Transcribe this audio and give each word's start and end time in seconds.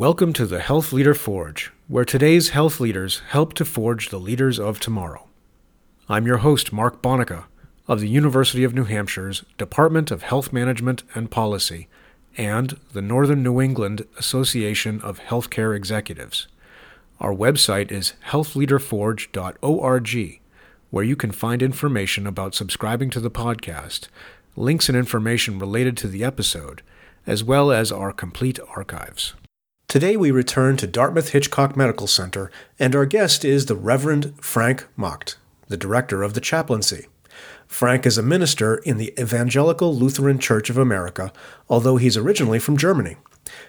Welcome 0.00 0.32
to 0.32 0.46
the 0.46 0.60
Health 0.60 0.94
Leader 0.94 1.12
Forge, 1.12 1.70
where 1.86 2.06
today's 2.06 2.48
health 2.48 2.80
leaders 2.80 3.20
help 3.28 3.52
to 3.52 3.66
forge 3.66 4.08
the 4.08 4.18
leaders 4.18 4.58
of 4.58 4.80
tomorrow. 4.80 5.28
I'm 6.08 6.26
your 6.26 6.38
host, 6.38 6.72
Mark 6.72 7.02
Bonica, 7.02 7.44
of 7.86 8.00
the 8.00 8.08
University 8.08 8.64
of 8.64 8.72
New 8.72 8.86
Hampshire's 8.86 9.44
Department 9.58 10.10
of 10.10 10.22
Health 10.22 10.54
Management 10.54 11.02
and 11.14 11.30
Policy 11.30 11.86
and 12.38 12.80
the 12.94 13.02
Northern 13.02 13.42
New 13.42 13.60
England 13.60 14.06
Association 14.16 15.02
of 15.02 15.20
Healthcare 15.20 15.76
Executives. 15.76 16.48
Our 17.20 17.34
website 17.34 17.92
is 17.92 18.14
healthleaderforge.org, 18.28 20.40
where 20.88 21.04
you 21.04 21.16
can 21.16 21.30
find 21.30 21.62
information 21.62 22.26
about 22.26 22.54
subscribing 22.54 23.10
to 23.10 23.20
the 23.20 23.30
podcast, 23.30 24.08
links 24.56 24.88
and 24.88 24.96
information 24.96 25.58
related 25.58 25.98
to 25.98 26.08
the 26.08 26.24
episode, 26.24 26.80
as 27.26 27.44
well 27.44 27.70
as 27.70 27.92
our 27.92 28.14
complete 28.14 28.58
archives. 28.74 29.34
Today 29.90 30.16
we 30.16 30.30
return 30.30 30.76
to 30.76 30.86
Dartmouth 30.86 31.30
Hitchcock 31.30 31.76
Medical 31.76 32.06
Center, 32.06 32.48
and 32.78 32.94
our 32.94 33.04
guest 33.04 33.44
is 33.44 33.66
the 33.66 33.74
Reverend 33.74 34.36
Frank 34.40 34.86
Macht, 34.96 35.36
the 35.66 35.76
director 35.76 36.22
of 36.22 36.34
the 36.34 36.40
chaplaincy. 36.40 37.08
Frank 37.66 38.06
is 38.06 38.16
a 38.16 38.22
minister 38.22 38.76
in 38.76 38.98
the 38.98 39.12
Evangelical 39.20 39.92
Lutheran 39.92 40.38
Church 40.38 40.70
of 40.70 40.78
America, 40.78 41.32
although 41.68 41.96
he's 41.96 42.16
originally 42.16 42.60
from 42.60 42.76
Germany. 42.76 43.16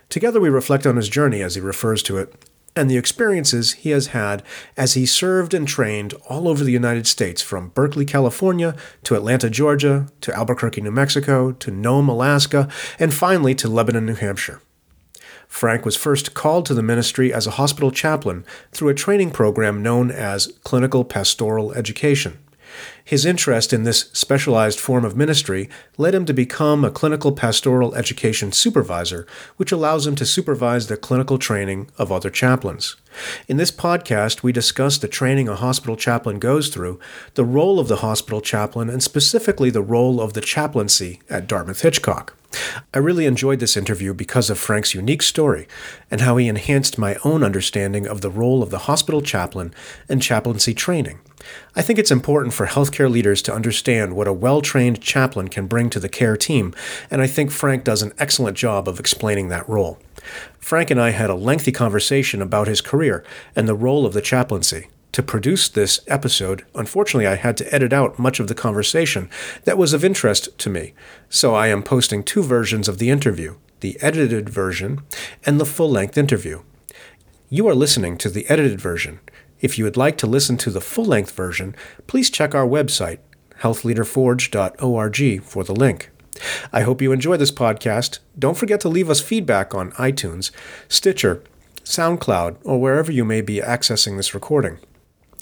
Together 0.09 0.39
we 0.39 0.49
reflect 0.49 0.85
on 0.85 0.95
his 0.95 1.09
journey, 1.09 1.41
as 1.41 1.55
he 1.55 1.61
refers 1.61 2.03
to 2.03 2.19
it, 2.19 2.31
and 2.75 2.87
the 2.87 2.97
experiences 2.97 3.71
he 3.71 3.89
has 3.89 4.07
had 4.07 4.43
as 4.77 4.93
he 4.93 5.07
served 5.07 5.55
and 5.55 5.67
trained 5.67 6.13
all 6.29 6.47
over 6.47 6.63
the 6.63 6.71
United 6.71 7.07
States, 7.07 7.41
from 7.41 7.69
Berkeley, 7.69 8.05
California, 8.05 8.75
to 9.01 9.15
Atlanta, 9.15 9.49
Georgia, 9.49 10.05
to 10.21 10.31
Albuquerque, 10.37 10.81
New 10.81 10.91
Mexico, 10.91 11.51
to 11.53 11.71
Nome, 11.71 12.09
Alaska, 12.09 12.69
and 12.99 13.11
finally 13.11 13.55
to 13.55 13.67
Lebanon, 13.67 14.05
New 14.05 14.13
Hampshire. 14.13 14.61
Frank 15.51 15.85
was 15.85 15.97
first 15.97 16.33
called 16.33 16.65
to 16.65 16.73
the 16.73 16.81
ministry 16.81 17.31
as 17.33 17.45
a 17.45 17.51
hospital 17.51 17.91
chaplain 17.91 18.45
through 18.71 18.87
a 18.87 18.93
training 18.93 19.31
program 19.31 19.83
known 19.83 20.09
as 20.09 20.47
Clinical 20.63 21.03
Pastoral 21.03 21.73
Education. 21.73 22.39
His 23.03 23.25
interest 23.25 23.73
in 23.73 23.83
this 23.83 24.09
specialized 24.13 24.79
form 24.79 25.03
of 25.03 25.15
ministry 25.15 25.69
led 25.97 26.13
him 26.13 26.25
to 26.25 26.33
become 26.33 26.85
a 26.85 26.91
clinical 26.91 27.31
pastoral 27.31 27.95
education 27.95 28.51
supervisor, 28.51 29.25
which 29.57 29.71
allows 29.71 30.05
him 30.05 30.15
to 30.15 30.25
supervise 30.25 30.87
the 30.87 30.97
clinical 30.97 31.37
training 31.37 31.89
of 31.97 32.11
other 32.11 32.29
chaplains. 32.29 32.95
In 33.47 33.57
this 33.57 33.71
podcast, 33.71 34.43
we 34.43 34.51
discuss 34.51 34.97
the 34.97 35.07
training 35.07 35.49
a 35.49 35.55
hospital 35.55 35.95
chaplain 35.95 36.39
goes 36.39 36.69
through, 36.69 36.99
the 37.33 37.43
role 37.43 37.79
of 37.79 37.87
the 37.87 37.97
hospital 37.97 38.41
chaplain, 38.41 38.89
and 38.89 39.03
specifically 39.03 39.69
the 39.69 39.81
role 39.81 40.21
of 40.21 40.33
the 40.33 40.41
chaplaincy 40.41 41.19
at 41.29 41.47
Dartmouth 41.47 41.81
Hitchcock. 41.81 42.35
I 42.93 42.99
really 42.99 43.25
enjoyed 43.25 43.59
this 43.59 43.77
interview 43.77 44.13
because 44.13 44.49
of 44.49 44.59
Frank's 44.59 44.93
unique 44.93 45.21
story 45.21 45.67
and 46.09 46.21
how 46.21 46.37
he 46.37 46.47
enhanced 46.47 46.97
my 46.97 47.15
own 47.23 47.43
understanding 47.43 48.07
of 48.07 48.21
the 48.21 48.29
role 48.29 48.61
of 48.61 48.69
the 48.69 48.79
hospital 48.79 49.21
chaplain 49.21 49.73
and 50.09 50.21
chaplaincy 50.21 50.73
training. 50.73 51.19
I 51.75 51.81
think 51.81 51.99
it's 51.99 52.11
important 52.11 52.53
for 52.53 52.67
healthcare 52.67 53.09
leaders 53.09 53.41
to 53.43 53.53
understand 53.53 54.15
what 54.15 54.27
a 54.27 54.33
well 54.33 54.61
trained 54.61 55.01
chaplain 55.01 55.47
can 55.47 55.67
bring 55.67 55.89
to 55.91 55.99
the 55.99 56.09
care 56.09 56.37
team, 56.37 56.73
and 57.09 57.21
I 57.21 57.27
think 57.27 57.51
Frank 57.51 57.83
does 57.83 58.01
an 58.01 58.13
excellent 58.19 58.57
job 58.57 58.87
of 58.87 58.99
explaining 58.99 59.49
that 59.49 59.67
role. 59.67 59.99
Frank 60.59 60.91
and 60.91 61.01
I 61.01 61.11
had 61.11 61.29
a 61.29 61.35
lengthy 61.35 61.71
conversation 61.71 62.41
about 62.41 62.67
his 62.67 62.81
career 62.81 63.23
and 63.55 63.67
the 63.67 63.75
role 63.75 64.05
of 64.05 64.13
the 64.13 64.21
chaplaincy. 64.21 64.87
To 65.13 65.23
produce 65.23 65.67
this 65.67 65.99
episode, 66.07 66.63
unfortunately, 66.73 67.27
I 67.27 67.35
had 67.35 67.57
to 67.57 67.73
edit 67.73 67.91
out 67.91 68.17
much 68.17 68.39
of 68.39 68.47
the 68.47 68.55
conversation 68.55 69.29
that 69.65 69.77
was 69.77 69.91
of 69.91 70.05
interest 70.05 70.57
to 70.59 70.69
me, 70.69 70.93
so 71.29 71.53
I 71.53 71.67
am 71.67 71.83
posting 71.83 72.23
two 72.23 72.41
versions 72.41 72.87
of 72.87 72.97
the 72.97 73.09
interview 73.09 73.55
the 73.81 73.97
edited 73.99 74.47
version 74.47 75.01
and 75.43 75.59
the 75.59 75.65
full 75.65 75.89
length 75.89 76.17
interview. 76.17 76.61
You 77.49 77.67
are 77.67 77.75
listening 77.75 78.17
to 78.19 78.29
the 78.29 78.47
edited 78.47 78.79
version. 78.79 79.19
If 79.61 79.77
you 79.77 79.83
would 79.83 79.97
like 79.97 80.17
to 80.17 80.27
listen 80.27 80.57
to 80.57 80.71
the 80.71 80.81
full 80.81 81.05
length 81.05 81.31
version, 81.31 81.75
please 82.07 82.29
check 82.29 82.55
our 82.55 82.67
website, 82.67 83.19
healthleaderforge.org, 83.61 85.43
for 85.43 85.63
the 85.63 85.75
link. 85.75 86.09
I 86.73 86.81
hope 86.81 87.01
you 87.01 87.11
enjoy 87.11 87.37
this 87.37 87.51
podcast. 87.51 88.19
Don't 88.37 88.57
forget 88.57 88.79
to 88.81 88.89
leave 88.89 89.09
us 89.09 89.21
feedback 89.21 89.75
on 89.75 89.91
iTunes, 89.93 90.49
Stitcher, 90.87 91.43
SoundCloud, 91.83 92.57
or 92.63 92.81
wherever 92.81 93.11
you 93.11 93.23
may 93.23 93.41
be 93.41 93.57
accessing 93.57 94.17
this 94.17 94.33
recording. 94.33 94.79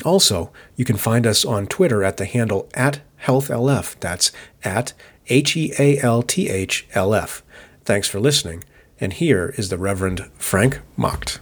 Also, 0.03 0.51
you 0.75 0.85
can 0.85 0.97
find 0.97 1.25
us 1.25 1.45
on 1.45 1.67
Twitter 1.67 2.03
at 2.03 2.17
the 2.17 2.25
handle 2.25 2.69
at 2.73 3.01
HealthLF. 3.23 3.99
That's 3.99 4.31
at 4.63 4.93
H 5.27 5.55
E 5.55 5.73
A 5.77 5.99
L 5.99 6.23
T 6.23 6.49
H 6.49 6.87
L 6.93 7.13
F. 7.13 7.43
Thanks 7.83 8.07
for 8.07 8.19
listening, 8.19 8.63
and 8.99 9.13
here 9.13 9.53
is 9.57 9.69
the 9.69 9.77
Reverend 9.77 10.29
Frank 10.35 10.79
Macht. 10.97 11.39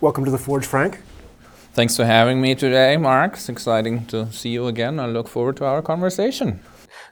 Welcome 0.00 0.24
to 0.24 0.30
the 0.30 0.38
Forge, 0.38 0.64
Frank. 0.64 1.00
Thanks 1.78 1.96
for 1.96 2.06
having 2.06 2.40
me 2.40 2.56
today, 2.56 2.96
Mark. 2.96 3.34
It's 3.34 3.48
exciting 3.48 4.04
to 4.06 4.32
see 4.32 4.48
you 4.48 4.66
again. 4.66 4.98
I 4.98 5.06
look 5.06 5.28
forward 5.28 5.56
to 5.58 5.64
our 5.64 5.80
conversation. 5.80 6.58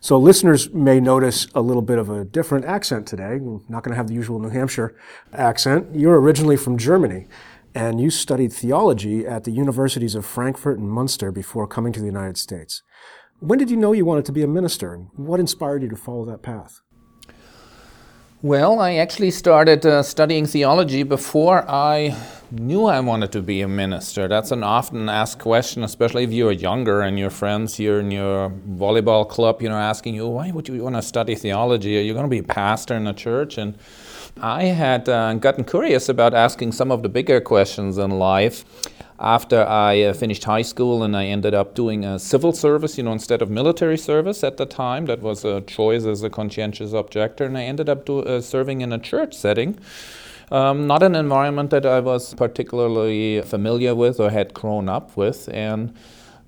So, 0.00 0.18
listeners 0.18 0.70
may 0.74 0.98
notice 0.98 1.46
a 1.54 1.60
little 1.60 1.82
bit 1.82 2.00
of 2.00 2.10
a 2.10 2.24
different 2.24 2.64
accent 2.64 3.06
today. 3.06 3.38
We're 3.40 3.60
not 3.68 3.84
going 3.84 3.92
to 3.92 3.96
have 3.96 4.08
the 4.08 4.14
usual 4.14 4.40
New 4.40 4.48
Hampshire 4.48 4.96
accent. 5.32 5.94
You're 5.94 6.20
originally 6.20 6.56
from 6.56 6.78
Germany 6.78 7.28
and 7.76 8.00
you 8.00 8.10
studied 8.10 8.52
theology 8.52 9.24
at 9.24 9.44
the 9.44 9.52
universities 9.52 10.16
of 10.16 10.26
Frankfurt 10.26 10.80
and 10.80 10.90
Munster 10.90 11.30
before 11.30 11.68
coming 11.68 11.92
to 11.92 12.00
the 12.00 12.06
United 12.06 12.36
States. 12.36 12.82
When 13.38 13.60
did 13.60 13.70
you 13.70 13.76
know 13.76 13.92
you 13.92 14.04
wanted 14.04 14.24
to 14.24 14.32
be 14.32 14.42
a 14.42 14.48
minister, 14.48 14.92
and 14.92 15.10
what 15.14 15.38
inspired 15.38 15.84
you 15.84 15.88
to 15.90 15.96
follow 15.96 16.24
that 16.24 16.42
path? 16.42 16.80
Well, 18.42 18.80
I 18.80 18.94
actually 18.94 19.30
started 19.30 19.86
uh, 19.86 20.02
studying 20.02 20.44
theology 20.44 21.04
before 21.04 21.64
I 21.70 22.16
knew 22.50 22.84
I 22.86 23.00
wanted 23.00 23.32
to 23.32 23.42
be 23.42 23.60
a 23.60 23.68
minister. 23.68 24.28
That's 24.28 24.50
an 24.50 24.62
often 24.62 25.08
asked 25.08 25.38
question, 25.38 25.82
especially 25.82 26.24
if 26.24 26.32
you're 26.32 26.52
younger 26.52 27.00
and 27.00 27.18
your 27.18 27.30
friends 27.30 27.76
here 27.76 27.98
in 27.98 28.10
your 28.10 28.50
volleyball 28.50 29.28
club, 29.28 29.62
you 29.62 29.68
know, 29.68 29.76
asking 29.76 30.14
you, 30.14 30.26
why 30.28 30.50
would 30.50 30.68
you 30.68 30.82
want 30.82 30.96
to 30.96 31.02
study 31.02 31.34
theology? 31.34 31.98
Are 31.98 32.02
you 32.02 32.12
going 32.12 32.24
to 32.24 32.30
be 32.30 32.38
a 32.38 32.42
pastor 32.42 32.94
in 32.94 33.06
a 33.06 33.14
church? 33.14 33.58
And 33.58 33.76
I 34.40 34.64
had 34.64 35.08
uh, 35.08 35.34
gotten 35.34 35.64
curious 35.64 36.08
about 36.08 36.34
asking 36.34 36.72
some 36.72 36.90
of 36.92 37.02
the 37.02 37.08
bigger 37.08 37.40
questions 37.40 37.98
in 37.98 38.10
life 38.10 38.64
after 39.18 39.66
I 39.66 40.02
uh, 40.02 40.12
finished 40.12 40.44
high 40.44 40.62
school 40.62 41.02
and 41.02 41.16
I 41.16 41.26
ended 41.26 41.54
up 41.54 41.74
doing 41.74 42.04
a 42.04 42.18
civil 42.18 42.52
service, 42.52 42.98
you 42.98 43.04
know, 43.04 43.12
instead 43.12 43.40
of 43.40 43.50
military 43.50 43.96
service 43.96 44.44
at 44.44 44.56
the 44.56 44.66
time. 44.66 45.06
That 45.06 45.20
was 45.20 45.44
a 45.44 45.62
choice 45.62 46.04
as 46.04 46.22
a 46.22 46.30
conscientious 46.30 46.92
objector, 46.92 47.44
and 47.44 47.56
I 47.56 47.64
ended 47.64 47.88
up 47.88 48.04
do, 48.04 48.20
uh, 48.20 48.40
serving 48.40 48.82
in 48.82 48.92
a 48.92 48.98
church 48.98 49.34
setting. 49.34 49.78
Um, 50.50 50.86
not 50.86 51.02
an 51.02 51.16
environment 51.16 51.70
that 51.70 51.84
I 51.84 52.00
was 52.00 52.34
particularly 52.34 53.42
familiar 53.42 53.94
with 53.94 54.20
or 54.20 54.30
had 54.30 54.54
grown 54.54 54.88
up 54.88 55.16
with, 55.16 55.48
and 55.52 55.92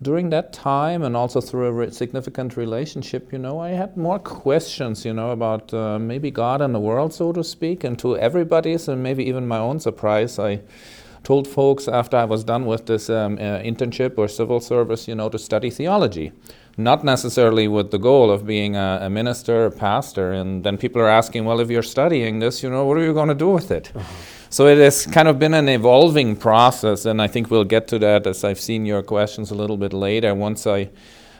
during 0.00 0.30
that 0.30 0.52
time 0.52 1.02
and 1.02 1.16
also 1.16 1.40
through 1.40 1.66
a 1.66 1.72
re- 1.72 1.90
significant 1.90 2.56
relationship, 2.56 3.32
you 3.32 3.38
know, 3.38 3.58
I 3.58 3.70
had 3.70 3.96
more 3.96 4.18
questions, 4.20 5.04
you 5.04 5.12
know, 5.12 5.30
about 5.30 5.74
uh, 5.74 5.98
maybe 5.98 6.30
God 6.30 6.60
and 6.60 6.74
the 6.74 6.78
world, 6.78 7.12
so 7.12 7.32
to 7.32 7.42
speak, 7.42 7.82
and 7.82 7.98
to 7.98 8.16
everybody's 8.16 8.86
and 8.88 9.02
maybe 9.02 9.24
even 9.24 9.48
my 9.48 9.58
own 9.58 9.80
surprise, 9.80 10.38
I 10.38 10.60
told 11.24 11.48
folks 11.48 11.88
after 11.88 12.16
I 12.16 12.24
was 12.24 12.44
done 12.44 12.66
with 12.66 12.86
this 12.86 13.10
um, 13.10 13.34
uh, 13.34 13.58
internship 13.58 14.16
or 14.16 14.28
civil 14.28 14.60
service, 14.60 15.08
you 15.08 15.16
know, 15.16 15.28
to 15.28 15.38
study 15.38 15.70
theology. 15.70 16.32
Not 16.80 17.02
necessarily 17.02 17.66
with 17.66 17.90
the 17.90 17.98
goal 17.98 18.30
of 18.30 18.46
being 18.46 18.76
a, 18.76 19.00
a 19.02 19.10
minister, 19.10 19.66
a 19.66 19.70
pastor, 19.70 20.32
and 20.32 20.62
then 20.62 20.78
people 20.78 21.02
are 21.02 21.08
asking, 21.08 21.44
well, 21.44 21.58
if 21.58 21.68
you're 21.68 21.82
studying 21.82 22.38
this, 22.38 22.62
you 22.62 22.70
know, 22.70 22.86
what 22.86 22.96
are 22.96 23.04
you 23.04 23.12
going 23.12 23.28
to 23.28 23.34
do 23.34 23.50
with 23.50 23.72
it? 23.72 23.90
Uh-huh. 23.94 24.04
So 24.48 24.66
it 24.68 24.78
has 24.78 25.04
kind 25.04 25.26
of 25.26 25.38
been 25.38 25.54
an 25.54 25.68
evolving 25.68 26.36
process, 26.36 27.04
and 27.04 27.20
I 27.20 27.26
think 27.26 27.50
we'll 27.50 27.64
get 27.64 27.88
to 27.88 27.98
that 27.98 28.26
as 28.28 28.44
I've 28.44 28.60
seen 28.60 28.86
your 28.86 29.02
questions 29.02 29.50
a 29.50 29.54
little 29.54 29.76
bit 29.76 29.92
later. 29.92 30.34
Once 30.34 30.66
I 30.66 30.88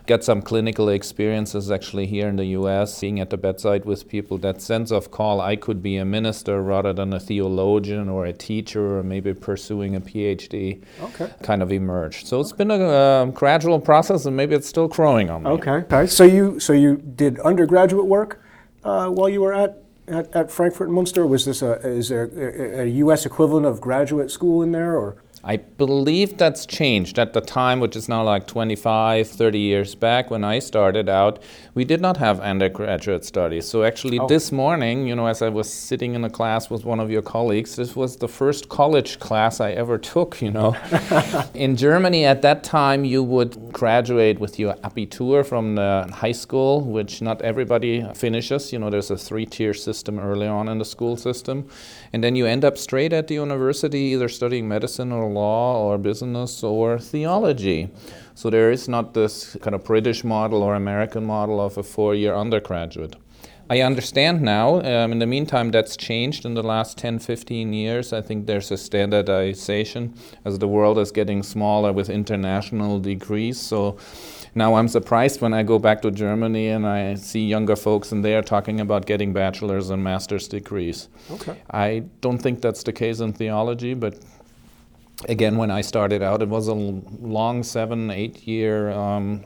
get 0.08 0.24
some 0.24 0.40
clinical 0.40 0.88
experiences 0.88 1.70
actually 1.70 2.06
here 2.06 2.28
in 2.28 2.36
the 2.36 2.46
US, 2.58 3.00
being 3.00 3.20
at 3.20 3.28
the 3.28 3.36
bedside 3.36 3.84
with 3.84 4.08
people, 4.08 4.38
that 4.38 4.60
sense 4.60 4.90
of 4.90 5.10
call, 5.10 5.40
I 5.40 5.54
could 5.54 5.82
be 5.82 5.98
a 5.98 6.04
minister 6.04 6.62
rather 6.62 6.92
than 6.94 7.12
a 7.12 7.20
theologian 7.20 8.08
or 8.08 8.24
a 8.24 8.32
teacher 8.32 8.98
or 8.98 9.02
maybe 9.02 9.34
pursuing 9.34 9.94
a 9.94 10.00
PhD, 10.00 10.82
okay. 11.02 11.30
kind 11.42 11.62
of 11.62 11.70
emerged. 11.70 12.26
So 12.26 12.40
it's 12.40 12.52
been 12.52 12.70
a 12.70 12.80
uh, 12.80 13.24
gradual 13.26 13.78
process, 13.78 14.24
and 14.24 14.34
maybe 14.34 14.54
it's 14.54 14.68
still 14.68 14.88
growing 14.88 15.28
on 15.30 15.42
me. 15.42 15.50
Okay. 15.50 15.78
Okay. 15.92 16.06
So 16.06 16.24
you 16.24 16.58
so 16.58 16.72
you 16.72 16.96
did 16.96 17.38
undergraduate 17.40 18.06
work 18.06 18.42
uh, 18.84 19.08
while 19.08 19.28
you 19.28 19.42
were 19.42 19.52
at 19.52 19.82
at, 20.08 20.34
at 20.34 20.50
Frankfurt 20.50 20.88
and 20.88 20.94
Munster? 20.94 21.26
Was 21.26 21.44
this 21.44 21.60
a 21.62 21.72
is 21.86 22.08
there 22.08 22.24
a, 22.24 22.84
a 22.84 22.86
U.S. 23.04 23.26
equivalent 23.26 23.66
of 23.66 23.80
graduate 23.80 24.30
school 24.30 24.62
in 24.62 24.72
there, 24.72 24.96
or 24.96 25.16
I 25.48 25.56
believe 25.56 26.36
that's 26.36 26.66
changed 26.66 27.18
at 27.18 27.32
the 27.32 27.40
time, 27.40 27.80
which 27.80 27.96
is 27.96 28.08
now 28.08 28.22
like 28.22 28.46
25, 28.46 29.26
30 29.26 29.58
years 29.58 29.94
back 29.94 30.30
when 30.30 30.44
I 30.44 30.58
started 30.58 31.08
out. 31.08 31.42
We 31.74 31.84
did 31.84 32.00
not 32.00 32.18
have 32.18 32.38
undergraduate 32.40 33.24
studies. 33.24 33.66
So 33.66 33.82
actually, 33.82 34.18
oh. 34.18 34.28
this 34.28 34.52
morning, 34.52 35.06
you 35.08 35.16
know, 35.16 35.26
as 35.26 35.42
I 35.42 35.48
was 35.48 35.72
sitting 35.72 36.14
in 36.14 36.24
a 36.24 36.30
class 36.30 36.70
with 36.70 36.84
one 36.84 37.00
of 37.00 37.10
your 37.10 37.22
colleagues, 37.22 37.76
this 37.76 37.96
was 37.96 38.16
the 38.18 38.28
first 38.28 38.68
college 38.68 39.18
class 39.18 39.60
I 39.60 39.70
ever 39.72 39.98
took, 39.98 40.40
you 40.42 40.50
know. 40.50 40.76
in 41.54 41.76
Germany 41.76 42.24
at 42.24 42.42
that 42.42 42.62
time, 42.62 43.04
you 43.04 43.22
would 43.22 43.72
graduate 43.72 44.38
with 44.38 44.58
your 44.58 44.74
Abitur 44.84 45.46
from 45.46 45.74
the 45.76 46.08
high 46.12 46.32
school, 46.32 46.82
which 46.82 47.22
not 47.22 47.42
everybody 47.42 48.06
finishes. 48.14 48.72
You 48.72 48.78
know, 48.78 48.90
there's 48.90 49.10
a 49.10 49.16
three 49.16 49.46
tier 49.46 49.74
system 49.74 49.88
system 49.98 50.18
early 50.18 50.46
on 50.46 50.68
in 50.68 50.78
the 50.78 50.84
school 50.84 51.16
system. 51.16 51.68
And 52.12 52.24
then 52.24 52.36
you 52.36 52.46
end 52.46 52.64
up 52.64 52.78
straight 52.78 53.12
at 53.12 53.28
the 53.28 53.34
university, 53.34 53.98
either 54.12 54.28
studying 54.28 54.68
medicine 54.68 55.12
or 55.12 55.28
law 55.28 55.82
or 55.84 55.98
business 55.98 56.62
or 56.62 56.98
theology. 56.98 57.90
So 58.34 58.50
there 58.50 58.70
is 58.70 58.88
not 58.88 59.14
this 59.14 59.56
kind 59.62 59.74
of 59.74 59.84
British 59.84 60.24
model 60.24 60.62
or 60.62 60.74
American 60.74 61.24
model 61.24 61.60
of 61.60 61.76
a 61.76 61.82
four 61.82 62.14
year 62.14 62.34
undergraduate. 62.34 63.16
I 63.70 63.82
understand 63.82 64.40
now. 64.40 64.80
Um, 64.80 65.12
in 65.12 65.18
the 65.18 65.26
meantime, 65.26 65.70
that's 65.70 65.94
changed 65.94 66.46
in 66.46 66.54
the 66.54 66.62
last 66.62 66.96
10, 66.96 67.18
15 67.18 67.74
years. 67.74 68.14
I 68.14 68.22
think 68.22 68.46
there's 68.46 68.70
a 68.70 68.78
standardization 68.78 70.14
as 70.46 70.58
the 70.58 70.66
world 70.66 70.98
is 70.98 71.12
getting 71.12 71.42
smaller 71.42 71.92
with 71.92 72.08
international 72.08 72.98
degrees. 72.98 73.60
So 73.60 73.98
now 74.54 74.74
I'm 74.74 74.88
surprised 74.88 75.40
when 75.40 75.54
I 75.54 75.62
go 75.62 75.78
back 75.78 76.02
to 76.02 76.10
Germany 76.10 76.68
and 76.68 76.86
I 76.86 77.14
see 77.14 77.46
younger 77.46 77.76
folks 77.76 78.12
and 78.12 78.24
they 78.24 78.34
are 78.34 78.42
talking 78.42 78.80
about 78.80 79.06
getting 79.06 79.32
bachelor's 79.32 79.90
and 79.90 80.02
master's 80.02 80.48
degrees. 80.48 81.08
Okay. 81.30 81.60
I 81.70 82.04
don't 82.20 82.38
think 82.38 82.60
that's 82.60 82.82
the 82.82 82.92
case 82.92 83.20
in 83.20 83.32
theology, 83.32 83.94
but 83.94 84.18
again, 85.28 85.56
when 85.56 85.70
I 85.70 85.80
started 85.80 86.22
out, 86.22 86.42
it 86.42 86.48
was 86.48 86.68
a 86.68 86.74
long 86.74 87.62
seven, 87.62 88.10
eight 88.10 88.46
year 88.46 88.90
um, 88.90 89.44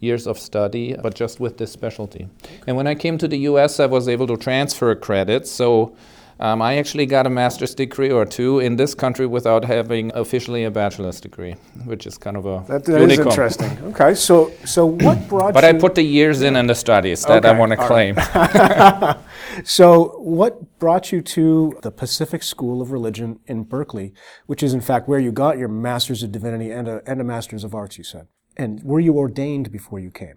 years 0.00 0.26
of 0.26 0.38
study, 0.38 0.94
but 1.02 1.14
just 1.14 1.40
with 1.40 1.58
this 1.58 1.72
specialty. 1.72 2.28
And 2.66 2.76
when 2.76 2.86
I 2.86 2.94
came 2.94 3.18
to 3.18 3.28
the 3.28 3.38
US, 3.38 3.80
I 3.80 3.86
was 3.86 4.08
able 4.08 4.26
to 4.28 4.36
transfer 4.36 4.94
credits. 4.94 5.50
So 5.50 5.96
um, 6.40 6.62
I 6.62 6.76
actually 6.76 7.06
got 7.06 7.26
a 7.26 7.30
master's 7.30 7.74
degree 7.74 8.10
or 8.10 8.24
two 8.24 8.60
in 8.60 8.76
this 8.76 8.94
country 8.94 9.26
without 9.26 9.64
having 9.64 10.12
officially 10.14 10.64
a 10.64 10.70
bachelor's 10.70 11.20
degree, 11.20 11.54
which 11.84 12.06
is 12.06 12.16
kind 12.16 12.36
of 12.36 12.46
a 12.46 12.64
that, 12.68 12.84
that 12.84 13.00
is 13.02 13.18
interesting. 13.18 13.76
Okay, 13.84 14.14
so 14.14 14.52
so 14.64 14.86
what 14.86 15.28
brought? 15.28 15.52
but 15.54 15.64
you... 15.64 15.70
I 15.70 15.72
put 15.72 15.94
the 15.96 16.02
years 16.02 16.42
in 16.42 16.54
and 16.54 16.70
the 16.70 16.74
studies 16.74 17.22
that 17.24 17.44
okay. 17.44 17.48
I 17.48 17.58
want 17.58 17.72
to 17.72 17.76
claim. 17.76 18.14
Right. 18.14 19.16
so 19.64 20.18
what 20.18 20.78
brought 20.78 21.10
you 21.10 21.22
to 21.22 21.78
the 21.82 21.90
Pacific 21.90 22.42
School 22.42 22.80
of 22.80 22.92
Religion 22.92 23.40
in 23.46 23.64
Berkeley, 23.64 24.12
which 24.46 24.62
is 24.62 24.74
in 24.74 24.80
fact 24.80 25.08
where 25.08 25.18
you 25.18 25.32
got 25.32 25.58
your 25.58 25.68
master's 25.68 26.22
of 26.22 26.30
divinity 26.30 26.70
and 26.70 26.86
a, 26.86 27.02
and 27.04 27.20
a 27.20 27.24
master's 27.24 27.64
of 27.64 27.74
arts? 27.74 27.98
You 27.98 28.04
said. 28.04 28.28
And 28.56 28.82
were 28.82 29.00
you 29.00 29.16
ordained 29.16 29.70
before 29.70 30.00
you 30.00 30.10
came? 30.10 30.34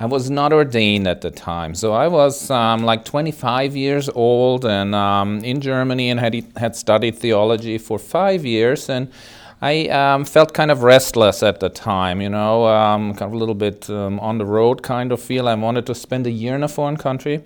I 0.00 0.06
was 0.06 0.28
not 0.28 0.52
ordained 0.52 1.06
at 1.06 1.20
the 1.20 1.30
time. 1.30 1.74
So 1.74 1.92
I 1.92 2.08
was 2.08 2.50
um, 2.50 2.82
like 2.84 3.04
25 3.04 3.76
years 3.76 4.08
old 4.08 4.64
and 4.64 4.94
um, 4.94 5.44
in 5.44 5.60
Germany 5.60 6.10
and 6.10 6.18
had, 6.18 6.44
had 6.56 6.74
studied 6.74 7.16
theology 7.16 7.78
for 7.78 7.98
five 7.98 8.44
years. 8.44 8.88
And 8.88 9.10
I 9.62 9.88
um, 9.88 10.24
felt 10.24 10.52
kind 10.52 10.70
of 10.70 10.82
restless 10.82 11.42
at 11.42 11.60
the 11.60 11.68
time, 11.68 12.20
you 12.20 12.28
know, 12.28 12.66
um, 12.66 13.14
kind 13.14 13.22
of 13.22 13.32
a 13.32 13.36
little 13.36 13.54
bit 13.54 13.88
um, 13.88 14.18
on 14.18 14.38
the 14.38 14.44
road 14.44 14.82
kind 14.82 15.12
of 15.12 15.22
feel. 15.22 15.48
I 15.48 15.54
wanted 15.54 15.86
to 15.86 15.94
spend 15.94 16.26
a 16.26 16.30
year 16.30 16.56
in 16.56 16.64
a 16.64 16.68
foreign 16.68 16.96
country 16.96 17.44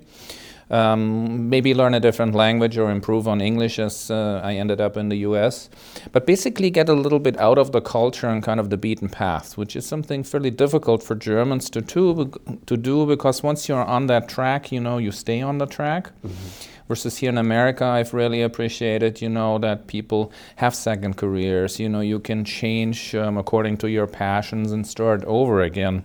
um, 0.69 1.49
maybe 1.49 1.73
learn 1.73 1.93
a 1.93 1.99
different 1.99 2.35
language 2.35 2.77
or 2.77 2.91
improve 2.91 3.27
on 3.27 3.41
English 3.41 3.79
as 3.79 4.11
uh, 4.11 4.41
I 4.43 4.53
ended 4.55 4.79
up 4.79 4.97
in 4.97 5.09
the 5.09 5.17
US. 5.17 5.69
But 6.11 6.25
basically, 6.25 6.69
get 6.69 6.89
a 6.89 6.93
little 6.93 7.19
bit 7.19 7.37
out 7.39 7.57
of 7.57 7.71
the 7.71 7.81
culture 7.81 8.27
and 8.27 8.43
kind 8.43 8.59
of 8.59 8.69
the 8.69 8.77
beaten 8.77 9.09
path, 9.09 9.57
which 9.57 9.75
is 9.75 9.85
something 9.85 10.23
fairly 10.23 10.51
difficult 10.51 11.01
for 11.03 11.15
Germans 11.15 11.69
to 11.71 11.81
do, 11.81 12.31
to 12.65 12.77
do 12.77 13.05
because 13.05 13.41
once 13.41 13.67
you're 13.67 13.83
on 13.83 14.07
that 14.07 14.29
track, 14.29 14.71
you 14.71 14.79
know, 14.79 14.97
you 14.97 15.11
stay 15.11 15.41
on 15.41 15.57
the 15.57 15.65
track. 15.65 16.11
Mm-hmm. 16.25 16.75
Versus 16.87 17.17
here 17.17 17.29
in 17.29 17.37
America, 17.37 17.85
I've 17.85 18.15
really 18.15 18.41
appreciated, 18.41 19.21
you 19.21 19.29
know, 19.29 19.59
that 19.59 19.85
people 19.85 20.31
have 20.55 20.73
second 20.73 21.17
careers. 21.17 21.79
You 21.79 21.87
know, 21.87 21.99
you 21.99 22.19
can 22.19 22.43
change 22.43 23.13
um, 23.13 23.37
according 23.37 23.77
to 23.77 23.89
your 23.91 24.07
passions 24.07 24.71
and 24.71 24.87
start 24.87 25.23
over 25.25 25.61
again. 25.61 26.03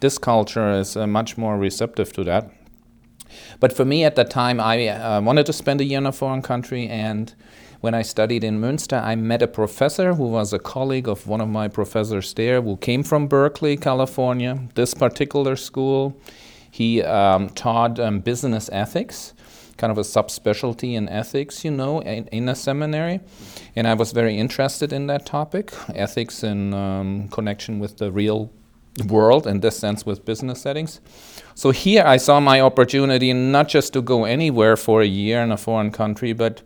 This 0.00 0.18
culture 0.18 0.72
is 0.72 0.96
uh, 0.96 1.06
much 1.06 1.38
more 1.38 1.56
receptive 1.56 2.12
to 2.14 2.24
that. 2.24 2.50
But 3.60 3.72
for 3.72 3.84
me 3.84 4.04
at 4.04 4.16
that 4.16 4.30
time, 4.30 4.60
I 4.60 4.88
uh, 4.88 5.20
wanted 5.20 5.46
to 5.46 5.52
spend 5.52 5.80
a 5.80 5.84
year 5.84 5.98
in 5.98 6.06
a 6.06 6.12
foreign 6.12 6.42
country, 6.42 6.88
and 6.88 7.34
when 7.80 7.94
I 7.94 8.02
studied 8.02 8.44
in 8.44 8.60
Münster, 8.60 9.02
I 9.02 9.14
met 9.14 9.42
a 9.42 9.46
professor 9.46 10.14
who 10.14 10.24
was 10.24 10.52
a 10.52 10.58
colleague 10.58 11.08
of 11.08 11.26
one 11.26 11.40
of 11.40 11.48
my 11.48 11.68
professors 11.68 12.32
there, 12.32 12.62
who 12.62 12.76
came 12.76 13.02
from 13.02 13.26
Berkeley, 13.26 13.76
California. 13.76 14.58
This 14.74 14.94
particular 14.94 15.54
school, 15.56 16.18
he 16.70 17.02
um, 17.02 17.50
taught 17.50 18.00
um, 18.00 18.20
business 18.20 18.70
ethics 18.72 19.34
kind 19.76 19.90
of 19.90 19.98
a 19.98 20.02
subspecialty 20.02 20.94
in 20.94 21.08
ethics, 21.08 21.64
you 21.64 21.70
know, 21.70 22.00
in, 22.00 22.26
in, 22.28 22.48
a 22.48 22.54
seminary. 22.54 23.20
And 23.74 23.86
I 23.86 23.94
was 23.94 24.12
very 24.12 24.38
interested 24.38 24.92
in 24.92 25.08
that 25.08 25.26
topic, 25.26 25.72
ethics 25.94 26.42
in 26.42 26.72
um, 26.72 27.28
connection 27.28 27.80
with 27.80 27.98
the 27.98 28.12
real 28.12 28.50
world, 29.08 29.46
in 29.46 29.60
this 29.60 29.78
sense, 29.78 30.06
with 30.06 30.24
business 30.24 30.62
settings. 30.62 31.00
So 31.54 31.70
here 31.70 32.04
I 32.04 32.16
saw 32.16 32.40
my 32.40 32.60
opportunity 32.60 33.32
not 33.32 33.68
just 33.68 33.92
to 33.92 34.02
go 34.02 34.24
anywhere 34.24 34.76
for 34.76 35.02
a 35.02 35.06
year 35.06 35.42
in 35.42 35.52
a 35.52 35.56
foreign 35.56 35.90
country, 35.90 36.32
but 36.32 36.62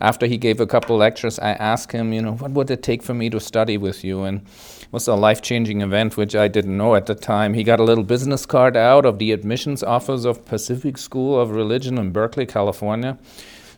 after 0.00 0.26
he 0.26 0.36
gave 0.36 0.60
a 0.60 0.66
couple 0.66 0.96
lectures, 0.96 1.38
I 1.38 1.52
asked 1.52 1.92
him, 1.92 2.12
you 2.12 2.20
know, 2.20 2.34
what 2.34 2.50
would 2.50 2.70
it 2.70 2.82
take 2.82 3.02
for 3.02 3.14
me 3.14 3.30
to 3.30 3.40
study 3.40 3.78
with 3.78 4.04
you? 4.04 4.24
And 4.24 4.40
it 4.82 4.92
was 4.92 5.08
a 5.08 5.14
life 5.14 5.40
changing 5.40 5.80
event, 5.80 6.16
which 6.16 6.34
I 6.34 6.48
didn't 6.48 6.76
know 6.76 6.94
at 6.94 7.06
the 7.06 7.14
time. 7.14 7.54
He 7.54 7.64
got 7.64 7.80
a 7.80 7.84
little 7.84 8.04
business 8.04 8.44
card 8.44 8.76
out 8.76 9.06
of 9.06 9.18
the 9.18 9.32
admissions 9.32 9.82
office 9.82 10.24
of 10.24 10.44
Pacific 10.44 10.98
School 10.98 11.40
of 11.40 11.52
Religion 11.52 11.96
in 11.96 12.10
Berkeley, 12.10 12.44
California. 12.44 13.18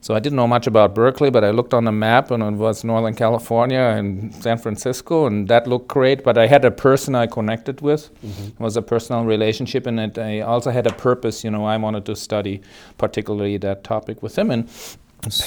So 0.07 0.15
I 0.15 0.21
didn't 0.21 0.37
know 0.37 0.47
much 0.47 0.69
about 0.69 0.95
Berkeley, 0.95 1.31
but 1.31 1.43
I 1.43 1.51
looked 1.51 1.75
on 1.75 1.83
the 1.83 1.91
map 1.91 2.31
and 2.31 2.41
it 2.41 2.53
was 2.53 2.85
Northern 2.85 3.13
California 3.13 3.81
and 3.81 4.33
San 4.33 4.57
Francisco, 4.57 5.27
and 5.27 5.49
that 5.49 5.67
looked 5.67 5.89
great. 5.89 6.23
But 6.23 6.39
I 6.39 6.47
had 6.47 6.65
a 6.65 6.71
person 6.71 7.17
I 7.17 7.27
connected 7.27 7.81
with. 7.81 8.15
Mm-hmm. 8.23 8.47
It 8.51 8.61
was 8.61 8.77
a 8.77 8.83
personal 8.83 9.25
relationship, 9.25 9.85
and 9.85 9.99
it, 9.99 10.17
I 10.17 10.43
also 10.43 10.71
had 10.71 10.87
a 10.87 10.93
purpose. 10.93 11.43
You 11.43 11.51
know, 11.51 11.65
I 11.65 11.77
wanted 11.77 12.07
to 12.07 12.15
study 12.15 12.61
particularly 12.99 13.57
that 13.57 13.83
topic 13.83 14.23
with 14.23 14.39
him, 14.39 14.53
and 14.53 14.69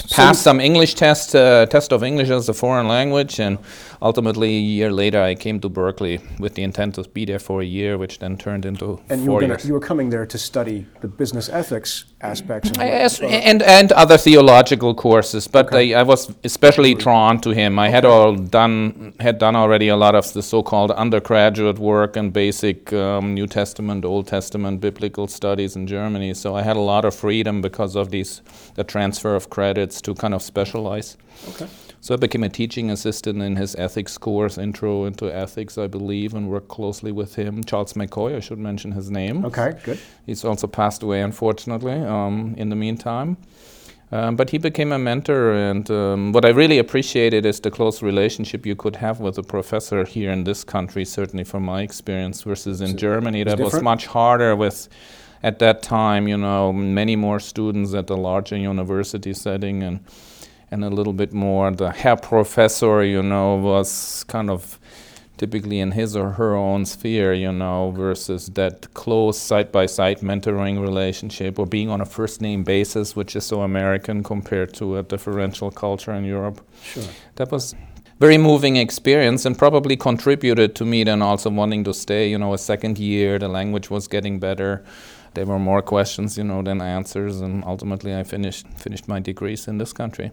passed 0.10 0.42
some 0.42 0.60
English 0.60 0.96
test, 0.96 1.36
uh, 1.36 1.66
test 1.68 1.94
of 1.94 2.04
English 2.04 2.30
as 2.30 2.50
a 2.50 2.54
foreign 2.54 2.90
language, 2.90 3.40
and 3.40 3.60
ultimately 4.02 4.58
a 4.58 4.60
year 4.60 4.92
later 4.92 5.22
I 5.22 5.36
came 5.36 5.62
to 5.62 5.70
Berkeley 5.70 6.20
with 6.38 6.56
the 6.56 6.64
intent 6.64 6.96
to 6.96 7.04
be 7.04 7.24
there 7.24 7.40
for 7.40 7.62
a 7.62 7.66
year, 7.66 7.98
which 7.98 8.20
then 8.20 8.36
turned 8.36 8.66
into 8.66 9.00
and 9.10 9.22
four 9.22 9.24
you 9.24 9.32
were 9.32 9.40
gonna, 9.40 9.54
years. 9.54 9.66
you 9.66 9.74
were 9.74 9.80
coming 9.80 10.10
there 10.10 10.26
to 10.26 10.38
study 10.38 10.86
the 11.00 11.08
business 11.08 11.48
ethics 11.48 12.04
aspects. 12.22 12.72
Yes, 12.78 13.22
and, 13.22 13.62
and 13.62 13.92
other 13.94 14.18
theological 14.18 14.94
courses, 14.94 15.48
but. 15.48 15.74
I, 15.74 15.94
I, 15.94 16.04
was 16.04 16.34
especially 16.44 16.94
drawn 16.96 17.40
to 17.42 17.52
him. 17.52 17.80
I 17.80 17.90
had 17.90 18.04
all 18.06 18.36
done 18.36 19.14
had 19.20 19.38
done 19.38 19.56
already 19.56 19.88
a 19.90 19.96
lot 19.96 20.16
of 20.16 20.32
the 20.34 20.42
so-called 20.42 20.92
undergraduate 20.92 21.80
work 21.80 22.16
and 22.16 22.34
basic 22.34 22.92
um, 22.94 23.34
New 23.34 23.48
Testament, 23.48 24.06
Old 24.06 24.28
Testament 24.28 24.82
biblical 24.82 25.28
studies 25.28 25.76
in 25.76 25.88
Germany, 25.88 26.34
so 26.34 26.56
I 26.56 26.64
had 26.64 26.78
a 26.78 26.82
lot 26.82 27.06
of 27.06 27.16
freedom 27.16 27.62
because 27.62 27.96
of 27.96 28.10
these 28.10 28.42
the 28.76 28.84
transfer 28.84 29.36
of 29.36 29.50
credits 29.50 30.02
to 30.02 30.14
kind 30.16 30.34
of 30.34 30.42
specialize. 30.42 31.18
Okay. 31.50 31.68
So 32.02 32.14
I 32.14 32.18
became 32.18 32.44
a 32.44 32.50
teaching 32.50 32.90
assistant 32.90 33.42
in 33.42 33.58
his 33.58 33.76
ethics 33.76 34.18
course, 34.18 34.58
Intro 34.58 35.06
into 35.06 35.34
Ethics, 35.34 35.78
I 35.78 35.88
believe, 35.88 36.34
and 36.34 36.50
worked 36.50 36.70
closely 36.70 37.12
with 37.12 37.36
him. 37.36 37.64
Charles 37.64 37.94
McCoy, 37.94 38.36
I 38.36 38.40
should 38.40 38.58
mention 38.58 38.94
his 38.94 39.12
name. 39.12 39.44
Okay, 39.46 39.78
good. 39.84 40.00
He's 40.26 40.46
also 40.46 40.68
passed 40.68 41.04
away, 41.04 41.22
unfortunately, 41.22 41.94
um, 41.94 42.56
in 42.58 42.70
the 42.70 42.76
meantime. 42.76 43.38
Um, 44.12 44.36
but 44.36 44.50
he 44.50 44.58
became 44.58 44.92
a 44.92 44.98
mentor, 44.98 45.54
and 45.54 45.90
um, 45.92 46.32
what 46.32 46.44
I 46.44 46.50
really 46.50 46.80
appreciated 46.80 47.46
is 47.46 47.60
the 47.60 47.70
close 47.70 48.02
relationship 48.02 48.66
you 48.66 48.76
could 48.76 48.96
have 48.96 49.20
with 49.20 49.38
a 49.38 49.44
professor 49.44 50.04
here 50.04 50.32
in 50.32 50.46
this 50.46 50.64
country, 50.64 51.06
certainly 51.06 51.44
from 51.44 51.64
my 51.64 51.84
experience, 51.84 52.42
versus 52.42 52.82
in 52.82 52.98
Germany. 52.98 53.44
That 53.44 53.58
different? 53.58 53.74
was 53.74 53.84
much 53.84 54.08
harder 54.08 54.56
with 54.56 54.90
at 55.44 55.60
that 55.60 55.84
time, 55.84 56.28
you 56.28 56.38
know, 56.38 56.74
many 56.74 57.16
more 57.16 57.40
students 57.40 57.94
at 57.94 58.08
the 58.08 58.18
larger 58.18 58.58
university 58.58 59.34
setting 59.34 59.84
and 59.84 60.00
and 60.72 60.84
a 60.84 60.90
little 60.90 61.14
bit 61.14 61.34
more 61.34 61.72
the 61.72 61.92
Herr 61.92 62.16
Professor, 62.16 63.04
you 63.04 63.24
know, 63.24 63.56
was 63.56 64.24
kind 64.28 64.50
of 64.50 64.80
typically 65.38 65.80
in 65.80 65.92
his 65.92 66.16
or 66.16 66.32
her 66.32 66.56
own 66.56 66.86
sphere, 66.86 67.34
you 67.34 67.52
know, 67.52 67.92
versus 67.92 68.48
that 68.48 68.94
close 68.94 69.40
side 69.40 69.72
by 69.72 69.86
side 69.86 70.20
mentoring 70.20 70.82
relationship 70.82 71.58
or 71.58 71.66
being 71.66 71.90
on 71.90 72.02
a 72.02 72.06
first 72.06 72.42
name 72.42 72.64
basis, 72.64 73.16
which 73.16 73.36
is 73.36 73.46
so 73.46 73.62
American 73.62 74.22
compared 74.22 74.74
to 74.74 74.98
a 74.98 75.04
differential 75.04 75.72
culture 75.72 76.14
in 76.14 76.26
Europe. 76.26 76.60
Sure. 76.84 77.04
That 77.36 77.52
was 77.52 77.74
very 78.20 78.38
moving 78.38 78.76
experience 78.76 79.46
and 79.46 79.58
probably 79.58 79.96
contributed 79.96 80.76
to 80.76 80.84
me 80.84 81.06
then 81.06 81.22
also 81.22 81.50
wanting 81.50 81.86
to 81.86 81.94
stay, 81.94 82.30
you 82.30 82.38
know, 82.38 82.54
a 82.54 82.58
second 82.58 83.00
year, 83.00 83.40
the 83.40 83.48
language 83.48 83.90
was 83.90 84.10
getting 84.10 84.40
better 84.40 84.84
there 85.34 85.46
were 85.46 85.60
more 85.60 85.82
questions, 85.82 86.38
you 86.38 86.44
know, 86.44 86.62
than 86.62 86.82
answers, 86.82 87.42
and 87.42 87.64
ultimately 87.64 88.16
I 88.16 88.24
finished 88.24 88.68
finished 88.78 89.08
my 89.08 89.20
degrees 89.20 89.68
in 89.68 89.78
this 89.78 89.94
country. 89.94 90.32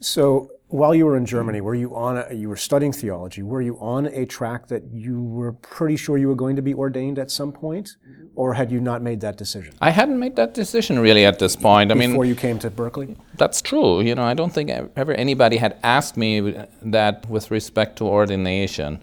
So 0.00 0.50
while 0.68 0.94
you 0.94 1.06
were 1.06 1.16
in 1.16 1.24
Germany, 1.24 1.60
were 1.60 1.74
you 1.74 1.94
on 1.96 2.18
a, 2.18 2.34
you 2.34 2.48
were 2.48 2.56
studying 2.56 2.92
theology? 2.92 3.42
Were 3.42 3.62
you 3.62 3.78
on 3.80 4.06
a 4.06 4.26
track 4.26 4.68
that 4.68 4.84
you 4.92 5.22
were 5.22 5.52
pretty 5.52 5.96
sure 5.96 6.18
you 6.18 6.28
were 6.28 6.34
going 6.34 6.56
to 6.56 6.62
be 6.62 6.74
ordained 6.74 7.18
at 7.18 7.30
some 7.30 7.52
point, 7.52 7.96
or 8.34 8.54
had 8.54 8.70
you 8.70 8.80
not 8.80 9.00
made 9.00 9.20
that 9.22 9.38
decision? 9.38 9.74
I 9.80 9.90
hadn't 9.90 10.18
made 10.18 10.36
that 10.36 10.52
decision 10.52 10.98
really 10.98 11.24
at 11.24 11.38
this 11.38 11.56
point. 11.56 11.90
I 11.90 11.94
mean, 11.94 12.10
before 12.10 12.26
you 12.26 12.34
came 12.34 12.58
to 12.58 12.70
Berkeley. 12.70 13.16
That's 13.36 13.62
true. 13.62 14.02
You 14.02 14.14
know, 14.14 14.24
I 14.24 14.34
don't 14.34 14.52
think 14.52 14.70
ever 14.70 15.12
anybody 15.12 15.56
had 15.56 15.78
asked 15.82 16.16
me 16.16 16.54
that 16.82 17.28
with 17.30 17.50
respect 17.50 17.96
to 17.98 18.04
ordination 18.04 19.02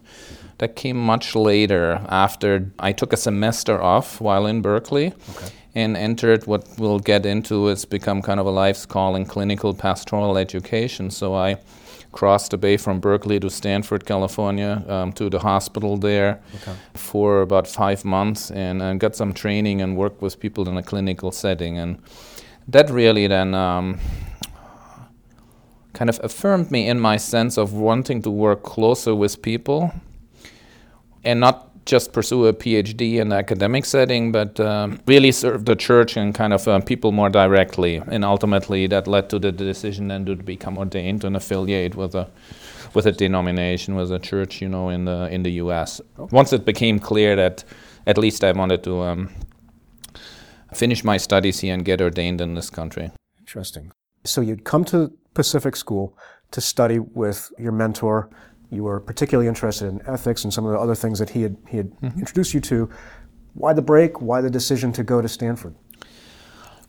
that 0.59 0.75
came 0.75 0.97
much 0.97 1.35
later 1.35 1.99
after 2.07 2.71
I 2.79 2.93
took 2.93 3.11
a 3.11 3.17
semester 3.17 3.81
off 3.81 4.21
while 4.21 4.45
in 4.45 4.61
Berkeley. 4.61 5.07
Okay. 5.07 5.51
And 5.75 5.97
entered 5.97 6.47
what 6.47 6.65
we'll 6.77 6.99
get 6.99 7.25
into 7.25 7.67
is 7.67 7.85
become 7.85 8.21
kind 8.21 8.39
of 8.39 8.45
a 8.45 8.51
life's 8.51 8.85
calling 8.85 9.25
clinical 9.25 9.73
pastoral 9.73 10.37
education. 10.37 11.11
So 11.11 11.35
I 11.35 11.57
crossed 12.13 12.51
the 12.51 12.57
bay 12.57 12.77
from 12.77 13.01
Berkeley 13.01 13.41
to 13.41 13.49
Stanford, 13.49 14.05
California, 14.05 14.83
um, 14.87 15.11
to 15.13 15.29
the 15.29 15.39
hospital 15.39 15.97
there 15.97 16.39
okay. 16.55 16.73
for 16.93 17.41
about 17.41 17.67
five 17.67 18.05
months 18.05 18.49
and, 18.51 18.81
and, 18.81 19.01
got 19.01 19.17
some 19.17 19.33
training 19.33 19.81
and 19.81 19.97
worked 19.97 20.21
with 20.21 20.39
people 20.39 20.69
in 20.69 20.77
a 20.77 20.83
clinical 20.83 21.29
setting. 21.29 21.77
And 21.77 22.01
that 22.69 22.89
really 22.89 23.27
then 23.27 23.53
um, 23.53 23.99
kind 25.91 26.09
of 26.09 26.21
affirmed 26.23 26.71
me 26.71 26.87
in 26.87 27.01
my 27.01 27.17
sense 27.17 27.57
of 27.57 27.73
wanting 27.73 28.21
to 28.21 28.29
work 28.29 28.63
closer 28.63 29.13
with 29.13 29.41
people 29.41 29.91
and 31.25 31.41
not 31.41 31.74
just 31.85 32.13
pursue 32.13 32.47
a 32.47 32.53
PhD 32.53 33.19
in 33.19 33.31
academic 33.31 33.85
setting, 33.85 34.31
but 34.31 34.59
um, 34.59 34.99
really 35.05 35.31
serve 35.31 35.65
the 35.65 35.75
church 35.75 36.17
and 36.17 36.33
kind 36.33 36.51
of 36.53 36.67
uh, 36.67 36.79
people 36.79 37.11
more 37.11 37.29
directly. 37.29 38.01
And 38.07 38.25
ultimately, 38.25 38.87
that 38.87 39.07
led 39.07 39.29
to 39.29 39.39
the 39.39 39.51
decision 39.51 40.07
then 40.07 40.25
to 40.25 40.35
become 40.35 40.77
ordained 40.77 41.23
and 41.23 41.35
affiliate 41.35 41.95
with 41.95 42.15
a 42.15 42.27
with 42.93 43.05
a 43.05 43.11
denomination, 43.11 43.95
with 43.95 44.11
a 44.11 44.19
church, 44.19 44.61
you 44.61 44.69
know, 44.69 44.89
in 44.89 45.05
the 45.05 45.27
in 45.31 45.43
the 45.43 45.51
U.S. 45.63 46.01
Once 46.17 46.53
it 46.53 46.65
became 46.65 46.99
clear 46.99 47.35
that 47.35 47.63
at 48.07 48.17
least 48.17 48.43
I 48.43 48.51
wanted 48.51 48.83
to 48.83 49.01
um, 49.01 49.29
finish 50.73 51.03
my 51.03 51.17
studies 51.17 51.59
here 51.59 51.73
and 51.73 51.85
get 51.85 52.01
ordained 52.01 52.41
in 52.41 52.55
this 52.55 52.69
country. 52.69 53.11
Interesting. 53.39 53.91
So 54.23 54.41
you'd 54.41 54.63
come 54.63 54.85
to 54.85 55.11
Pacific 55.33 55.75
School 55.75 56.17
to 56.51 56.61
study 56.61 56.99
with 56.99 57.51
your 57.59 57.71
mentor 57.71 58.29
you 58.69 58.83
were 58.83 58.99
particularly 58.99 59.47
interested 59.47 59.87
in 59.87 60.01
ethics 60.07 60.43
and 60.43 60.53
some 60.53 60.65
of 60.65 60.71
the 60.71 60.79
other 60.79 60.95
things 60.95 61.19
that 61.19 61.31
he 61.31 61.43
had, 61.43 61.57
he 61.67 61.77
had 61.77 61.91
mm-hmm. 61.99 62.19
introduced 62.19 62.53
you 62.53 62.61
to. 62.61 62.89
Why 63.53 63.73
the 63.73 63.81
break? 63.81 64.21
Why 64.21 64.41
the 64.41 64.49
decision 64.49 64.91
to 64.93 65.03
go 65.03 65.21
to 65.21 65.27
Stanford? 65.27 65.75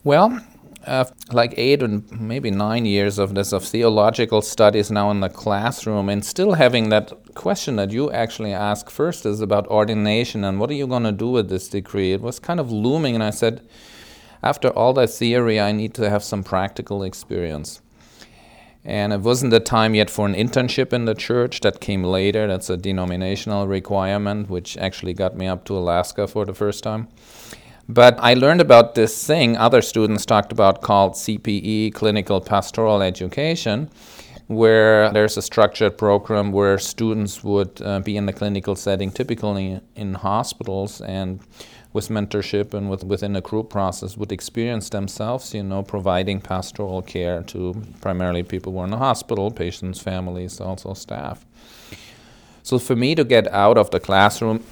Well, 0.02 0.40
uh, 0.86 1.04
like 1.32 1.54
eight 1.56 1.82
and 1.82 2.08
maybe 2.20 2.50
nine 2.50 2.86
years 2.86 3.18
of 3.18 3.34
this 3.34 3.52
of 3.52 3.64
theological 3.64 4.40
studies 4.40 4.90
now 4.90 5.10
in 5.10 5.20
the 5.20 5.28
classroom, 5.28 6.08
and 6.08 6.24
still 6.24 6.54
having 6.54 6.88
that 6.90 7.12
question 7.34 7.76
that 7.76 7.90
you 7.90 8.10
actually 8.12 8.52
ask 8.52 8.88
first 8.88 9.26
is 9.26 9.40
about 9.40 9.66
ordination 9.66 10.44
and 10.44 10.60
what 10.60 10.70
are 10.70 10.74
you 10.74 10.86
going 10.86 11.02
to 11.02 11.12
do 11.12 11.28
with 11.28 11.48
this 11.48 11.68
degree? 11.68 12.12
It 12.12 12.20
was 12.20 12.38
kind 12.38 12.60
of 12.60 12.70
looming, 12.70 13.14
and 13.14 13.24
I 13.24 13.30
said, 13.30 13.66
after 14.42 14.68
all 14.68 14.92
that 14.94 15.10
theory, 15.10 15.60
I 15.60 15.72
need 15.72 15.94
to 15.94 16.08
have 16.08 16.22
some 16.22 16.44
practical 16.44 17.02
experience. 17.02 17.80
And 18.86 19.12
it 19.12 19.20
wasn't 19.20 19.50
the 19.50 19.58
time 19.58 19.96
yet 19.96 20.08
for 20.08 20.26
an 20.26 20.34
internship 20.34 20.92
in 20.92 21.06
the 21.06 21.14
church. 21.14 21.60
That 21.60 21.80
came 21.80 22.04
later. 22.04 22.46
That's 22.46 22.70
a 22.70 22.76
denominational 22.76 23.66
requirement, 23.66 24.48
which 24.48 24.78
actually 24.78 25.12
got 25.12 25.36
me 25.36 25.48
up 25.48 25.64
to 25.64 25.76
Alaska 25.76 26.28
for 26.28 26.44
the 26.44 26.54
first 26.54 26.84
time. 26.84 27.08
But 27.88 28.16
I 28.20 28.34
learned 28.34 28.60
about 28.60 28.94
this 28.94 29.26
thing 29.26 29.56
other 29.56 29.82
students 29.82 30.24
talked 30.24 30.52
about 30.52 30.82
called 30.82 31.14
CPE, 31.14 31.94
Clinical 31.94 32.40
Pastoral 32.40 33.02
Education, 33.02 33.90
where 34.46 35.10
there's 35.12 35.36
a 35.36 35.42
structured 35.42 35.98
program 35.98 36.52
where 36.52 36.78
students 36.78 37.42
would 37.42 37.82
uh, 37.82 37.98
be 38.00 38.16
in 38.16 38.26
the 38.26 38.32
clinical 38.32 38.76
setting, 38.76 39.10
typically 39.10 39.80
in 39.96 40.14
hospitals, 40.14 41.00
and 41.00 41.40
with 41.96 42.08
mentorship 42.10 42.74
and 42.74 42.90
with, 42.90 43.02
within 43.02 43.34
a 43.34 43.40
group 43.40 43.70
process 43.70 44.18
would 44.18 44.30
experience 44.30 44.90
themselves, 44.90 45.54
you 45.54 45.62
know, 45.62 45.82
providing 45.82 46.38
pastoral 46.40 47.00
care 47.00 47.42
to 47.44 47.74
primarily 48.02 48.42
people 48.42 48.70
who 48.72 48.78
are 48.80 48.84
in 48.84 48.90
the 48.90 48.98
hospital, 48.98 49.50
patients, 49.50 49.98
families, 49.98 50.60
also 50.60 50.92
staff. 50.92 51.46
So 52.62 52.78
for 52.78 52.94
me 52.94 53.14
to 53.14 53.24
get 53.24 53.48
out 53.48 53.78
of 53.78 53.90
the 53.92 53.98
classroom, 53.98 54.62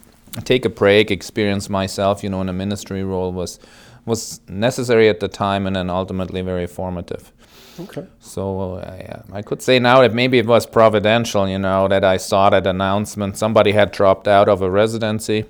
take 0.44 0.66
a 0.66 0.68
break, 0.68 1.10
experience 1.10 1.70
myself, 1.70 2.22
you 2.22 2.28
know, 2.28 2.42
in 2.42 2.48
a 2.50 2.52
ministry 2.52 3.02
role 3.02 3.32
was 3.32 3.58
was 4.06 4.40
necessary 4.48 5.08
at 5.08 5.20
the 5.20 5.28
time 5.28 5.66
and 5.66 5.76
then 5.76 5.88
ultimately 5.88 6.42
very 6.42 6.66
formative. 6.66 7.32
Okay. 7.80 8.06
So 8.20 8.74
uh, 8.74 9.22
I 9.32 9.40
could 9.40 9.62
say 9.62 9.78
now 9.78 10.02
that 10.02 10.12
maybe 10.12 10.36
it 10.38 10.46
was 10.46 10.66
providential, 10.66 11.48
you 11.48 11.58
know, 11.58 11.88
that 11.88 12.04
I 12.04 12.18
saw 12.18 12.50
that 12.50 12.66
announcement. 12.66 13.38
Somebody 13.38 13.72
had 13.72 13.92
dropped 13.92 14.28
out 14.28 14.46
of 14.46 14.60
a 14.60 14.70
residency 14.70 15.46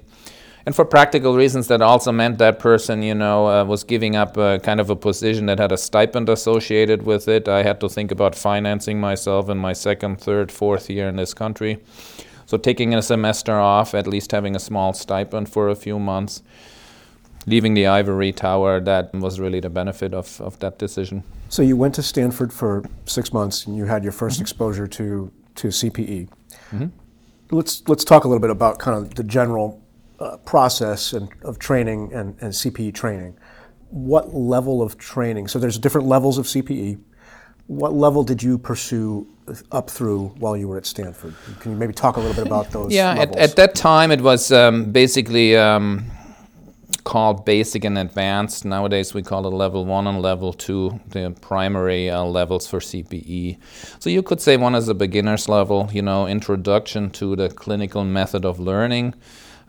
and 0.66 0.75
for 0.75 0.85
practical 0.85 1.37
reasons, 1.37 1.68
that 1.68 1.83
also 1.83 2.11
meant 2.11 2.38
that 2.38 2.59
person, 2.59 3.02
you 3.02 3.14
know, 3.14 3.47
uh, 3.49 3.64
was 3.64 3.85
giving 3.85 4.16
up 4.16 4.37
a, 4.38 4.59
kind 4.61 4.80
of 4.80 4.88
a 4.88 4.97
position 4.97 5.47
that 5.47 5.59
had 5.59 5.73
a 5.73 5.76
stipend 5.76 6.30
associated 6.30 7.02
with 7.02 7.28
it. 7.28 7.49
I 7.49 7.62
had 7.62 7.80
to 7.80 7.88
think 7.88 8.11
about 8.11 8.35
financing 8.35 8.99
myself 8.99 9.50
in 9.50 9.59
my 9.59 9.75
second, 9.75 10.21
third, 10.21 10.50
fourth 10.50 10.88
year 10.88 11.06
in 11.09 11.16
this 11.16 11.35
country. 11.35 11.83
So 12.47 12.56
taking 12.56 12.94
a 12.94 13.02
semester 13.02 13.52
off, 13.52 13.94
at 13.94 14.06
least 14.06 14.33
having 14.33 14.56
a 14.56 14.59
small 14.59 14.94
stipend 14.94 15.50
for 15.50 15.68
a 15.68 15.75
few 15.75 15.99
months, 15.99 16.42
leaving 17.47 17.75
the 17.75 17.87
ivory 17.87 18.33
tower, 18.33 18.80
that 18.80 19.12
was 19.12 19.38
really 19.38 19.61
the 19.61 19.71
benefit 19.71 20.14
of, 20.14 20.40
of 20.40 20.59
that 20.61 20.78
decision. 20.78 21.25
So 21.50 21.61
you 21.61 21.76
went 21.76 21.94
to 21.97 22.02
Stanford 22.02 22.54
for 22.54 22.85
six 23.04 23.35
months 23.35 23.66
and 23.66 23.76
you 23.76 23.85
had 23.85 24.02
your 24.02 24.12
1st 24.12 24.33
mm-hmm. 24.33 24.42
exposure 24.42 24.87
to, 24.87 25.30
to 25.56 25.68
CPE. 25.68 26.28
Mm-hmm. 26.71 26.87
Let's, 27.50 27.87
let's 27.87 28.04
talk 28.04 28.25
a 28.25 28.28
little 28.28 28.40
bit 28.40 28.50
about 28.50 28.78
kind 28.78 28.97
of 28.97 29.14
the 29.14 29.25
general 29.25 29.84
uh, 30.18 30.37
process 30.38 31.12
and, 31.12 31.28
of 31.42 31.59
training 31.59 32.12
and, 32.12 32.37
and 32.40 32.52
CPE 32.52 32.94
training. 32.94 33.37
What 33.90 34.35
level 34.35 34.83
of 34.83 34.99
training? 34.99 35.49
So 35.49 35.59
there's 35.59 35.78
different 35.78 36.06
levels 36.06 36.38
of 36.38 36.47
CPE. 36.47 37.00
What 37.66 37.94
level 37.94 38.25
did 38.25 38.42
you 38.42 38.59
pursue 38.59 39.26
up 39.73 39.88
through 39.88 40.28
while 40.38 40.56
you 40.56 40.68
were 40.68 40.76
at 40.76 40.87
Stanford? 40.87 41.35
Can 41.61 41.73
you 41.73 41.78
maybe 41.78 41.92
talk 41.92 42.16
a 42.16 42.21
little 42.21 42.35
bit 42.35 42.47
about 42.47 42.71
those? 42.71 42.92
Yeah, 42.92 43.14
at, 43.14 43.37
at, 43.37 43.56
that 43.56 43.75
time 43.75 44.11
it 44.11 44.21
was 44.21 44.52
um, 44.52 44.92
basically 44.92 45.56
um, 45.56 46.11
called 47.04 47.44
basic 47.44 47.85
and 47.85 47.97
advanced. 47.99 48.64
Nowadays 48.64 49.14
we 49.14 49.23
call 49.23 49.47
it 49.47 49.50
level 49.50 49.85
one 49.85 50.06
and 50.06 50.21
level 50.21 50.52
two, 50.52 51.00
the 51.09 51.35
primary 51.40 52.11
uh, 52.11 52.25
levels 52.25 52.66
for 52.66 52.80
CPE. 52.80 53.59
So 53.99 54.11
you 54.11 54.23
could 54.23 54.40
say 54.40 54.56
one 54.56 54.75
is 54.75 54.88
a 54.88 54.94
beginner's 54.94 55.49
level, 55.49 55.88
you 55.92 56.02
know, 56.02 56.26
introduction 56.26 57.11
to 57.11 57.37
the 57.37 57.49
clinical 57.49 58.04
method 58.04 58.44
of 58.44 58.59
learning. 58.59 59.14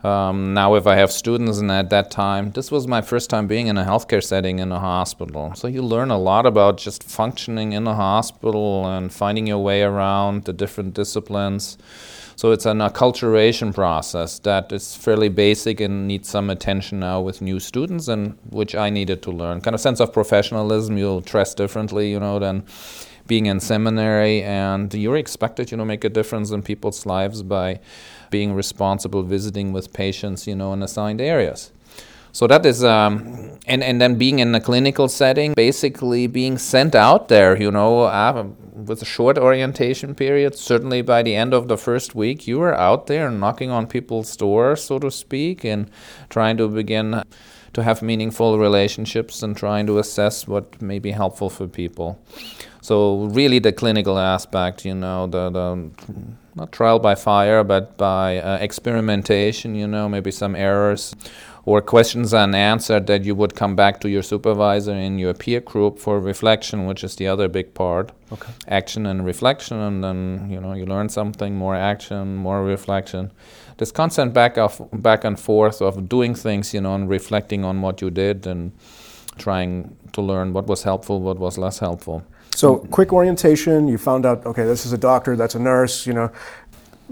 Um, 0.04 0.54
now, 0.54 0.74
if 0.74 0.86
I 0.86 0.96
have 0.96 1.10
students, 1.10 1.58
and 1.58 1.70
at 1.70 1.90
that 1.90 2.10
time, 2.10 2.52
this 2.52 2.70
was 2.70 2.86
my 2.86 3.00
first 3.00 3.30
time 3.30 3.46
being 3.46 3.66
in 3.66 3.78
a 3.78 3.84
healthcare 3.84 4.22
setting 4.22 4.58
in 4.58 4.70
a 4.70 4.78
hospital. 4.78 5.52
So 5.54 5.68
you 5.68 5.82
learn 5.82 6.10
a 6.10 6.18
lot 6.18 6.46
about 6.46 6.78
just 6.78 7.02
functioning 7.02 7.72
in 7.72 7.86
a 7.86 7.94
hospital 7.94 8.86
and 8.86 9.12
finding 9.12 9.46
your 9.46 9.58
way 9.58 9.82
around 9.82 10.44
the 10.44 10.52
different 10.52 10.94
disciplines. 10.94 11.78
So 12.36 12.52
it's 12.52 12.66
an 12.66 12.78
acculturation 12.78 13.74
process 13.74 14.38
that 14.40 14.70
is 14.70 14.94
fairly 14.94 15.30
basic 15.30 15.80
and 15.80 16.06
needs 16.06 16.28
some 16.28 16.50
attention 16.50 17.00
now 17.00 17.22
with 17.22 17.40
new 17.40 17.58
students, 17.58 18.08
and 18.08 18.38
which 18.50 18.74
I 18.74 18.90
needed 18.90 19.22
to 19.22 19.30
learn. 19.30 19.62
Kind 19.62 19.74
of 19.74 19.80
sense 19.80 20.00
of 20.00 20.12
professionalism. 20.12 20.98
You'll 20.98 21.22
dress 21.22 21.54
differently, 21.54 22.10
you 22.10 22.20
know, 22.20 22.38
than 22.38 22.66
being 23.26 23.46
in 23.46 23.60
seminary, 23.60 24.42
and 24.42 24.92
you're 24.94 25.16
expected, 25.16 25.70
you 25.70 25.76
know, 25.76 25.84
make 25.84 26.04
a 26.04 26.08
difference 26.08 26.50
in 26.50 26.62
people's 26.62 27.06
lives 27.06 27.42
by 27.42 27.80
being 28.30 28.54
responsible, 28.54 29.22
visiting 29.22 29.72
with 29.72 29.92
patients, 29.92 30.46
you 30.46 30.54
know, 30.54 30.72
in 30.72 30.82
assigned 30.82 31.20
areas. 31.20 31.72
So 32.32 32.46
that 32.48 32.66
is, 32.66 32.84
um, 32.84 33.58
and 33.66 33.82
and 33.82 33.98
then 33.98 34.16
being 34.16 34.40
in 34.40 34.54
a 34.54 34.60
clinical 34.60 35.08
setting, 35.08 35.54
basically 35.54 36.26
being 36.26 36.58
sent 36.58 36.94
out 36.94 37.28
there, 37.28 37.56
you 37.56 37.70
know, 37.70 38.02
uh, 38.02 38.46
with 38.74 39.00
a 39.00 39.06
short 39.06 39.38
orientation 39.38 40.14
period. 40.14 40.54
Certainly 40.54 41.00
by 41.00 41.22
the 41.22 41.34
end 41.34 41.54
of 41.54 41.68
the 41.68 41.78
first 41.78 42.14
week, 42.14 42.46
you 42.46 42.60
are 42.60 42.74
out 42.74 43.06
there 43.06 43.30
knocking 43.30 43.70
on 43.70 43.86
people's 43.86 44.36
doors, 44.36 44.84
so 44.84 44.98
to 44.98 45.10
speak, 45.10 45.64
and 45.64 45.90
trying 46.28 46.58
to 46.58 46.68
begin 46.68 47.22
to 47.72 47.82
have 47.82 48.02
meaningful 48.02 48.58
relationships 48.58 49.42
and 49.42 49.56
trying 49.56 49.86
to 49.86 49.98
assess 49.98 50.46
what 50.46 50.82
may 50.82 50.98
be 50.98 51.12
helpful 51.12 51.48
for 51.48 51.66
people. 51.66 52.18
So 52.86 53.24
really, 53.32 53.58
the 53.58 53.72
clinical 53.72 54.16
aspect, 54.16 54.84
you 54.84 54.94
know, 54.94 55.26
the 55.26 55.50
the 55.50 55.90
not 56.54 56.70
trial 56.70 57.00
by 57.00 57.16
fire, 57.16 57.64
but 57.64 57.96
by 57.96 58.38
uh, 58.38 58.58
experimentation, 58.60 59.74
you 59.74 59.88
know, 59.88 60.08
maybe 60.08 60.30
some 60.30 60.54
errors 60.54 61.12
or 61.64 61.80
questions 61.80 62.32
unanswered 62.32 63.08
that 63.08 63.24
you 63.24 63.34
would 63.34 63.56
come 63.56 63.74
back 63.74 64.00
to 64.02 64.08
your 64.08 64.22
supervisor 64.22 64.94
in 64.94 65.18
your 65.18 65.34
peer 65.34 65.60
group 65.60 65.98
for 65.98 66.20
reflection, 66.20 66.86
which 66.86 67.02
is 67.02 67.16
the 67.16 67.26
other 67.26 67.48
big 67.48 67.74
part. 67.74 68.12
Okay. 68.32 68.52
Action 68.68 69.04
and 69.04 69.26
reflection, 69.26 69.78
and 69.80 70.04
then 70.04 70.48
you 70.48 70.60
know 70.60 70.72
you 70.72 70.86
learn 70.86 71.08
something, 71.08 71.56
more 71.56 71.74
action, 71.74 72.36
more 72.36 72.62
reflection. 72.62 73.32
This 73.78 73.90
constant 73.90 74.32
back 74.32 74.56
of 74.58 74.80
back 74.92 75.24
and 75.24 75.40
forth 75.40 75.82
of 75.82 76.08
doing 76.08 76.36
things, 76.36 76.72
you 76.72 76.80
know, 76.80 76.94
and 76.94 77.08
reflecting 77.08 77.64
on 77.64 77.82
what 77.82 78.00
you 78.00 78.10
did 78.10 78.46
and 78.46 78.70
trying 79.38 79.96
to 80.12 80.22
learn 80.22 80.52
what 80.52 80.68
was 80.68 80.84
helpful, 80.84 81.20
what 81.20 81.38
was 81.40 81.58
less 81.58 81.80
helpful. 81.80 82.22
So 82.56 82.76
mm-hmm. 82.76 82.90
quick 82.90 83.12
orientation. 83.12 83.86
You 83.86 83.98
found 83.98 84.24
out, 84.24 84.46
okay, 84.46 84.64
this 84.64 84.86
is 84.86 84.92
a 84.92 84.98
doctor, 84.98 85.36
that's 85.36 85.54
a 85.54 85.58
nurse, 85.58 86.06
you 86.06 86.14
know, 86.14 86.32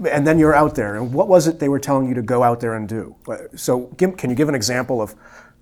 and 0.09 0.25
then 0.25 0.39
you're 0.39 0.55
out 0.55 0.73
there. 0.73 0.95
And 0.95 1.13
what 1.13 1.27
was 1.27 1.47
it 1.47 1.59
they 1.59 1.69
were 1.69 1.79
telling 1.79 2.07
you 2.07 2.15
to 2.15 2.23
go 2.23 2.41
out 2.41 2.59
there 2.59 2.73
and 2.73 2.89
do? 2.89 3.15
So 3.55 3.87
give, 3.97 4.17
can 4.17 4.31
you 4.31 4.35
give 4.35 4.49
an 4.49 4.55
example 4.55 5.01
of? 5.01 5.13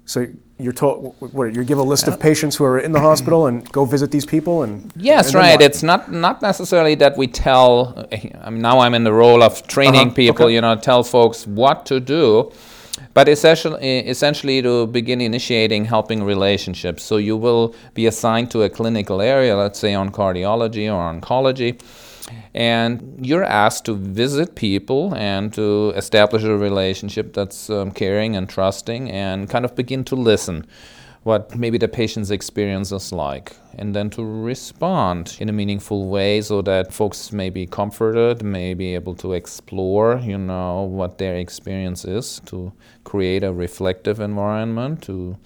So 0.05 0.27
you're 0.57 0.73
told, 0.73 1.15
what, 1.19 1.53
you 1.53 1.63
give 1.63 1.77
a 1.77 1.83
list 1.83 2.07
of 2.07 2.15
uh, 2.15 2.17
patients 2.17 2.55
who 2.57 2.65
are 2.65 2.79
in 2.79 2.91
the 2.93 2.99
hospital 3.09 3.47
and 3.47 3.69
go 3.71 3.85
visit 3.85 4.11
these 4.11 4.25
people 4.25 4.63
and. 4.63 4.91
Yes, 4.95 5.27
and 5.27 5.35
right. 5.35 5.61
It's 5.61 5.83
not 5.83 6.11
not 6.11 6.41
necessarily 6.41 6.95
that 6.95 7.17
we 7.17 7.27
tell. 7.27 8.07
Eh, 8.11 8.29
I 8.41 8.49
mean, 8.49 8.61
now 8.61 8.79
I'm 8.79 8.93
in 8.93 9.03
the 9.03 9.13
role 9.13 9.43
of 9.43 9.65
training 9.67 10.07
uh-huh. 10.07 10.15
people. 10.15 10.45
Okay. 10.45 10.55
You 10.55 10.61
know, 10.61 10.75
tell 10.75 11.03
folks 11.03 11.45
what 11.47 11.85
to 11.87 11.99
do 11.99 12.51
but 13.13 13.27
essentially, 13.27 14.61
to 14.61 14.87
begin 14.87 15.21
initiating 15.21 15.85
helping 15.85 16.23
relationships. 16.23 17.03
So 17.03 17.17
you 17.17 17.35
will 17.35 17.75
be 17.93 18.05
assigned 18.05 18.51
to 18.51 18.63
a 18.63 18.69
clinical 18.69 19.21
area, 19.21 19.55
let's 19.55 19.79
say 19.79 19.93
on 19.93 20.11
cardiology 20.11 20.87
or 20.91 21.01
oncology, 21.13 21.79
and 22.53 23.25
you're 23.25 23.43
asked 23.43 23.85
to 23.85 23.95
visit 23.95 24.55
people 24.55 25.13
and 25.15 25.53
to 25.53 25.91
establish 25.95 26.43
a 26.43 26.57
relationship 26.57 27.33
that's 27.33 27.69
um, 27.69 27.91
caring 27.91 28.35
and 28.35 28.47
trusting 28.47 29.09
and 29.11 29.49
kind 29.49 29.65
of 29.65 29.75
begin 29.75 30.03
to 30.05 30.15
listen 30.15 30.65
what 31.23 31.55
maybe 31.55 31.77
the 31.77 31.87
patient's 31.87 32.31
experience 32.31 32.91
is 32.91 33.11
like, 33.11 33.55
and 33.77 33.95
then 33.95 34.09
to 34.09 34.23
respond 34.23 35.37
in 35.39 35.49
a 35.49 35.53
meaningful 35.53 36.09
way 36.09 36.41
so 36.41 36.61
that 36.61 36.93
folks 36.93 37.31
may 37.31 37.49
be 37.49 37.65
comforted, 37.65 38.43
may 38.43 38.73
be 38.73 38.93
able 38.93 39.15
to 39.15 39.33
explore, 39.33 40.19
you 40.19 40.37
know, 40.37 40.81
what 40.83 41.17
their 41.17 41.37
experience 41.37 42.03
is, 42.03 42.41
to 42.45 42.73
create 43.05 43.43
a 43.43 43.53
reflective 43.53 44.19
environment, 44.19 45.01
to 45.03 45.37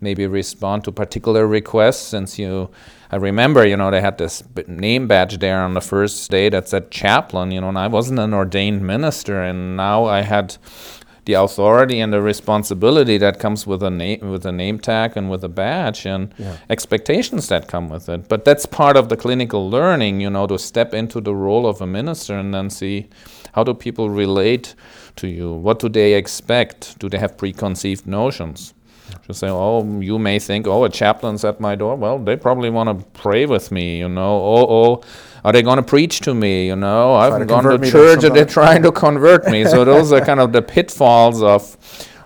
maybe 0.00 0.26
respond 0.26 0.84
to 0.84 0.92
particular 0.92 1.46
requests. 1.46 2.06
Since 2.06 2.38
you 2.38 2.70
I 3.14 3.16
remember, 3.16 3.64
you 3.64 3.76
know, 3.76 3.92
they 3.92 4.00
had 4.00 4.18
this 4.18 4.42
name 4.66 5.06
badge 5.06 5.38
there 5.38 5.62
on 5.62 5.74
the 5.74 5.80
first 5.80 6.28
day 6.30 6.48
that 6.48 6.68
said 6.68 6.90
chaplain, 6.90 7.52
you 7.52 7.60
know, 7.60 7.68
and 7.68 7.78
I 7.78 7.86
wasn't 7.86 8.18
an 8.18 8.34
ordained 8.34 8.82
minister, 8.82 9.40
and 9.40 9.76
now 9.76 10.04
I 10.04 10.22
had 10.22 10.56
the 11.24 11.34
authority 11.34 12.00
and 12.00 12.12
the 12.12 12.20
responsibility 12.20 13.18
that 13.18 13.38
comes 13.38 13.66
with 13.66 13.82
a 13.82 13.90
name 13.90 14.30
with 14.30 14.44
a 14.44 14.52
name 14.52 14.78
tag 14.78 15.16
and 15.16 15.30
with 15.30 15.42
a 15.44 15.48
badge 15.48 16.06
and 16.06 16.34
yeah. 16.38 16.56
expectations 16.68 17.48
that 17.48 17.66
come 17.66 17.88
with 17.88 18.08
it. 18.08 18.28
But 18.28 18.44
that's 18.44 18.66
part 18.66 18.96
of 18.96 19.08
the 19.08 19.16
clinical 19.16 19.68
learning, 19.70 20.20
you 20.20 20.30
know, 20.30 20.46
to 20.46 20.58
step 20.58 20.92
into 20.92 21.20
the 21.20 21.34
role 21.34 21.66
of 21.66 21.80
a 21.80 21.86
minister 21.86 22.38
and 22.38 22.52
then 22.52 22.70
see 22.70 23.08
how 23.54 23.64
do 23.64 23.72
people 23.72 24.10
relate 24.10 24.74
to 25.16 25.28
you? 25.28 25.52
What 25.52 25.78
do 25.78 25.88
they 25.88 26.14
expect? 26.14 26.98
Do 26.98 27.08
they 27.08 27.18
have 27.18 27.36
preconceived 27.36 28.06
notions? 28.06 28.74
Just 29.26 29.40
say, 29.40 29.48
oh, 29.48 30.00
you 30.00 30.18
may 30.18 30.38
think, 30.38 30.66
oh, 30.66 30.84
a 30.84 30.90
chaplain's 30.90 31.44
at 31.44 31.60
my 31.60 31.74
door. 31.74 31.96
Well, 31.96 32.18
they 32.18 32.36
probably 32.36 32.70
want 32.70 32.98
to 32.98 33.06
pray 33.18 33.46
with 33.46 33.72
me, 33.72 33.98
you 33.98 34.08
know. 34.08 34.36
Oh, 34.36 34.66
oh, 34.68 35.02
are 35.44 35.52
they 35.52 35.62
going 35.62 35.76
to 35.76 35.82
preach 35.82 36.20
to 36.20 36.34
me? 36.34 36.66
You 36.66 36.76
know, 36.76 37.14
I've 37.14 37.38
to 37.38 37.46
gone 37.46 37.64
to 37.64 37.90
church 37.90 38.24
and 38.24 38.34
they're 38.34 38.44
trying 38.44 38.82
to 38.82 38.92
convert 38.92 39.46
me. 39.46 39.64
so 39.64 39.84
those 39.92 40.12
are 40.12 40.24
kind 40.24 40.40
of 40.40 40.52
the 40.52 40.62
pitfalls 40.62 41.42
of 41.42 41.76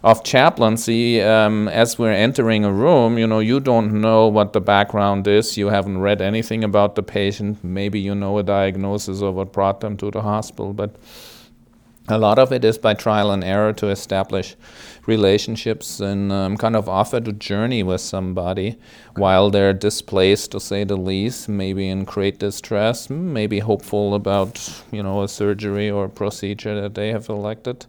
of 0.04 0.22
chaplaincy. 0.22 1.20
Um, 1.20 1.68
as 1.68 1.98
we're 1.98 2.12
entering 2.12 2.64
a 2.64 2.72
room, 2.72 3.18
you 3.18 3.26
know, 3.26 3.40
you 3.40 3.58
don't 3.58 4.00
know 4.00 4.28
what 4.28 4.52
the 4.52 4.60
background 4.60 5.26
is. 5.26 5.56
You 5.56 5.68
haven't 5.68 5.98
read 5.98 6.22
anything 6.22 6.62
about 6.62 6.94
the 6.94 7.02
patient. 7.02 7.62
Maybe 7.64 7.98
you 7.98 8.14
know 8.14 8.38
a 8.38 8.42
diagnosis 8.42 9.20
or 9.20 9.32
what 9.32 9.52
brought 9.52 9.80
them 9.80 9.96
to 9.96 10.10
the 10.10 10.22
hospital, 10.22 10.72
but 10.72 10.94
a 12.08 12.18
lot 12.18 12.38
of 12.38 12.52
it 12.52 12.64
is 12.64 12.78
by 12.78 12.94
trial 12.94 13.30
and 13.30 13.44
error 13.44 13.72
to 13.74 13.88
establish 13.88 14.56
relationships 15.06 16.00
and 16.00 16.32
um, 16.32 16.56
kind 16.56 16.76
of 16.76 16.88
offer 16.88 17.20
to 17.20 17.32
journey 17.32 17.82
with 17.82 18.00
somebody 18.00 18.78
while 19.16 19.50
they're 19.50 19.72
displaced, 19.72 20.52
to 20.52 20.60
say 20.60 20.84
the 20.84 20.96
least, 20.96 21.48
maybe 21.48 21.88
in 21.88 22.04
great 22.04 22.38
distress, 22.38 23.10
maybe 23.10 23.58
hopeful 23.60 24.14
about 24.14 24.82
you 24.92 25.02
know 25.02 25.22
a 25.22 25.28
surgery 25.28 25.90
or 25.90 26.06
a 26.06 26.10
procedure 26.10 26.80
that 26.80 26.94
they 26.94 27.08
have 27.08 27.28
elected, 27.28 27.86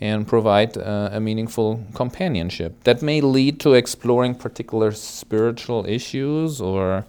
and 0.00 0.26
provide 0.26 0.76
uh, 0.76 1.10
a 1.12 1.20
meaningful 1.20 1.84
companionship 1.94 2.82
that 2.84 3.02
may 3.02 3.20
lead 3.20 3.58
to 3.60 3.72
exploring 3.74 4.34
particular 4.34 4.92
spiritual 4.92 5.86
issues 5.86 6.60
or 6.60 7.04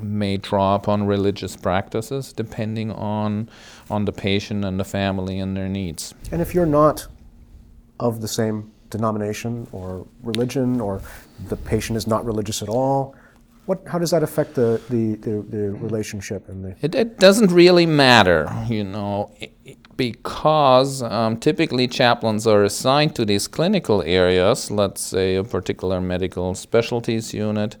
may 0.00 0.36
draw 0.36 0.74
upon 0.74 1.04
religious 1.04 1.56
practices 1.56 2.32
depending 2.32 2.92
on 2.92 3.48
on 3.90 4.04
the 4.04 4.12
patient 4.12 4.64
and 4.64 4.78
the 4.78 4.84
family 4.84 5.38
and 5.38 5.56
their 5.56 5.68
needs. 5.68 6.14
And 6.30 6.40
if 6.40 6.54
you're 6.54 6.66
not 6.66 7.08
of 8.00 8.20
the 8.20 8.28
same 8.28 8.70
denomination 8.90 9.66
or 9.72 10.06
religion, 10.22 10.80
or 10.80 11.02
the 11.48 11.56
patient 11.56 11.96
is 11.96 12.06
not 12.06 12.24
religious 12.24 12.62
at 12.62 12.68
all, 12.68 13.14
what, 13.66 13.82
how 13.86 13.98
does 13.98 14.12
that 14.12 14.22
affect 14.22 14.54
the, 14.54 14.80
the, 14.88 15.16
the, 15.16 15.42
the 15.42 15.70
relationship 15.72 16.48
and 16.48 16.64
the 16.64 16.74
it, 16.80 16.94
it, 16.94 17.18
doesn't 17.18 17.52
really 17.52 17.84
matter 17.84 18.50
you 18.66 18.82
know 18.82 19.30
because 19.98 21.02
um, 21.02 21.36
typically 21.36 21.86
chaplains 21.86 22.46
are 22.46 22.64
assigned 22.64 23.14
to 23.14 23.26
these 23.26 23.46
clinical 23.46 24.00
areas 24.04 24.70
let's 24.70 25.02
say 25.02 25.34
a 25.34 25.44
particular 25.44 26.00
medical 26.00 26.54
specialties 26.54 27.34
unit 27.34 27.76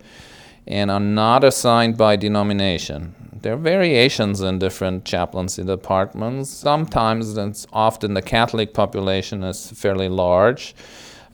and 0.68 0.90
are 0.90 1.00
not 1.00 1.42
assigned 1.42 1.96
by 1.96 2.14
denomination. 2.14 3.14
There 3.32 3.52
are 3.52 3.56
variations 3.56 4.40
in 4.40 4.58
different 4.58 5.04
chaplaincy 5.04 5.62
departments. 5.62 6.50
Sometimes, 6.50 7.36
it's 7.36 7.66
often 7.72 8.14
the 8.14 8.22
Catholic 8.22 8.72
population 8.72 9.44
is 9.44 9.70
fairly 9.70 10.08
large. 10.08 10.74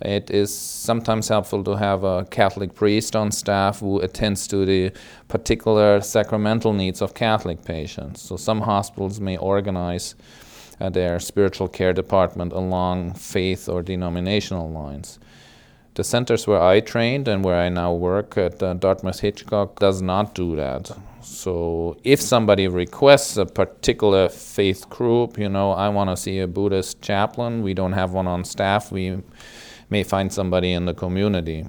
It 0.03 0.31
is 0.31 0.55
sometimes 0.55 1.29
helpful 1.29 1.63
to 1.65 1.77
have 1.77 2.03
a 2.03 2.25
Catholic 2.25 2.75
priest 2.75 3.15
on 3.15 3.31
staff 3.31 3.81
who 3.81 4.01
attends 4.01 4.49
to 4.49 4.67
the 4.67 4.93
particular 5.29 6.01
sacramental 6.01 6.73
needs 6.73 7.01
of 7.01 7.15
Catholic 7.15 7.65
patients. 7.65 8.23
So, 8.23 8.37
some 8.37 8.63
hospitals 8.63 9.21
may 9.21 9.37
organize 9.37 10.17
uh, 10.81 10.91
their 10.91 11.21
spiritual 11.21 11.69
care 11.69 11.93
department 11.93 12.53
along 12.53 13.15
faith 13.15 13.69
or 13.69 13.83
denominational 13.83 14.69
lines. 14.69 15.21
The 15.95 16.03
centers 16.03 16.45
where 16.49 16.61
I 16.61 16.81
trained 16.81 17.29
and 17.29 17.45
where 17.45 17.55
I 17.55 17.69
now 17.69 17.93
work 17.93 18.37
at 18.37 18.61
uh, 18.61 18.75
Dartmouth 18.75 19.21
Hitchcock 19.21 19.79
does 19.79 20.03
not 20.03 20.35
do 20.35 20.57
that. 20.57 20.91
So 21.21 21.97
if 22.03 22.21
somebody 22.21 22.67
requests 22.67 23.37
a 23.37 23.47
particular 23.47 24.29
faith 24.29 24.91
group, 24.91 25.39
you 25.39 25.49
know, 25.49 25.71
I 25.71 25.89
want 25.91 26.11
to 26.11 26.17
see 26.17 26.41
a 26.41 26.49
Buddhist 26.49 27.01
chaplain, 27.01 27.63
we 27.63 27.75
don't 27.75 27.93
have 27.93 28.13
one 28.13 28.27
on 28.27 28.43
staff, 28.43 28.91
we 28.91 29.23
may 29.89 30.03
find 30.03 30.33
somebody 30.33 30.73
in 30.73 30.85
the 30.85 30.95
community. 30.95 31.65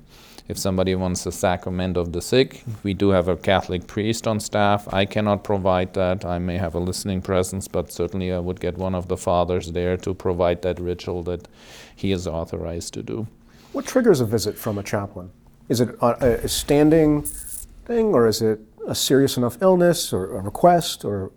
If 0.48 0.58
somebody 0.58 0.96
wants 0.96 1.28
a 1.28 1.32
sacrament 1.32 1.96
of 1.96 2.12
the 2.12 2.22
sick, 2.22 2.64
we 2.82 2.96
do 2.96 3.10
have 3.10 3.28
a 3.28 3.38
Catholic 3.38 3.86
priest 3.86 4.26
on 4.28 4.40
staff. 4.40 4.92
I 4.92 5.06
cannot 5.06 5.44
provide 5.44 5.94
that. 5.94 6.26
I 6.26 6.40
may 6.40 6.58
have 6.58 6.74
a 6.74 6.80
listening 6.80 7.22
presence, 7.22 7.68
but 7.68 7.92
certainly 7.92 8.32
I 8.34 8.40
would 8.40 8.60
get 8.60 8.78
one 8.78 8.96
of 8.96 9.08
the 9.08 9.18
fathers 9.18 9.72
there 9.72 9.98
to 9.98 10.16
provide 10.16 10.64
that 10.64 10.80
ritual 10.80 11.22
that 11.24 11.48
he 11.96 12.12
is 12.12 12.26
authorized 12.26 12.96
to 12.96 13.04
do. 13.04 13.28
What 13.76 13.86
triggers 13.86 14.22
a 14.22 14.26
visit 14.26 14.58
from 14.58 14.78
a 14.78 14.84
chaplain? 14.84 15.32
Is 15.68 15.82
it 15.82 15.98
a, 16.02 16.46
a 16.46 16.48
standing 16.48 17.24
thing, 17.24 18.14
or 18.14 18.26
is 18.26 18.42
it 18.42 18.62
a 18.88 18.96
serious 18.96 19.36
enough 19.36 19.62
illness, 19.62 20.14
or 20.14 20.38
a 20.38 20.42
request, 20.42 21.04
or 21.04 21.34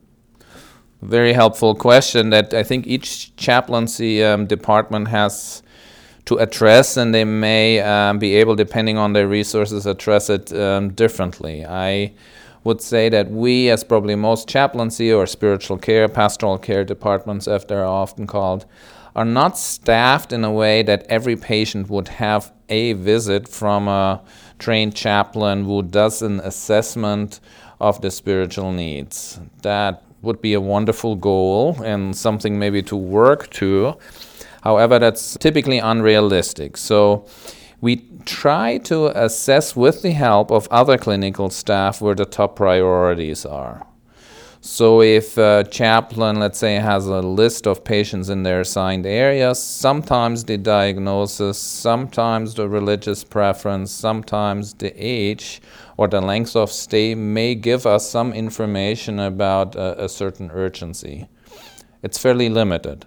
very 1.02 1.32
helpful 1.32 1.74
question 1.74 2.30
that 2.30 2.54
I 2.54 2.62
think 2.62 2.86
each 2.86 3.34
chaplaincy 3.34 4.22
um, 4.22 4.46
department 4.46 5.08
has 5.08 5.64
to 6.26 6.36
address, 6.36 6.96
and 6.96 7.12
they 7.12 7.24
may 7.24 7.80
um, 7.80 8.20
be 8.20 8.36
able, 8.36 8.54
depending 8.54 8.96
on 8.98 9.14
their 9.14 9.26
resources, 9.26 9.84
address 9.84 10.30
it 10.30 10.52
um, 10.52 10.90
differently. 10.90 11.66
I 11.66 12.12
would 12.62 12.80
say 12.80 13.08
that 13.08 13.32
we, 13.32 13.68
as 13.68 13.82
probably 13.82 14.14
most 14.14 14.46
chaplaincy 14.46 15.12
or 15.12 15.26
spiritual 15.26 15.76
care, 15.76 16.06
pastoral 16.08 16.58
care 16.58 16.84
departments, 16.84 17.48
as 17.48 17.64
they're 17.64 17.84
often 17.84 18.28
called, 18.28 18.64
are 19.14 19.24
not 19.24 19.58
staffed 19.58 20.32
in 20.32 20.44
a 20.44 20.52
way 20.52 20.82
that 20.82 21.06
every 21.08 21.36
patient 21.36 21.88
would 21.88 22.08
have 22.08 22.52
a 22.68 22.92
visit 22.94 23.48
from 23.48 23.88
a 23.88 24.22
trained 24.58 24.94
chaplain 24.94 25.64
who 25.64 25.82
does 25.82 26.22
an 26.22 26.40
assessment 26.40 27.40
of 27.80 28.00
the 28.00 28.10
spiritual 28.10 28.72
needs. 28.72 29.40
That 29.62 30.02
would 30.22 30.40
be 30.42 30.54
a 30.54 30.60
wonderful 30.60 31.16
goal 31.16 31.80
and 31.82 32.16
something 32.16 32.58
maybe 32.58 32.82
to 32.82 32.96
work 32.96 33.50
to. 33.50 33.96
However, 34.62 34.98
that's 34.98 35.36
typically 35.38 35.78
unrealistic. 35.78 36.76
So 36.76 37.26
we 37.80 38.04
try 38.24 38.78
to 38.78 39.06
assess 39.18 39.76
with 39.76 40.02
the 40.02 40.10
help 40.10 40.50
of 40.50 40.66
other 40.70 40.98
clinical 40.98 41.50
staff 41.50 42.00
where 42.00 42.14
the 42.14 42.24
top 42.24 42.56
priorities 42.56 43.46
are. 43.46 43.86
So 44.60 45.02
if 45.02 45.38
a 45.38 45.64
chaplain, 45.70 46.40
let's 46.40 46.58
say, 46.58 46.76
has 46.76 47.06
a 47.06 47.20
list 47.20 47.68
of 47.68 47.84
patients 47.84 48.28
in 48.28 48.42
their 48.42 48.62
assigned 48.62 49.06
areas, 49.06 49.62
sometimes 49.62 50.44
the 50.44 50.58
diagnosis, 50.58 51.58
sometimes 51.58 52.54
the 52.54 52.68
religious 52.68 53.22
preference, 53.22 53.92
sometimes 53.92 54.74
the 54.74 54.92
age 54.96 55.62
or 55.96 56.08
the 56.08 56.20
length 56.20 56.56
of 56.56 56.72
stay 56.72 57.14
may 57.14 57.54
give 57.54 57.86
us 57.86 58.10
some 58.10 58.32
information 58.32 59.20
about 59.20 59.76
a, 59.76 60.04
a 60.04 60.08
certain 60.08 60.50
urgency. 60.50 61.28
It's 62.02 62.18
fairly 62.18 62.48
limited. 62.48 63.06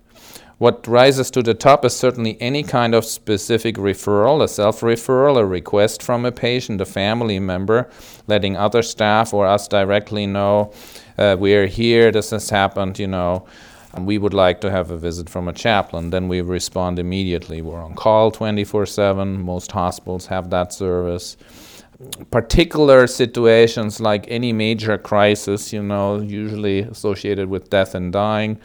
What 0.57 0.87
rises 0.87 1.31
to 1.31 1.41
the 1.41 1.55
top 1.55 1.83
is 1.85 1.95
certainly 1.95 2.39
any 2.39 2.61
kind 2.61 2.93
of 2.93 3.03
specific 3.03 3.77
referral, 3.77 4.43
a 4.43 4.47
self 4.47 4.81
referral, 4.81 5.39
a 5.39 5.45
request 5.45 6.03
from 6.03 6.23
a 6.23 6.31
patient, 6.31 6.79
a 6.79 6.85
family 6.85 7.39
member, 7.39 7.89
letting 8.27 8.55
other 8.55 8.83
staff 8.83 9.33
or 9.33 9.47
us 9.47 9.67
directly 9.67 10.27
know 10.27 10.71
uh, 11.17 11.35
we 11.39 11.53
are 11.55 11.67
here, 11.67 12.11
this 12.11 12.31
has 12.31 12.49
happened, 12.49 12.99
you 12.99 13.07
know, 13.07 13.45
and 13.93 14.05
we 14.07 14.17
would 14.17 14.33
like 14.33 14.61
to 14.61 14.71
have 14.71 14.91
a 14.91 14.97
visit 14.97 15.29
from 15.29 15.47
a 15.47 15.53
chaplain. 15.53 16.09
Then 16.11 16.27
we 16.27 16.41
respond 16.41 16.99
immediately. 16.99 17.61
We're 17.61 17.83
on 17.83 17.95
call 17.95 18.31
24 18.31 18.85
7. 18.85 19.41
Most 19.41 19.71
hospitals 19.71 20.27
have 20.27 20.49
that 20.51 20.73
service. 20.73 21.37
particular 22.31 23.07
situations 23.07 23.99
like 23.99 24.25
any 24.27 24.53
major 24.53 24.97
crisis, 24.97 25.71
you 25.73 25.83
know, 25.83 26.19
usually 26.19 26.79
associated 26.79 27.49
with 27.49 27.69
death 27.69 27.93
and 27.95 28.11
dying, 28.11 28.59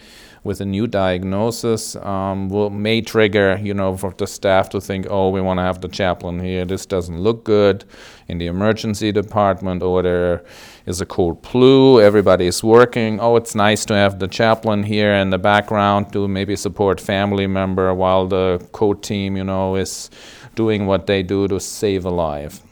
with 0.44 0.60
a 0.60 0.64
new 0.64 0.86
diagnosis, 0.86 1.96
um, 1.96 2.48
will 2.48 2.70
may 2.70 3.00
trigger, 3.00 3.58
you 3.62 3.74
know, 3.74 3.96
for 3.96 4.12
the 4.16 4.26
staff 4.26 4.68
to 4.70 4.80
think, 4.80 5.06
oh, 5.10 5.28
we 5.30 5.40
want 5.40 5.58
to 5.58 5.62
have 5.62 5.80
the 5.80 5.88
chaplain 5.88 6.40
here. 6.40 6.64
This 6.64 6.86
doesn't 6.86 7.20
look 7.20 7.44
good 7.44 7.84
in 8.28 8.38
the 8.38 8.46
emergency 8.46 9.12
department, 9.12 9.82
or 9.82 10.02
there 10.02 10.44
is 10.86 11.00
a 11.00 11.06
code 11.06 11.42
blue. 11.42 12.00
Everybody 12.00 12.46
is 12.46 12.62
working. 12.62 13.20
Oh, 13.20 13.36
it's 13.36 13.54
nice 13.54 13.84
to 13.86 13.94
have 13.94 14.18
the 14.18 14.28
chaplain 14.28 14.84
here 14.84 15.12
in 15.12 15.30
the 15.30 15.38
background 15.38 16.12
to 16.12 16.28
maybe 16.28 16.56
support 16.56 17.00
family 17.00 17.46
member 17.46 17.92
while 17.92 18.26
the 18.26 18.66
code 18.72 19.02
team, 19.02 19.36
you 19.36 19.44
know, 19.44 19.76
is 19.76 20.10
doing 20.54 20.86
what 20.86 21.06
they 21.06 21.22
do 21.22 21.48
to 21.48 21.60
save 21.60 22.04
a 22.04 22.10
life. 22.10 22.65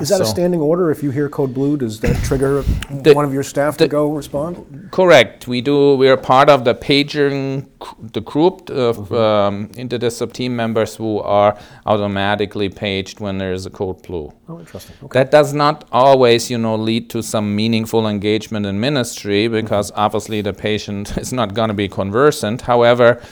Is 0.00 0.08
that 0.08 0.18
so, 0.18 0.24
a 0.24 0.26
standing 0.26 0.60
order? 0.60 0.90
If 0.90 1.04
you 1.04 1.12
hear 1.12 1.28
code 1.28 1.54
blue, 1.54 1.76
does 1.76 2.00
that 2.00 2.16
trigger 2.24 2.62
the, 2.90 3.14
one 3.14 3.24
of 3.24 3.32
your 3.32 3.44
staff 3.44 3.76
the, 3.76 3.84
to 3.84 3.88
go 3.88 4.12
respond? 4.12 4.88
Correct. 4.90 5.46
We 5.46 5.60
do. 5.60 5.94
We 5.94 6.08
are 6.08 6.16
part 6.16 6.50
of 6.50 6.64
the 6.64 6.74
paging, 6.74 7.70
the 8.00 8.20
group 8.20 8.70
of 8.70 8.96
mm-hmm. 8.96 9.14
um, 9.14 9.68
interdisciplinary 9.68 10.32
team 10.32 10.56
members 10.56 10.96
who 10.96 11.20
are 11.20 11.56
automatically 11.86 12.68
paged 12.68 13.20
when 13.20 13.38
there 13.38 13.52
is 13.52 13.66
a 13.66 13.70
code 13.70 14.02
blue. 14.02 14.32
Oh, 14.48 14.58
interesting. 14.58 14.96
Okay. 15.04 15.20
That 15.20 15.30
does 15.30 15.54
not 15.54 15.86
always, 15.92 16.50
you 16.50 16.58
know, 16.58 16.74
lead 16.74 17.08
to 17.10 17.22
some 17.22 17.54
meaningful 17.54 18.08
engagement 18.08 18.66
in 18.66 18.80
ministry 18.80 19.46
because 19.46 19.92
mm-hmm. 19.92 20.00
obviously 20.00 20.40
the 20.40 20.52
patient 20.52 21.16
is 21.18 21.32
not 21.32 21.54
going 21.54 21.68
to 21.68 21.74
be 21.74 21.88
conversant. 21.88 22.62
However, 22.62 23.22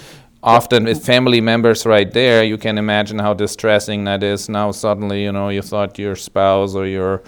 often 0.43 0.85
with 0.85 1.05
family 1.05 1.41
members 1.41 1.87
right 1.87 2.11
there, 2.13 2.43
you 2.43 2.59
can 2.59 2.79
imagine 2.79 3.19
how 3.19 3.35
distressing 3.35 4.05
that 4.05 4.23
is. 4.23 4.49
Now 4.49 4.73
suddenly, 4.73 5.23
you 5.25 5.33
know, 5.33 5.49
you 5.49 5.63
thought 5.63 5.99
your 5.99 6.17
spouse 6.17 6.75
or 6.75 6.87
your 6.87 7.23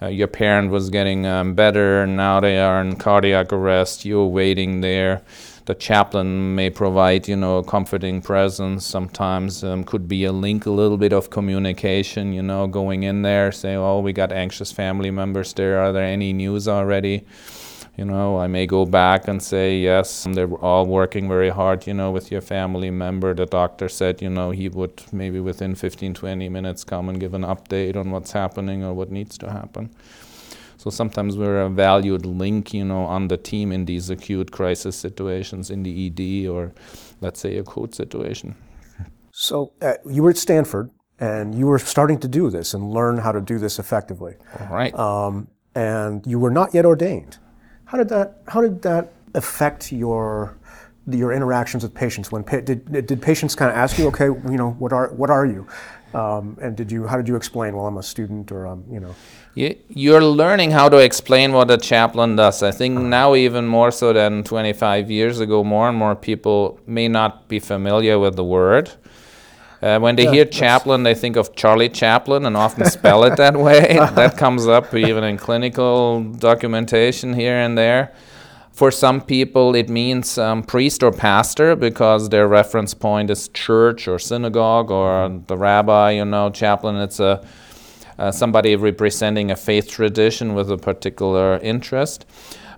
uh, 0.00 0.08
your 0.08 0.26
parent 0.26 0.70
was 0.70 0.90
getting 0.90 1.26
um, 1.26 1.54
better, 1.54 2.02
and 2.02 2.16
now 2.16 2.40
they 2.40 2.58
are 2.58 2.80
in 2.80 2.96
cardiac 2.96 3.52
arrest. 3.52 4.04
You're 4.04 4.26
waiting 4.26 4.80
there. 4.80 5.22
The 5.66 5.76
chaplain 5.76 6.56
may 6.56 6.70
provide, 6.70 7.28
you 7.28 7.36
know, 7.36 7.58
a 7.58 7.64
comforting 7.64 8.20
presence. 8.20 8.84
Sometimes 8.84 9.62
um, 9.62 9.84
could 9.84 10.08
be 10.08 10.24
a 10.24 10.32
link, 10.32 10.66
a 10.66 10.72
little 10.72 10.96
bit 10.96 11.12
of 11.12 11.30
communication. 11.30 12.32
You 12.32 12.42
know, 12.42 12.66
going 12.66 13.04
in 13.04 13.22
there, 13.22 13.52
say, 13.52 13.76
"Oh, 13.76 14.00
we 14.00 14.12
got 14.12 14.32
anxious 14.32 14.72
family 14.72 15.12
members 15.12 15.52
there. 15.52 15.78
Are 15.78 15.92
there 15.92 16.04
any 16.04 16.32
news 16.32 16.66
already?" 16.66 17.24
You 17.96 18.06
know, 18.06 18.38
I 18.38 18.46
may 18.46 18.66
go 18.66 18.86
back 18.86 19.28
and 19.28 19.42
say, 19.42 19.76
yes, 19.76 20.26
they're 20.30 20.54
all 20.54 20.86
working 20.86 21.28
very 21.28 21.50
hard, 21.50 21.86
you 21.86 21.92
know, 21.92 22.10
with 22.10 22.30
your 22.30 22.40
family 22.40 22.90
member. 22.90 23.34
The 23.34 23.44
doctor 23.44 23.88
said, 23.88 24.22
you 24.22 24.30
know, 24.30 24.50
he 24.50 24.70
would 24.70 25.02
maybe 25.12 25.40
within 25.40 25.74
15, 25.74 26.14
20 26.14 26.48
minutes 26.48 26.84
come 26.84 27.10
and 27.10 27.20
give 27.20 27.34
an 27.34 27.42
update 27.42 27.94
on 27.96 28.10
what's 28.10 28.32
happening 28.32 28.82
or 28.82 28.94
what 28.94 29.10
needs 29.10 29.36
to 29.38 29.50
happen. 29.50 29.90
So 30.78 30.88
sometimes 30.88 31.36
we're 31.36 31.60
a 31.60 31.68
valued 31.68 32.24
link, 32.24 32.72
you 32.72 32.84
know, 32.84 33.02
on 33.02 33.28
the 33.28 33.36
team 33.36 33.70
in 33.70 33.84
these 33.84 34.08
acute 34.08 34.50
crisis 34.50 34.96
situations 34.96 35.70
in 35.70 35.82
the 35.82 36.06
ED 36.06 36.48
or, 36.48 36.72
let's 37.20 37.40
say, 37.40 37.58
a 37.58 37.62
code 37.62 37.94
situation. 37.94 38.56
So 39.32 39.74
uh, 39.82 39.94
you 40.04 40.22
were 40.22 40.30
at 40.30 40.38
Stanford 40.38 40.90
and 41.20 41.54
you 41.54 41.66
were 41.66 41.78
starting 41.78 42.18
to 42.20 42.26
do 42.28 42.50
this 42.50 42.74
and 42.74 42.90
learn 42.90 43.18
how 43.18 43.32
to 43.32 43.40
do 43.40 43.58
this 43.58 43.78
effectively. 43.78 44.34
All 44.58 44.74
right. 44.74 44.94
Um, 44.94 45.48
and 45.74 46.26
you 46.26 46.38
were 46.38 46.50
not 46.50 46.74
yet 46.74 46.84
ordained. 46.84 47.38
How 47.92 47.98
did 47.98 48.08
that, 48.08 48.38
how 48.48 48.62
did 48.62 48.80
that 48.82 49.12
affect 49.34 49.92
your, 49.92 50.56
your 51.06 51.30
interactions 51.30 51.82
with 51.82 51.92
patients? 51.92 52.32
When 52.32 52.42
pa- 52.42 52.60
did, 52.60 52.90
did 52.90 53.20
patients 53.20 53.54
kind 53.54 53.70
of 53.70 53.76
ask 53.76 53.98
you, 53.98 54.06
okay, 54.06 54.24
you 54.24 54.56
know, 54.56 54.70
what 54.78 54.94
are, 54.94 55.12
what 55.12 55.28
are 55.28 55.44
you? 55.44 55.66
Um, 56.14 56.56
and 56.62 56.74
did 56.74 56.90
you, 56.90 57.06
how 57.06 57.18
did 57.18 57.28
you 57.28 57.36
explain, 57.36 57.76
well, 57.76 57.86
I'm 57.86 57.98
a 57.98 58.02
student 58.02 58.50
or, 58.50 58.64
I'm 58.64 58.82
you 58.90 58.98
know? 58.98 59.14
You're 59.54 60.24
learning 60.24 60.70
how 60.70 60.88
to 60.88 60.96
explain 60.96 61.52
what 61.52 61.70
a 61.70 61.76
chaplain 61.76 62.34
does. 62.36 62.62
I 62.62 62.70
think 62.70 62.96
uh-huh. 62.96 63.08
now, 63.08 63.34
even 63.34 63.66
more 63.66 63.90
so 63.90 64.14
than 64.14 64.42
25 64.42 65.10
years 65.10 65.40
ago, 65.40 65.62
more 65.62 65.90
and 65.90 65.98
more 65.98 66.16
people 66.16 66.80
may 66.86 67.08
not 67.08 67.46
be 67.46 67.58
familiar 67.58 68.18
with 68.18 68.36
the 68.36 68.44
word. 68.44 68.90
Uh, 69.82 69.98
when 69.98 70.14
they 70.14 70.24
yeah, 70.24 70.30
hear 70.30 70.44
Chaplin, 70.44 71.02
they 71.02 71.14
think 71.14 71.34
of 71.34 71.56
Charlie 71.56 71.88
Chaplin 71.88 72.46
and 72.46 72.56
often 72.56 72.84
spell 72.84 73.24
it 73.24 73.36
that 73.36 73.56
way. 73.56 73.80
that 74.14 74.36
comes 74.36 74.68
up 74.68 74.94
even 74.94 75.24
in 75.24 75.36
clinical 75.36 76.22
documentation 76.22 77.34
here 77.34 77.56
and 77.56 77.76
there. 77.76 78.14
For 78.70 78.92
some 78.92 79.20
people, 79.20 79.74
it 79.74 79.88
means 79.88 80.38
um, 80.38 80.62
priest 80.62 81.02
or 81.02 81.10
pastor 81.10 81.74
because 81.74 82.28
their 82.28 82.46
reference 82.46 82.94
point 82.94 83.28
is 83.28 83.48
church 83.48 84.06
or 84.06 84.18
synagogue 84.20 84.90
or 84.90 85.40
the 85.48 85.56
rabbi. 85.56 86.12
You 86.12 86.24
know, 86.24 86.48
chaplain. 86.50 86.96
It's 86.96 87.18
a 87.18 87.44
uh, 88.18 88.30
somebody 88.30 88.76
representing 88.76 89.50
a 89.50 89.56
faith 89.56 89.88
tradition 89.90 90.54
with 90.54 90.70
a 90.70 90.76
particular 90.76 91.58
interest 91.58 92.24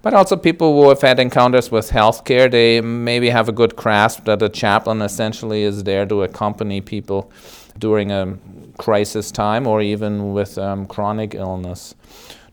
but 0.05 0.13
also 0.13 0.37
people 0.37 0.75
who 0.75 0.91
have 0.91 1.01
had 1.01 1.19
encounters 1.19 1.71
with 1.71 1.91
healthcare, 1.91 2.51
they 2.51 2.83
maybe 2.83 3.31
have 3.31 3.49
a 3.49 3.53
good 3.53 3.75
grasp 3.75 4.27
that 4.27 4.43
a 4.43 4.51
chaplain 4.51 5.01
essentially 5.01 5.63
is 5.63 5.85
there 5.85 6.05
to 6.05 6.23
accompany 6.23 6.83
people 6.83 7.33
during 7.79 8.13
a 8.13 8.37
crisis 8.77 9.31
time 9.31 9.67
or 9.67 9.81
even 9.81 10.35
with 10.35 10.59
um, 10.59 10.85
chronic 10.85 11.35
illness 11.35 11.95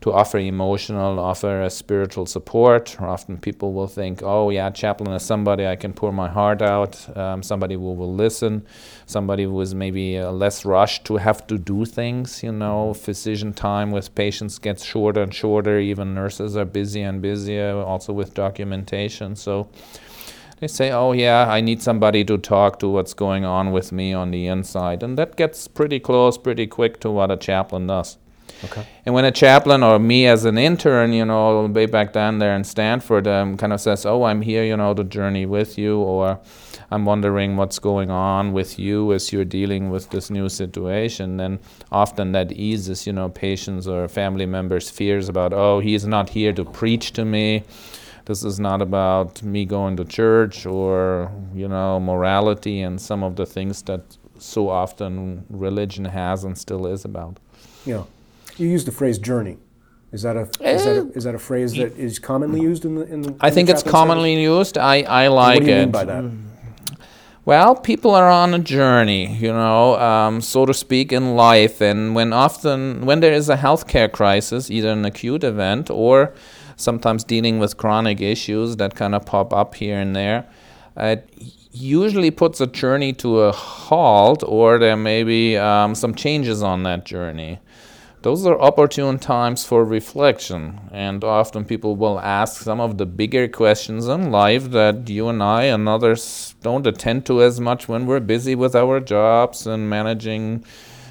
to 0.02 0.12
offer 0.12 0.38
emotional, 0.38 1.20
offer 1.20 1.62
a 1.62 1.70
spiritual 1.70 2.26
support. 2.26 3.00
Often 3.00 3.38
people 3.38 3.72
will 3.72 3.86
think, 3.86 4.20
oh, 4.22 4.50
yeah, 4.50 4.68
chaplain 4.70 5.12
is 5.12 5.22
somebody 5.22 5.64
I 5.64 5.76
can 5.76 5.92
pour 5.92 6.12
my 6.12 6.28
heart 6.28 6.60
out, 6.60 7.16
um, 7.16 7.42
somebody 7.42 7.76
who 7.76 7.92
will 7.92 8.12
listen, 8.12 8.66
somebody 9.06 9.44
who 9.44 9.60
is 9.60 9.74
maybe 9.74 10.18
uh, 10.18 10.32
less 10.32 10.64
rushed 10.64 11.04
to 11.04 11.16
have 11.18 11.46
to 11.46 11.56
do 11.56 11.84
things. 11.84 12.42
You 12.42 12.50
know, 12.50 12.94
physician 12.94 13.52
time 13.52 13.92
with 13.92 14.12
patients 14.16 14.58
gets 14.58 14.84
shorter 14.84 15.22
and 15.22 15.32
shorter. 15.32 15.78
Even 15.78 16.14
nurses 16.14 16.56
are 16.56 16.64
busier 16.64 17.08
and 17.08 17.22
busier, 17.22 17.76
also 17.76 18.12
with 18.12 18.34
documentation. 18.34 19.36
So 19.36 19.68
they 20.58 20.66
say, 20.66 20.90
oh, 20.90 21.12
yeah, 21.12 21.46
I 21.48 21.60
need 21.60 21.80
somebody 21.80 22.24
to 22.24 22.38
talk 22.38 22.80
to 22.80 22.88
what's 22.88 23.14
going 23.14 23.44
on 23.44 23.70
with 23.70 23.92
me 23.92 24.12
on 24.12 24.32
the 24.32 24.48
inside. 24.48 25.04
And 25.04 25.16
that 25.16 25.36
gets 25.36 25.68
pretty 25.68 26.00
close, 26.00 26.36
pretty 26.38 26.66
quick 26.66 26.98
to 27.00 27.10
what 27.10 27.30
a 27.30 27.36
chaplain 27.36 27.86
does. 27.86 28.18
Okay. 28.64 28.86
And 29.04 29.14
when 29.14 29.24
a 29.24 29.32
chaplain 29.32 29.82
or 29.82 29.98
me 29.98 30.26
as 30.26 30.44
an 30.44 30.56
intern, 30.56 31.12
you 31.12 31.24
know, 31.24 31.66
way 31.66 31.86
back 31.86 32.12
then 32.12 32.38
there 32.38 32.54
in 32.54 32.64
Stanford, 32.64 33.26
um, 33.26 33.56
kind 33.56 33.72
of 33.72 33.80
says, 33.80 34.06
"Oh, 34.06 34.22
I'm 34.24 34.42
here, 34.42 34.64
you 34.64 34.76
know, 34.76 34.94
to 34.94 35.04
journey 35.04 35.46
with 35.46 35.76
you," 35.76 35.98
or 35.98 36.38
I'm 36.90 37.04
wondering 37.04 37.56
what's 37.56 37.78
going 37.78 38.10
on 38.10 38.52
with 38.52 38.78
you 38.78 39.12
as 39.12 39.32
you're 39.32 39.44
dealing 39.44 39.90
with 39.90 40.10
this 40.10 40.30
new 40.30 40.48
situation. 40.48 41.36
then 41.38 41.58
often 41.90 42.32
that 42.32 42.52
eases, 42.52 43.06
you 43.06 43.12
know, 43.12 43.28
patients 43.28 43.88
or 43.88 44.06
family 44.08 44.46
members' 44.46 44.90
fears 44.90 45.28
about, 45.28 45.52
"Oh, 45.52 45.80
he's 45.80 46.06
not 46.06 46.30
here 46.30 46.52
to 46.52 46.64
preach 46.64 47.12
to 47.14 47.24
me." 47.24 47.64
This 48.26 48.44
is 48.44 48.60
not 48.60 48.80
about 48.80 49.42
me 49.42 49.64
going 49.64 49.96
to 49.96 50.04
church 50.04 50.64
or, 50.64 51.32
you 51.54 51.66
know, 51.66 51.98
morality 51.98 52.80
and 52.80 53.00
some 53.00 53.24
of 53.24 53.34
the 53.34 53.46
things 53.46 53.82
that 53.82 54.02
so 54.38 54.68
often 54.68 55.44
religion 55.50 56.04
has 56.04 56.44
and 56.44 56.56
still 56.56 56.86
is 56.86 57.04
about. 57.04 57.38
Yeah. 57.84 58.04
You 58.56 58.68
used 58.68 58.86
the 58.86 58.92
phrase 58.92 59.18
journey. 59.18 59.58
Is 60.12 60.22
that 60.22 60.36
a, 60.36 60.42
is, 60.42 60.84
that 60.84 60.96
a, 60.96 61.12
is 61.12 61.24
that 61.24 61.34
a 61.34 61.38
phrase 61.38 61.72
that 61.74 61.96
is 61.96 62.18
commonly 62.18 62.60
used 62.60 62.84
in 62.84 62.96
the 62.96 63.06
in 63.06 63.22
the? 63.22 63.34
I 63.40 63.50
think 63.50 63.70
it's 63.70 63.82
commonly 63.82 64.34
service? 64.34 64.68
used. 64.68 64.78
I, 64.78 65.02
I 65.02 65.28
like 65.28 65.60
what 65.60 65.64
do 65.64 65.70
you 65.70 65.76
it. 65.76 65.80
Mean 65.80 65.90
by 65.90 66.04
that? 66.04 66.30
Well, 67.44 67.74
people 67.74 68.14
are 68.14 68.30
on 68.30 68.54
a 68.54 68.60
journey, 68.60 69.34
you 69.34 69.52
know, 69.52 69.98
um, 69.98 70.40
so 70.40 70.64
to 70.64 70.72
speak, 70.72 71.12
in 71.12 71.34
life, 71.34 71.80
and 71.80 72.14
when 72.14 72.32
often 72.32 73.04
when 73.04 73.20
there 73.20 73.32
is 73.32 73.48
a 73.48 73.56
healthcare 73.56 74.12
crisis, 74.12 74.70
either 74.70 74.90
an 74.90 75.04
acute 75.04 75.42
event 75.42 75.90
or 75.90 76.34
sometimes 76.76 77.24
dealing 77.24 77.58
with 77.58 77.78
chronic 77.78 78.20
issues 78.20 78.76
that 78.76 78.94
kind 78.94 79.14
of 79.14 79.24
pop 79.26 79.52
up 79.52 79.74
here 79.74 79.98
and 79.98 80.14
there, 80.14 80.46
it 80.96 81.28
usually 81.72 82.30
puts 82.30 82.60
a 82.60 82.66
journey 82.66 83.12
to 83.14 83.40
a 83.40 83.52
halt, 83.52 84.44
or 84.46 84.78
there 84.78 84.96
may 84.96 85.24
be 85.24 85.56
um, 85.56 85.94
some 85.94 86.14
changes 86.14 86.62
on 86.62 86.82
that 86.82 87.06
journey 87.06 87.58
those 88.22 88.46
are 88.46 88.60
opportune 88.60 89.18
times 89.18 89.64
for 89.64 89.84
reflection. 89.84 90.80
And 90.92 91.24
often 91.24 91.64
people 91.64 91.96
will 91.96 92.20
ask 92.20 92.62
some 92.62 92.80
of 92.80 92.98
the 92.98 93.06
bigger 93.06 93.48
questions 93.48 94.06
in 94.06 94.30
life 94.30 94.70
that 94.70 95.08
you 95.08 95.28
and 95.28 95.42
I 95.42 95.64
and 95.64 95.88
others 95.88 96.54
don't 96.62 96.86
attend 96.86 97.26
to 97.26 97.42
as 97.42 97.60
much 97.60 97.88
when 97.88 98.06
we're 98.06 98.20
busy 98.20 98.54
with 98.54 98.74
our 98.76 99.00
jobs 99.00 99.66
and 99.66 99.90
managing 99.90 100.64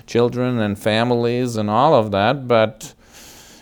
children 0.08 0.60
and 0.60 0.80
families 0.80 1.58
and 1.58 1.70
all 1.70 1.94
of 1.94 2.12
that. 2.12 2.48
But 2.48 2.94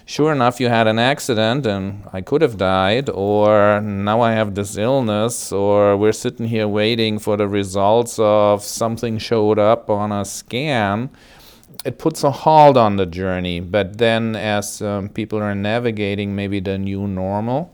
sure 0.06 0.32
enough, 0.32 0.60
you 0.60 0.70
had 0.70 0.88
an 0.88 1.00
accident 1.00 1.66
and 1.66 2.04
I 2.14 2.22
could 2.22 2.42
have 2.42 2.58
died, 2.58 3.10
or 3.10 3.82
now 3.82 4.22
I 4.22 4.34
have 4.34 4.56
this 4.56 4.78
illness, 4.78 5.52
or 5.52 5.98
we're 5.98 6.12
sitting 6.12 6.48
here 6.48 6.68
waiting 6.68 7.20
for 7.20 7.38
the 7.38 7.48
results 7.48 8.20
of 8.20 8.64
something 8.64 9.18
showed 9.18 9.60
up 9.60 9.90
on 9.90 10.12
a 10.12 10.24
scan 10.24 11.10
it 11.86 11.98
puts 11.98 12.24
a 12.24 12.32
halt 12.32 12.78
on 12.78 12.98
the 12.98 13.06
journey. 13.06 13.60
But 13.60 13.98
then, 13.98 14.36
as 14.36 14.82
um, 14.82 15.10
people 15.10 15.40
are 15.40 15.56
navigating 15.56 16.36
maybe 16.36 16.60
the 16.60 16.78
new 16.78 17.08
normal, 17.08 17.74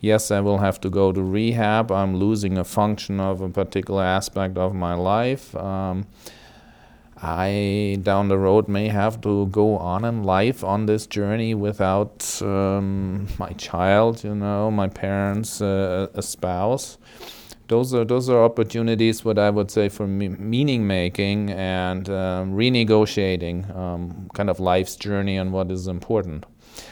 yes, 0.00 0.30
I 0.30 0.40
will 0.40 0.58
have 0.58 0.80
to 0.82 0.90
go 0.90 1.12
to 1.12 1.22
rehab. 1.22 1.90
I'm 1.90 2.16
losing 2.16 2.58
a 2.58 2.64
function 2.64 3.20
of 3.20 3.40
a 3.40 3.48
particular 3.48 4.04
aspect 4.04 4.58
of 4.58 4.74
my 4.74 4.94
life. 4.94 5.54
Um, 5.56 6.06
I 7.22 7.98
down 8.02 8.28
the 8.28 8.38
road 8.38 8.66
may 8.66 8.88
have 8.88 9.20
to 9.22 9.46
go 9.48 9.76
on 9.76 10.06
in 10.06 10.24
life 10.24 10.64
on 10.64 10.86
this 10.86 11.06
journey 11.06 11.54
without 11.54 12.40
um, 12.40 13.28
my 13.38 13.50
child, 13.50 14.24
you 14.24 14.34
know, 14.34 14.70
my 14.70 14.88
parents, 14.88 15.60
uh, 15.60 16.06
a 16.14 16.22
spouse. 16.22 16.96
Those 17.70 17.94
are 17.94 18.04
those 18.04 18.28
are 18.28 18.42
opportunities, 18.42 19.24
what 19.24 19.38
I 19.38 19.48
would 19.48 19.70
say, 19.70 19.88
for 19.88 20.06
me- 20.06 20.28
meaning 20.28 20.88
making 20.88 21.50
and 21.50 22.08
um, 22.10 22.54
renegotiating 22.54 23.74
um, 23.76 24.28
kind 24.34 24.50
of 24.50 24.58
life's 24.58 24.96
journey 24.96 25.36
and 25.36 25.52
what 25.52 25.70
is 25.70 25.86
important. 25.86 26.46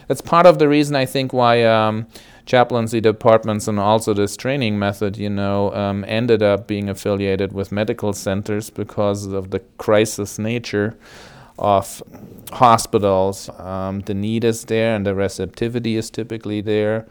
That's 0.06 0.20
part 0.20 0.46
of 0.46 0.58
the 0.60 0.68
reason 0.68 0.94
I 0.94 1.04
think 1.04 1.32
why 1.32 1.64
um, 1.64 2.06
chaplaincy 2.46 3.00
departments 3.00 3.66
and 3.66 3.80
also 3.80 4.14
this 4.14 4.36
training 4.36 4.78
method, 4.78 5.16
you 5.16 5.28
know, 5.30 5.74
um, 5.74 6.04
ended 6.06 6.42
up 6.44 6.68
being 6.68 6.88
affiliated 6.88 7.52
with 7.52 7.72
medical 7.72 8.12
centers 8.12 8.70
because 8.70 9.26
of 9.26 9.50
the 9.50 9.58
crisis 9.78 10.38
nature 10.38 10.96
of 11.58 12.02
hospitals. 12.52 13.50
Um, 13.58 14.00
the 14.00 14.14
need 14.14 14.44
is 14.44 14.64
there 14.66 14.94
and 14.94 15.04
the 15.04 15.14
receptivity 15.14 15.96
is 15.96 16.08
typically 16.08 16.60
there. 16.60 17.06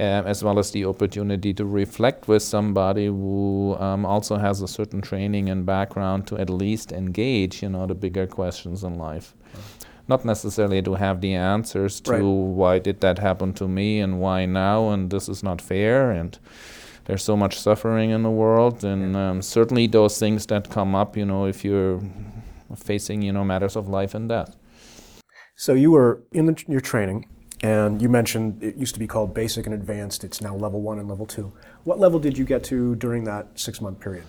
Uh, 0.00 0.22
as 0.26 0.42
well 0.42 0.58
as 0.58 0.70
the 0.72 0.84
opportunity 0.84 1.52
to 1.54 1.64
reflect 1.64 2.26
with 2.26 2.42
somebody 2.42 3.06
who 3.06 3.76
um, 3.78 4.04
also 4.04 4.36
has 4.36 4.60
a 4.60 4.66
certain 4.66 5.00
training 5.00 5.48
and 5.48 5.64
background 5.66 6.26
to 6.26 6.36
at 6.38 6.50
least 6.50 6.92
engage, 6.92 7.62
you 7.62 7.68
know, 7.68 7.86
the 7.86 7.94
bigger 7.94 8.26
questions 8.26 8.82
in 8.82 8.96
life. 8.96 9.34
Not 10.08 10.24
necessarily 10.24 10.82
to 10.82 10.94
have 10.94 11.20
the 11.20 11.34
answers 11.34 12.00
to 12.00 12.10
right. 12.10 12.22
why 12.22 12.78
did 12.78 13.00
that 13.02 13.18
happen 13.18 13.52
to 13.54 13.68
me 13.68 14.00
and 14.00 14.18
why 14.18 14.46
now 14.46 14.88
and 14.88 15.10
this 15.10 15.28
is 15.28 15.42
not 15.42 15.60
fair 15.60 16.10
and 16.10 16.36
there's 17.04 17.22
so 17.22 17.36
much 17.36 17.58
suffering 17.60 18.10
in 18.10 18.22
the 18.22 18.30
world 18.30 18.84
and 18.84 19.14
um, 19.14 19.42
certainly 19.42 19.86
those 19.86 20.18
things 20.18 20.46
that 20.46 20.70
come 20.70 20.94
up 20.94 21.16
you 21.16 21.24
know 21.24 21.46
if 21.46 21.64
you're 21.64 22.00
facing 22.76 23.22
you 23.22 23.32
know 23.32 23.44
matters 23.44 23.76
of 23.76 23.88
life 23.88 24.14
and 24.14 24.28
death. 24.28 24.56
So 25.54 25.74
you 25.74 25.92
were 25.92 26.22
in 26.32 26.46
the, 26.46 26.64
your 26.66 26.80
training 26.80 27.26
and 27.62 28.02
you 28.02 28.08
mentioned 28.08 28.62
it 28.62 28.76
used 28.76 28.94
to 28.94 29.00
be 29.00 29.06
called 29.06 29.32
basic 29.32 29.66
and 29.66 29.74
advanced 29.74 30.24
it's 30.24 30.40
now 30.40 30.54
level 30.54 30.80
one 30.80 30.98
and 30.98 31.08
level 31.08 31.26
two 31.26 31.52
what 31.84 31.98
level 31.98 32.18
did 32.18 32.36
you 32.36 32.44
get 32.44 32.62
to 32.64 32.94
during 32.96 33.24
that 33.24 33.46
six 33.54 33.80
month 33.80 34.00
period 34.00 34.24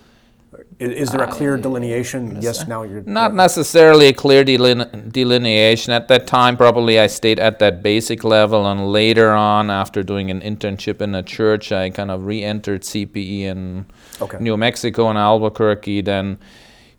is 0.78 1.10
there 1.10 1.22
a 1.22 1.30
clear 1.30 1.56
delineation? 1.56 2.40
Yes, 2.40 2.66
now 2.66 2.82
you're. 2.82 3.02
Not 3.02 3.34
necessarily 3.34 4.06
a 4.06 4.12
clear 4.12 4.44
delineation. 4.44 5.92
At 5.92 6.08
that 6.08 6.26
time, 6.26 6.56
probably 6.56 6.98
I 7.00 7.06
stayed 7.06 7.38
at 7.38 7.58
that 7.58 7.82
basic 7.82 8.24
level, 8.24 8.66
and 8.66 8.92
later 8.92 9.32
on, 9.32 9.70
after 9.70 10.02
doing 10.02 10.30
an 10.30 10.40
internship 10.40 11.00
in 11.00 11.14
a 11.14 11.22
church, 11.22 11.72
I 11.72 11.90
kind 11.90 12.10
of 12.10 12.24
re 12.24 12.42
entered 12.42 12.82
CPE 12.82 13.40
in 13.40 13.86
okay. 14.20 14.38
New 14.40 14.56
Mexico 14.56 15.08
and 15.08 15.18
Albuquerque. 15.18 16.02
Then 16.02 16.38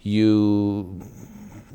you 0.01 1.01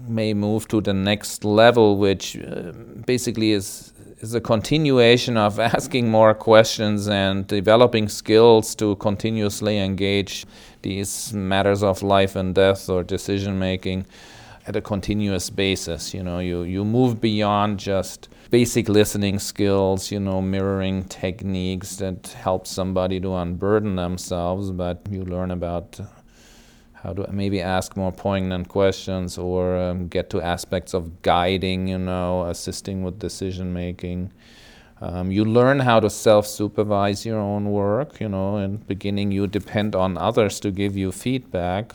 may 0.07 0.35
move 0.35 0.69
to 0.69 0.81
the 0.81 0.95
next 0.95 1.45
level, 1.45 1.97
which 1.97 2.37
uh, 2.37 2.73
basically 3.07 3.53
is 3.53 3.93
is 4.21 4.35
a 4.35 4.41
continuation 4.41 5.37
of 5.37 5.59
asking 5.77 6.11
more 6.11 6.35
questions 6.35 7.09
and 7.09 7.47
developing 7.47 8.09
skills 8.09 8.75
to 8.77 8.97
continuously 8.97 9.79
engage 9.79 10.47
these 10.83 11.33
matters 11.33 11.83
of 11.83 12.03
life 12.03 12.37
and 12.37 12.55
death 12.55 12.89
or 12.89 13.03
decision 13.03 13.59
making 13.59 14.07
at 14.67 14.77
a 14.77 14.81
continuous 14.81 15.49
basis. 15.51 16.13
You 16.13 16.23
know, 16.23 16.39
you, 16.39 16.63
you 16.63 16.85
move 16.85 17.21
beyond 17.21 17.79
just 17.79 18.29
basic 18.51 18.89
listening 18.89 19.39
skills, 19.39 20.11
you 20.11 20.21
know, 20.21 20.43
mirroring 20.43 21.05
techniques 21.05 21.97
that 21.97 22.29
help 22.29 22.67
somebody 22.67 23.21
to 23.21 23.35
unburden 23.35 23.97
themselves, 23.97 24.71
but 24.71 25.01
you 25.11 25.25
learn 25.25 25.51
about 25.51 25.99
how 27.03 27.15
to 27.15 27.31
maybe 27.33 27.61
ask 27.61 27.97
more 27.97 28.13
poignant 28.13 28.69
questions 28.69 29.39
or 29.39 29.77
um, 29.77 30.09
get 30.09 30.29
to 30.31 30.41
aspects 30.43 30.93
of 30.93 31.23
guiding, 31.23 31.89
you 31.89 31.99
know, 31.99 32.45
assisting 32.45 33.03
with 33.03 33.19
decision 33.19 33.73
making. 33.73 34.33
Um, 35.01 35.31
you 35.31 35.47
learn 35.47 35.81
how 35.81 35.99
to 36.01 36.11
self 36.11 36.47
supervise 36.47 37.25
your 37.25 37.39
own 37.39 37.71
work. 37.71 38.21
You 38.21 38.29
know, 38.29 38.59
in 38.59 38.77
beginning, 38.77 39.33
you 39.33 39.47
depend 39.47 39.95
on 39.95 40.19
others 40.19 40.61
to 40.61 40.71
give 40.71 40.97
you 40.97 41.11
feedback. 41.11 41.95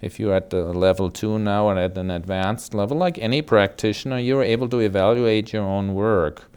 If 0.00 0.18
you're 0.18 0.34
at 0.34 0.50
the 0.50 0.64
level 0.64 1.10
two 1.10 1.38
now 1.38 1.66
or 1.66 1.78
at 1.78 1.96
an 1.98 2.10
advanced 2.10 2.74
level, 2.74 2.96
like 2.96 3.18
any 3.18 3.42
practitioner, 3.42 4.18
you're 4.18 4.42
able 4.42 4.68
to 4.70 4.80
evaluate 4.80 5.52
your 5.52 5.62
own 5.62 5.94
work. 5.94 6.50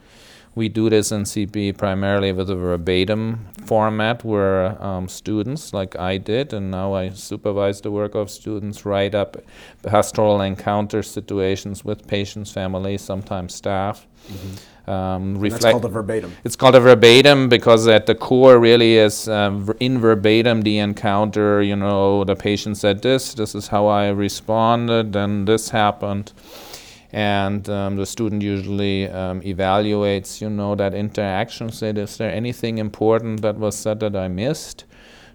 We 0.55 0.69
do 0.69 0.89
this 0.89 1.11
in 1.11 1.23
CPE 1.23 1.77
primarily 1.77 2.31
with 2.31 2.49
a 2.49 2.55
verbatim 2.55 3.47
format 3.65 4.23
where 4.23 4.81
um, 4.81 5.09
students, 5.09 5.73
like 5.73 5.99
I 5.99 6.17
did, 6.17 6.53
and 6.53 6.71
now 6.71 6.93
I 6.93 7.09
supervise 7.09 7.81
the 7.81 7.91
work 7.91 8.15
of 8.15 8.31
students, 8.31 8.85
write 8.85 9.13
up 9.13 9.35
pastoral 9.83 10.39
encounter 10.39 11.03
situations 11.03 11.83
with 11.83 12.07
patients, 12.07 12.51
families, 12.51 13.01
sometimes 13.01 13.53
staff. 13.53 14.07
Mm-hmm. 14.29 14.89
Um, 14.89 15.37
reflect. 15.39 15.63
That's 15.63 15.73
called 15.73 15.85
a 15.85 15.89
verbatim. 15.89 16.31
It's 16.45 16.55
called 16.55 16.75
a 16.75 16.79
verbatim 16.79 17.49
because 17.49 17.87
at 17.87 18.05
the 18.05 18.15
core 18.15 18.57
really 18.57 18.97
is 18.97 19.27
um, 19.27 19.73
in 19.79 19.99
verbatim 19.99 20.61
the 20.61 20.77
encounter. 20.77 21.61
You 21.61 21.75
know, 21.75 22.23
the 22.23 22.35
patient 22.35 22.77
said 22.77 23.01
this. 23.01 23.33
This 23.33 23.55
is 23.55 23.67
how 23.67 23.87
I 23.87 24.09
responded. 24.09 25.13
Then 25.13 25.45
this 25.45 25.69
happened 25.69 26.31
and 27.15 27.69
um, 27.69 27.95
the 27.95 28.06
student 28.06 28.41
usually 28.41 29.08
um, 29.08 29.39
evaluates, 29.43 30.41
you 30.41 30.49
know, 30.49 30.75
that 30.75 30.93
interaction. 30.93 31.71
Said, 31.71 31.97
is 31.97 32.17
there 32.17 32.30
anything 32.30 32.78
important 32.78 33.41
that 33.41 33.56
was 33.56 33.78
said 33.78 34.01
that 34.01 34.17
I 34.17 34.28
missed? 34.28 34.84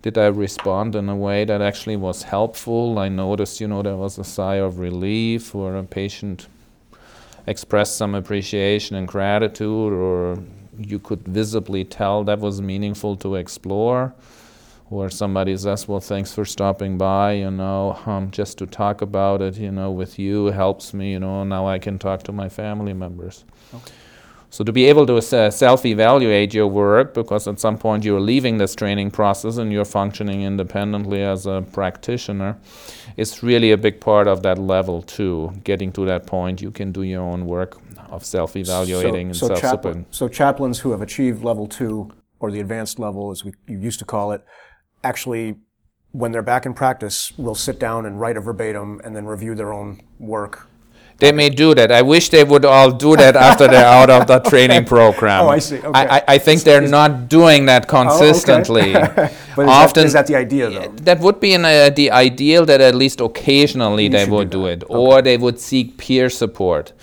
Did 0.03 0.19
I 0.19 0.27
respond 0.27 0.95
in 0.95 1.09
a 1.09 1.17
way 1.17 1.47
that 1.47 1.63
actually 1.63 1.97
was 1.97 2.25
helpful? 2.25 2.99
I 2.99 3.09
noticed, 3.09 3.63
you 3.63 3.67
know, 3.67 3.81
there 3.81 3.97
was 3.97 4.19
a 4.19 4.25
sigh 4.25 4.57
of 4.57 4.79
relief, 4.79 5.55
or 5.55 5.75
a 5.75 5.83
patient 5.83 6.49
expressed 7.47 7.97
some 7.97 8.15
appreciation 8.15 8.95
and 8.95 9.09
gratitude, 9.09 9.95
or 9.95 10.39
you 10.79 10.99
could 10.99 11.27
visibly 11.27 11.85
tell 11.87 12.25
that 12.25 12.41
was 12.41 12.61
meaningful 12.61 13.17
to 13.17 13.37
explore 13.37 14.13
or 14.91 15.09
somebody 15.09 15.57
says, 15.57 15.89
"Well, 15.89 16.01
thanks 16.01 16.35
for 16.35 16.45
stopping 16.45 16.99
by," 16.99 17.33
you 17.33 17.51
know, 17.51 17.99
um, 18.07 18.31
just 18.31 18.59
to 18.59 18.67
talk 18.67 19.01
about 19.03 19.41
it, 19.41 19.57
you 19.57 19.71
know, 19.71 19.91
with 19.91 20.19
you 20.19 20.47
helps 20.47 20.93
me, 20.93 21.13
you 21.13 21.21
know. 21.21 21.45
Now 21.45 21.67
I 21.67 21.79
can 21.79 21.99
talk 21.99 22.23
to 22.25 22.33
my 22.33 22.49
family 22.49 22.93
members. 22.93 23.45
Okay. 23.75 23.93
So 24.53 24.65
to 24.65 24.73
be 24.73 24.87
able 24.87 25.07
to 25.07 25.17
uh, 25.17 25.51
self-evaluate 25.51 26.53
your 26.53 26.67
work, 26.67 27.15
because 27.15 27.47
at 27.47 27.61
some 27.61 27.79
point 27.79 28.05
you're 28.05 28.21
leaving 28.21 28.59
this 28.59 28.75
training 28.75 29.13
process 29.13 29.59
and 29.59 29.73
you're 29.73 29.85
functioning 29.85 30.43
independently 30.43 31.23
as 31.23 31.47
a 31.47 31.65
practitioner, 31.73 32.59
is 33.17 33.45
really 33.45 33.71
a 33.71 33.77
big 33.77 34.01
part 34.01 34.27
of 34.27 34.43
that 34.43 34.59
level 34.59 35.03
too. 35.03 35.53
Getting 35.63 35.93
to 35.93 36.05
that 36.07 36.27
point, 36.27 36.61
you 36.61 36.73
can 36.73 36.91
do 36.91 37.03
your 37.03 37.23
own 37.23 37.47
work 37.47 37.79
of 38.11 38.25
self-evaluating 38.25 39.33
so, 39.35 39.47
and 39.47 39.57
so 39.57 39.61
self-supporting. 39.61 40.07
so 40.11 40.27
chaplains 40.27 40.81
who 40.81 40.91
have 40.91 41.01
achieved 41.01 41.45
level 41.45 41.69
two 41.69 42.11
or 42.41 42.51
the 42.51 42.59
advanced 42.59 42.99
level, 42.99 43.31
as 43.31 43.45
we 43.45 43.53
used 43.69 44.01
to 44.01 44.05
call 44.05 44.33
it, 44.33 44.45
actually, 45.03 45.57
when 46.13 46.33
they're 46.33 46.43
back 46.43 46.67
in 46.67 46.75
practice, 46.75 47.33
will 47.39 47.55
sit 47.55 47.79
down 47.79 48.07
and 48.07 48.21
write 48.21 48.37
a 48.37 48.41
verbatim 48.41 49.01
and 49.05 49.15
then 49.15 49.27
review 49.27 49.55
their 49.55 49.73
own 49.73 50.03
work. 50.19 50.67
They 51.21 51.33
may 51.33 51.51
do 51.51 51.75
that. 51.75 51.93
I 51.93 52.01
wish 52.01 52.31
they 52.31 52.45
would 52.45 52.65
all 52.65 52.91
do 52.91 53.15
that 53.15 53.37
after 53.37 53.69
they're 53.69 53.85
out 53.85 54.09
of 54.09 54.27
the 54.27 54.39
training 54.51 54.87
program. 54.87 55.45
Oh, 55.45 55.49
I 55.49 55.59
see. 55.59 55.77
Okay. 55.77 55.91
I, 55.93 56.23
I 56.27 56.39
think 56.39 56.63
they're 56.63 56.89
not 56.89 57.29
doing 57.29 57.67
that 57.67 57.87
consistently. 57.89 58.97
Oh, 58.97 59.05
okay. 59.05 59.35
but 59.57 59.63
is 59.63 59.69
Often, 59.69 60.01
that, 60.01 60.07
is 60.07 60.13
that 60.15 60.27
the 60.27 60.37
idea, 60.37 60.71
though? 60.71 60.89
That 61.03 61.21
would 61.21 61.39
be 61.39 61.53
an, 61.53 61.67
uh, 61.67 61.91
the 61.91 62.11
ideal 62.11 62.65
that 62.65 62.81
at 62.81 62.95
least 62.95 63.21
occasionally 63.21 64.05
you 64.05 64.11
they 64.11 64.25
would 64.25 64.49
do, 64.49 64.61
do 64.61 64.67
it, 64.67 64.85
okay. 64.85 64.95
or 64.95 65.21
they 65.21 65.37
would 65.37 65.61
seek 65.61 65.99
peer 65.99 66.31
support. 66.31 66.95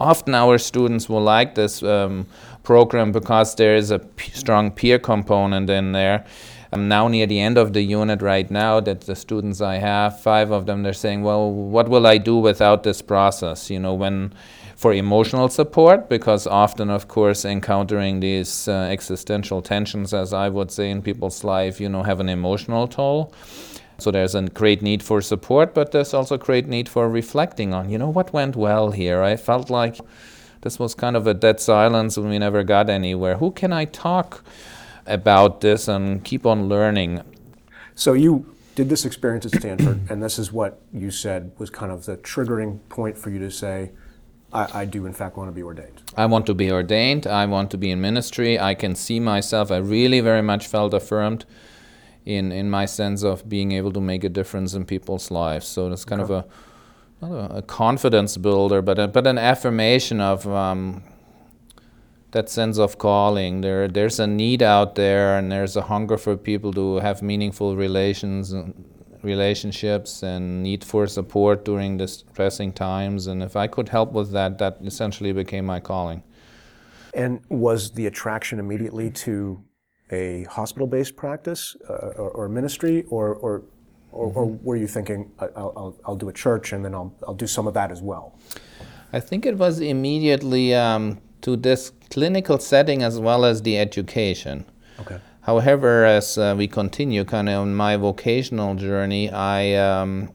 Often 0.00 0.34
our 0.34 0.56
students 0.56 1.10
will 1.10 1.22
like 1.22 1.54
this 1.54 1.82
um, 1.82 2.26
program 2.62 3.12
because 3.12 3.54
there 3.56 3.76
is 3.76 3.90
a 3.90 3.98
p- 3.98 4.30
strong 4.32 4.70
peer 4.70 4.98
component 4.98 5.68
in 5.68 5.92
there. 5.92 6.24
I'm 6.72 6.88
now 6.88 7.08
near 7.08 7.26
the 7.26 7.40
end 7.40 7.58
of 7.58 7.72
the 7.72 7.82
unit 7.82 8.22
right 8.22 8.50
now 8.50 8.80
that 8.80 9.02
the 9.02 9.16
students 9.16 9.60
I 9.60 9.76
have, 9.76 10.20
five 10.20 10.50
of 10.50 10.66
them, 10.66 10.82
they're 10.82 10.92
saying, 10.92 11.22
well, 11.22 11.50
what 11.50 11.88
will 11.88 12.06
I 12.06 12.18
do 12.18 12.36
without 12.36 12.82
this 12.82 13.02
process? 13.02 13.70
You 13.70 13.78
know, 13.78 13.94
when 13.94 14.32
for 14.76 14.92
emotional 14.92 15.48
support, 15.48 16.08
because 16.08 16.46
often, 16.46 16.90
of 16.90 17.08
course, 17.08 17.46
encountering 17.46 18.20
these 18.20 18.68
uh, 18.68 18.72
existential 18.90 19.62
tensions, 19.62 20.12
as 20.12 20.34
I 20.34 20.50
would 20.50 20.70
say 20.70 20.90
in 20.90 21.00
people's 21.00 21.44
life, 21.44 21.80
you 21.80 21.88
know, 21.88 22.02
have 22.02 22.20
an 22.20 22.28
emotional 22.28 22.86
toll. 22.86 23.32
So 23.98 24.10
there's 24.10 24.34
a 24.34 24.42
great 24.42 24.82
need 24.82 25.02
for 25.02 25.22
support, 25.22 25.72
but 25.72 25.92
there's 25.92 26.12
also 26.12 26.34
a 26.34 26.38
great 26.38 26.68
need 26.68 26.88
for 26.90 27.08
reflecting 27.08 27.72
on, 27.72 27.88
you 27.88 27.96
know, 27.96 28.10
what 28.10 28.34
went 28.34 28.54
well 28.54 28.90
here. 28.90 29.22
I 29.22 29.36
felt 29.36 29.70
like 29.70 29.98
this 30.60 30.78
was 30.78 30.94
kind 30.94 31.16
of 31.16 31.26
a 31.26 31.32
dead 31.32 31.60
silence 31.60 32.18
and 32.18 32.28
we 32.28 32.38
never 32.38 32.62
got 32.62 32.90
anywhere. 32.90 33.36
Who 33.36 33.52
can 33.52 33.72
I 33.72 33.86
talk 33.86 34.44
about 35.06 35.60
this 35.60 35.88
and 35.88 36.24
keep 36.24 36.46
on 36.46 36.68
learning. 36.68 37.22
So 37.94 38.12
you 38.12 38.54
did 38.74 38.88
this 38.88 39.04
experience 39.04 39.46
at 39.46 39.52
Stanford, 39.52 40.10
and 40.10 40.22
this 40.22 40.38
is 40.38 40.52
what 40.52 40.80
you 40.92 41.10
said 41.10 41.52
was 41.58 41.70
kind 41.70 41.90
of 41.90 42.04
the 42.04 42.16
triggering 42.18 42.80
point 42.88 43.16
for 43.16 43.30
you 43.30 43.38
to 43.38 43.50
say, 43.50 43.90
I, 44.52 44.80
I, 44.80 44.84
do 44.84 45.06
in 45.06 45.12
fact 45.12 45.36
want 45.36 45.48
to 45.48 45.52
be 45.52 45.62
ordained. 45.62 46.02
I 46.16 46.26
want 46.26 46.46
to 46.46 46.54
be 46.54 46.70
ordained. 46.70 47.26
I 47.26 47.46
want 47.46 47.70
to 47.72 47.78
be 47.78 47.90
in 47.90 48.00
ministry. 48.00 48.58
I 48.58 48.74
can 48.74 48.94
see 48.94 49.18
myself. 49.18 49.70
I 49.70 49.78
really 49.78 50.20
very 50.20 50.42
much 50.42 50.66
felt 50.66 50.94
affirmed 50.94 51.44
in 52.24 52.52
in 52.52 52.70
my 52.70 52.86
sense 52.86 53.22
of 53.22 53.48
being 53.48 53.72
able 53.72 53.92
to 53.92 54.00
make 54.00 54.24
a 54.24 54.28
difference 54.28 54.74
in 54.74 54.84
people's 54.84 55.30
lives. 55.30 55.66
So 55.66 55.90
it's 55.90 56.04
kind 56.04 56.22
okay. 56.22 56.34
of 56.34 56.44
a 56.44 57.26
not 57.26 57.32
a, 57.32 57.56
a 57.56 57.62
confidence 57.62 58.36
builder, 58.36 58.82
but 58.82 58.98
a, 58.98 59.08
but 59.08 59.26
an 59.26 59.38
affirmation 59.38 60.20
of 60.20 60.46
um, 60.46 61.02
that 62.36 62.50
sense 62.50 62.76
of 62.78 62.98
calling. 62.98 63.62
There, 63.62 63.88
there's 63.88 64.20
a 64.20 64.26
need 64.26 64.62
out 64.62 64.94
there, 64.94 65.38
and 65.38 65.50
there's 65.50 65.74
a 65.74 65.82
hunger 65.92 66.18
for 66.18 66.36
people 66.36 66.70
to 66.74 66.96
have 66.96 67.22
meaningful 67.22 67.76
relations, 67.76 68.54
relationships, 69.22 70.22
and 70.22 70.62
need 70.62 70.84
for 70.84 71.06
support 71.06 71.64
during 71.64 71.96
these 71.96 72.24
pressing 72.34 72.72
times. 72.72 73.26
And 73.26 73.42
if 73.42 73.56
I 73.56 73.66
could 73.66 73.88
help 73.88 74.12
with 74.12 74.32
that, 74.32 74.58
that 74.58 74.78
essentially 74.84 75.32
became 75.32 75.64
my 75.64 75.80
calling. 75.80 76.22
And 77.14 77.40
was 77.48 77.92
the 77.92 78.06
attraction 78.06 78.58
immediately 78.58 79.10
to 79.26 79.64
a 80.10 80.44
hospital-based 80.44 81.16
practice 81.16 81.74
uh, 81.88 82.22
or, 82.22 82.30
or, 82.38 82.48
ministry, 82.50 83.04
or, 83.08 83.34
or, 83.34 83.62
or, 84.12 84.26
or 84.36 84.46
mm-hmm. 84.46 84.64
were 84.64 84.76
you 84.76 84.86
thinking, 84.86 85.32
I'll, 85.38 85.72
I'll, 85.78 85.96
I'll, 86.04 86.16
do 86.16 86.28
a 86.28 86.32
church 86.32 86.72
and 86.74 86.84
then 86.84 86.94
I'll, 86.94 87.12
I'll 87.26 87.34
do 87.34 87.46
some 87.46 87.66
of 87.66 87.74
that 87.74 87.90
as 87.90 88.02
well? 88.02 88.38
I 89.12 89.20
think 89.20 89.46
it 89.46 89.56
was 89.56 89.80
immediately 89.80 90.74
um, 90.74 91.20
to 91.42 91.56
this 91.56 91.92
clinical 92.10 92.58
setting 92.58 93.02
as 93.02 93.18
well 93.18 93.44
as 93.44 93.62
the 93.62 93.78
education. 93.78 94.64
Okay. 95.00 95.20
However, 95.42 96.04
as 96.04 96.38
uh, 96.38 96.54
we 96.56 96.66
continue 96.66 97.24
kind 97.24 97.48
of 97.48 97.60
on 97.60 97.74
my 97.74 97.96
vocational 97.96 98.74
journey, 98.74 99.30
I 99.30 99.74
um, 99.74 100.30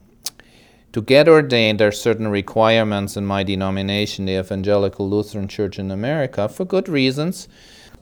to 0.92 1.02
get 1.02 1.28
ordained, 1.28 1.80
there 1.80 1.88
are 1.88 1.92
certain 1.92 2.28
requirements 2.28 3.16
in 3.16 3.26
my 3.26 3.42
denomination, 3.42 4.26
the 4.26 4.38
Evangelical 4.38 5.08
Lutheran 5.08 5.48
Church 5.48 5.78
in 5.78 5.90
America, 5.90 6.48
for 6.48 6.64
good 6.64 6.88
reasons. 6.88 7.48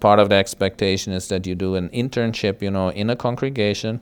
Part 0.00 0.18
of 0.18 0.28
the 0.28 0.36
expectation 0.36 1.12
is 1.12 1.28
that 1.28 1.46
you 1.46 1.54
do 1.54 1.74
an 1.74 1.88
internship, 1.90 2.62
you 2.62 2.70
know, 2.70 2.88
in 2.90 3.10
a 3.10 3.16
congregation 3.16 4.00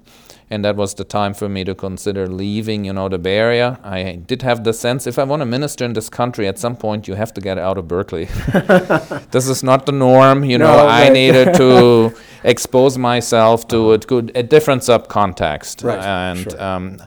and 0.50 0.64
that 0.64 0.76
was 0.76 0.94
the 0.94 1.04
time 1.04 1.34
for 1.34 1.48
me 1.48 1.64
to 1.64 1.74
consider 1.74 2.26
leaving, 2.26 2.84
you 2.84 2.92
know, 2.92 3.08
the 3.08 3.18
Bay 3.18 3.36
Area. 3.36 3.78
I 3.82 4.22
did 4.26 4.42
have 4.42 4.64
the 4.64 4.72
sense 4.72 5.06
if 5.06 5.18
I 5.18 5.24
want 5.24 5.40
to 5.40 5.46
minister 5.46 5.84
in 5.84 5.92
this 5.92 6.08
country, 6.08 6.46
at 6.48 6.58
some 6.58 6.76
point 6.76 7.06
you 7.06 7.14
have 7.14 7.32
to 7.34 7.40
get 7.40 7.58
out 7.58 7.78
of 7.78 7.88
Berkeley. 7.88 8.24
this 9.30 9.48
is 9.48 9.62
not 9.62 9.86
the 9.86 9.92
norm, 9.92 10.44
you 10.44 10.58
know. 10.58 10.76
No, 10.76 10.86
I 10.86 11.08
needed 11.08 11.54
to 11.62 12.14
expose 12.44 12.96
myself 12.96 13.68
to 13.68 13.92
a, 13.92 13.98
a 14.34 14.42
different 14.42 14.82
subcontext, 14.82 15.84
right. 15.84 16.02
and. 16.02 16.38
Sure. 16.38 16.62
Um, 16.62 16.98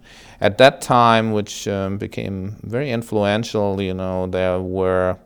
at 0.41 0.57
that 0.57 0.81
time, 0.81 1.33
which 1.33 1.67
um, 1.67 1.99
became 1.99 2.57
very 2.63 2.89
influential, 2.89 3.79
you 3.79 3.93
know, 3.93 4.25
there 4.25 4.59
were 4.59 5.19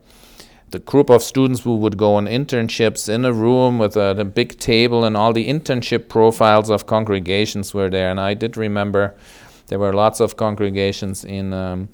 the 0.71 0.79
group 0.79 1.09
of 1.09 1.21
students 1.23 1.61
who 1.61 1.77
would 1.77 1.97
go 1.97 2.15
on 2.15 2.25
internships 2.25 3.07
in 3.07 3.23
a 3.23 3.31
room 3.31 3.79
with 3.79 3.95
a, 3.95 4.15
a, 4.17 4.25
big 4.25 4.57
table 4.59 5.05
and 5.05 5.15
all 5.15 5.31
the 5.31 5.47
internship 5.47 6.09
profiles 6.09 6.69
of 6.69 6.85
congregations 6.85 7.73
were 7.73 7.89
there. 7.89 8.09
And 8.09 8.19
I 8.19 8.33
did 8.33 8.57
remember 8.57 9.15
there 9.67 9.79
were 9.79 9.93
lots 9.93 10.19
of 10.19 10.35
congregations 10.37 11.23
in 11.23 11.53
um, 11.53 11.89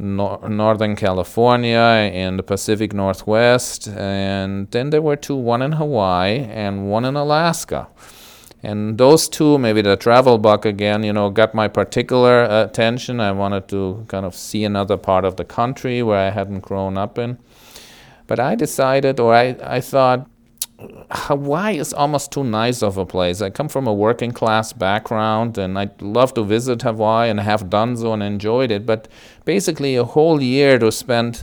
no- 0.00 0.40
Northern 0.48 0.96
California, 0.96 1.78
and 1.78 2.38
the 2.38 2.42
Pacific 2.42 2.92
Northwest, 2.92 3.88
and 3.88 4.70
then 4.70 4.90
there 4.90 5.02
were 5.02 5.16
two, 5.16 5.36
one 5.36 5.62
in 5.62 5.72
Hawaii 5.72 6.38
and 6.38 6.90
one 6.90 7.04
in 7.04 7.16
Alaska. 7.16 7.88
And 8.62 8.98
those 8.98 9.28
two, 9.28 9.58
maybe 9.58 9.80
the 9.80 9.96
travel 9.96 10.36
bug 10.36 10.66
again, 10.66 11.02
you 11.02 11.12
know, 11.12 11.30
got 11.30 11.54
my 11.54 11.66
particular 11.66 12.42
attention. 12.42 13.18
I 13.18 13.32
wanted 13.32 13.68
to 13.68 14.04
kind 14.08 14.26
of 14.26 14.34
see 14.34 14.64
another 14.64 14.98
part 14.98 15.24
of 15.24 15.36
the 15.36 15.46
country 15.46 16.02
where 16.02 16.18
I 16.18 16.30
hadn't 16.30 16.60
grown 16.60 16.98
up 16.98 17.18
in. 17.18 17.38
But 18.30 18.38
I 18.38 18.54
decided, 18.54 19.18
or 19.18 19.34
I, 19.34 19.56
I 19.60 19.80
thought, 19.80 20.30
Hawaii 21.10 21.78
is 21.78 21.92
almost 21.92 22.30
too 22.30 22.44
nice 22.44 22.80
of 22.80 22.96
a 22.96 23.04
place. 23.04 23.42
I 23.42 23.50
come 23.50 23.68
from 23.68 23.88
a 23.88 23.92
working 23.92 24.30
class 24.30 24.72
background 24.72 25.58
and 25.58 25.76
I'd 25.76 26.00
love 26.00 26.32
to 26.34 26.44
visit 26.44 26.82
Hawaii 26.82 27.28
and 27.28 27.40
have 27.40 27.68
done 27.68 27.96
so 27.96 28.12
and 28.12 28.22
enjoyed 28.22 28.70
it. 28.70 28.86
But 28.86 29.08
basically, 29.44 29.96
a 29.96 30.04
whole 30.04 30.40
year 30.40 30.78
to 30.78 30.92
spend 30.92 31.42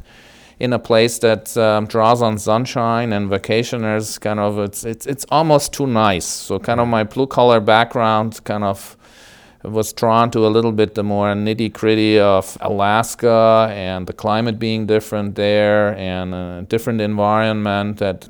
in 0.59 0.71
a 0.71 0.79
place 0.79 1.19
that 1.19 1.57
um, 1.57 1.87
draws 1.87 2.21
on 2.21 2.37
sunshine 2.37 3.11
and 3.11 3.29
vacationers, 3.29 4.17
kind 4.21 4.39
of, 4.39 4.57
it's, 4.57 4.85
it's, 4.85 5.05
it's 5.05 5.25
almost 5.29 5.73
too 5.73 5.87
nice. 5.87 6.25
So, 6.25 6.57
kind 6.57 6.79
of 6.79 6.87
my 6.87 7.03
blue 7.03 7.27
collar 7.27 7.59
background 7.59 8.41
kind 8.45 8.63
of 8.63 8.96
was 9.63 9.91
drawn 9.93 10.31
to 10.31 10.45
a 10.45 10.49
little 10.49 10.71
bit 10.71 10.95
the 10.95 11.03
more 11.03 11.33
nitty 11.33 11.73
gritty 11.73 12.19
of 12.19 12.57
Alaska 12.61 13.69
and 13.71 14.07
the 14.07 14.13
climate 14.13 14.59
being 14.59 14.85
different 14.85 15.35
there 15.35 15.95
and 15.97 16.33
a 16.33 16.65
different 16.69 17.01
environment 17.01 17.97
that 17.97 18.29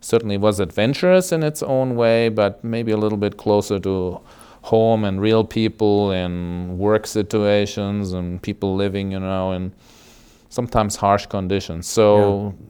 certainly 0.00 0.36
was 0.36 0.60
adventurous 0.60 1.32
in 1.32 1.42
its 1.42 1.62
own 1.62 1.96
way, 1.96 2.28
but 2.28 2.62
maybe 2.62 2.92
a 2.92 2.96
little 2.96 3.18
bit 3.18 3.36
closer 3.36 3.78
to 3.78 4.20
home 4.62 5.04
and 5.04 5.20
real 5.20 5.44
people 5.44 6.10
and 6.10 6.78
work 6.78 7.06
situations 7.06 8.12
and 8.12 8.42
people 8.42 8.74
living, 8.74 9.12
you 9.12 9.20
know, 9.20 9.52
in 9.52 9.72
sometimes 10.48 10.96
harsh 10.96 11.26
conditions. 11.26 11.86
So 11.86 12.54
yeah 12.58 12.66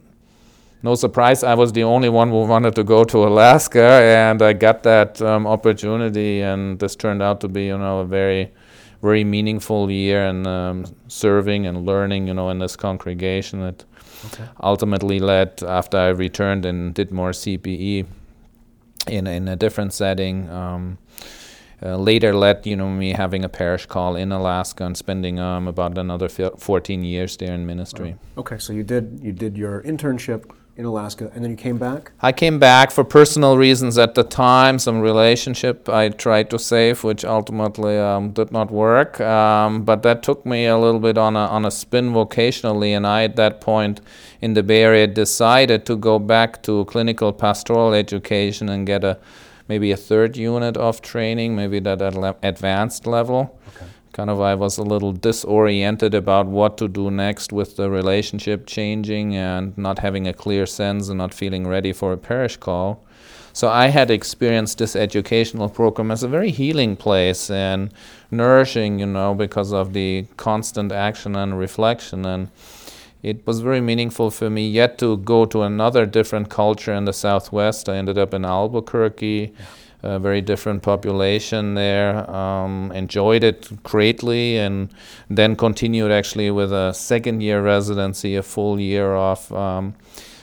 no 0.87 0.95
surprise, 0.95 1.43
I 1.43 1.55
was 1.55 1.73
the 1.73 1.83
only 1.83 2.09
one 2.09 2.29
who 2.31 2.47
wanted 2.47 2.77
to 2.77 2.85
go 2.85 3.03
to 3.03 3.19
Alaska, 3.27 3.83
and 3.83 4.41
I 4.41 4.53
got 4.53 4.85
that 4.85 5.21
um, 5.21 5.45
opportunity, 5.45 6.43
and 6.43 6.79
this 6.79 6.95
turned 6.95 7.23
out 7.23 7.41
to 7.41 7.49
be, 7.49 7.65
you 7.67 7.77
know, 7.77 7.99
a 7.99 8.07
very, 8.07 8.53
very 9.03 9.25
meaningful 9.25 9.91
year 9.91 10.25
and 10.31 10.47
um, 10.47 10.85
serving 11.09 11.67
and 11.67 11.85
learning, 11.85 12.29
you 12.29 12.35
know, 12.35 12.51
in 12.51 12.61
this 12.61 12.77
congregation. 12.77 13.63
It 13.63 13.85
okay. 14.27 14.45
ultimately 14.63 15.19
led 15.19 15.61
after 15.65 15.99
I 15.99 16.11
returned 16.11 16.65
and 16.65 16.95
did 16.95 17.11
more 17.11 17.33
CPE 17.33 18.07
in 19.09 19.27
in 19.27 19.49
a 19.49 19.57
different 19.57 19.93
setting. 19.93 20.49
Um, 20.51 20.99
uh, 21.83 21.97
later 22.11 22.33
led 22.33 22.67
you 22.67 22.77
know 22.77 22.89
me 22.89 23.13
having 23.13 23.45
a 23.45 23.49
parish 23.49 23.87
call 23.87 24.17
in 24.17 24.33
Alaska 24.33 24.85
and 24.85 24.97
spending 24.97 25.39
um, 25.39 25.69
about 25.69 25.99
another 25.99 26.29
14 26.29 27.05
years 27.05 27.37
there 27.37 27.53
in 27.53 27.67
ministry. 27.67 28.15
Oh. 28.15 28.41
Okay, 28.41 28.59
so 28.59 28.73
you 28.73 28.85
did 28.85 29.19
you 29.23 29.33
did 29.33 29.59
your 29.59 29.83
internship 29.83 30.43
in 30.77 30.85
Alaska, 30.85 31.31
and 31.35 31.43
then 31.43 31.51
you 31.51 31.57
came 31.57 31.79
back? 31.79 32.13
I 32.21 32.33
came 32.33 32.59
back 32.59 32.91
for 32.91 33.03
personal 33.03 33.57
reasons 33.57 33.97
at 33.97 34.15
the 34.15 34.23
time, 34.23 34.79
some 34.79 35.01
relationship 35.01 35.89
I 35.89 36.11
tried 36.11 36.51
to 36.51 36.59
save, 36.59 37.03
which 37.03 37.25
ultimately 37.25 37.99
um, 37.99 38.33
did 38.33 38.53
not 38.53 38.71
work. 38.71 39.21
Um, 39.21 39.85
but 39.85 40.03
that 40.03 40.23
took 40.23 40.45
me 40.45 40.67
a 40.67 40.77
little 40.77 41.01
bit 41.01 41.17
on 41.17 41.35
a, 41.35 41.47
on 41.47 41.65
a 41.65 41.71
spin 41.71 42.13
vocationally, 42.13 42.91
and 42.91 43.07
I, 43.07 43.25
at 43.25 43.37
that 43.37 43.61
point 43.61 44.01
in 44.41 44.55
the 44.55 44.63
Bay 44.63 44.83
Area, 44.83 45.07
decided 45.07 45.87
to 45.87 45.97
go 45.97 46.19
back 46.19 46.63
to 46.65 46.85
clinical 46.85 47.33
pastoral 47.33 47.95
education 47.95 48.69
and 48.69 48.87
get 48.87 49.03
a 49.03 49.19
maybe 49.69 49.91
a 49.91 49.97
third 49.97 50.37
unit 50.37 50.77
of 50.77 51.01
training, 51.03 51.57
maybe 51.57 51.81
that 51.81 52.01
at 52.01 52.37
advanced 52.43 53.07
level. 53.07 53.59
Okay 53.77 53.87
kind 54.17 54.31
of 54.31 54.41
I 54.41 54.55
was 54.55 54.79
a 54.79 54.83
little 54.83 55.13
disoriented 55.13 56.15
about 56.15 56.47
what 56.47 56.79
to 56.79 56.89
do 56.89 57.11
next 57.11 57.53
with 57.53 57.77
the 57.77 57.91
relationship 57.91 58.67
changing 58.67 59.37
and 59.37 59.77
not 59.77 59.99
having 59.99 60.27
a 60.27 60.33
clear 60.33 60.65
sense 60.65 61.11
and 61.11 61.19
not 61.19 61.35
feeling 61.35 61.67
ready 61.67 61.93
for 61.93 62.15
a 62.15 62.17
parish 62.17 62.57
call. 62.57 63.05
So 63.53 63.69
I 63.69 63.89
had 63.89 64.11
experienced 64.11 64.79
this 64.79 64.97
educational 64.97 65.69
program 65.69 66.11
as 66.11 66.23
a 66.23 66.29
very 66.29 66.51
healing 66.51 66.97
place 66.97 67.51
and 67.51 67.93
nourishing, 68.31 69.01
you 69.01 69.07
know, 69.07 69.35
because 69.35 69.71
of 69.71 69.93
the 69.93 70.25
constant 70.39 70.93
action 70.93 71.37
and 71.37 71.59
reflection 71.59 72.25
and 72.25 72.49
it 73.23 73.47
was 73.47 73.61
very 73.61 73.83
meaningful 73.83 74.31
for 74.31 74.49
me 74.49 74.67
yet 74.67 74.97
to 74.99 75.19
go 75.19 75.45
to 75.45 75.61
another 75.61 76.07
different 76.07 76.49
culture 76.49 76.95
in 76.95 77.05
the 77.05 77.13
southwest. 77.13 77.87
I 77.87 77.97
ended 77.97 78.17
up 78.17 78.33
in 78.33 78.47
Albuquerque. 78.47 79.53
Yeah 79.53 79.65
a 80.07 80.19
very 80.19 80.41
different 80.41 80.83
population 80.83 81.75
there. 81.75 82.29
Um, 82.31 82.93
enjoyed 82.93 83.45
it 83.45 83.83
greatly, 83.83 84.59
and 84.59 84.91
then 85.29 85.57
continued 85.57 86.11
actually 86.11 86.51
with 86.51 86.73
a 86.73 86.93
second 86.93 87.43
year 87.43 87.63
residency, 87.63 88.37
a 88.37 88.43
full 88.43 88.79
year 88.81 89.15
of 89.15 89.53
um, 89.53 89.95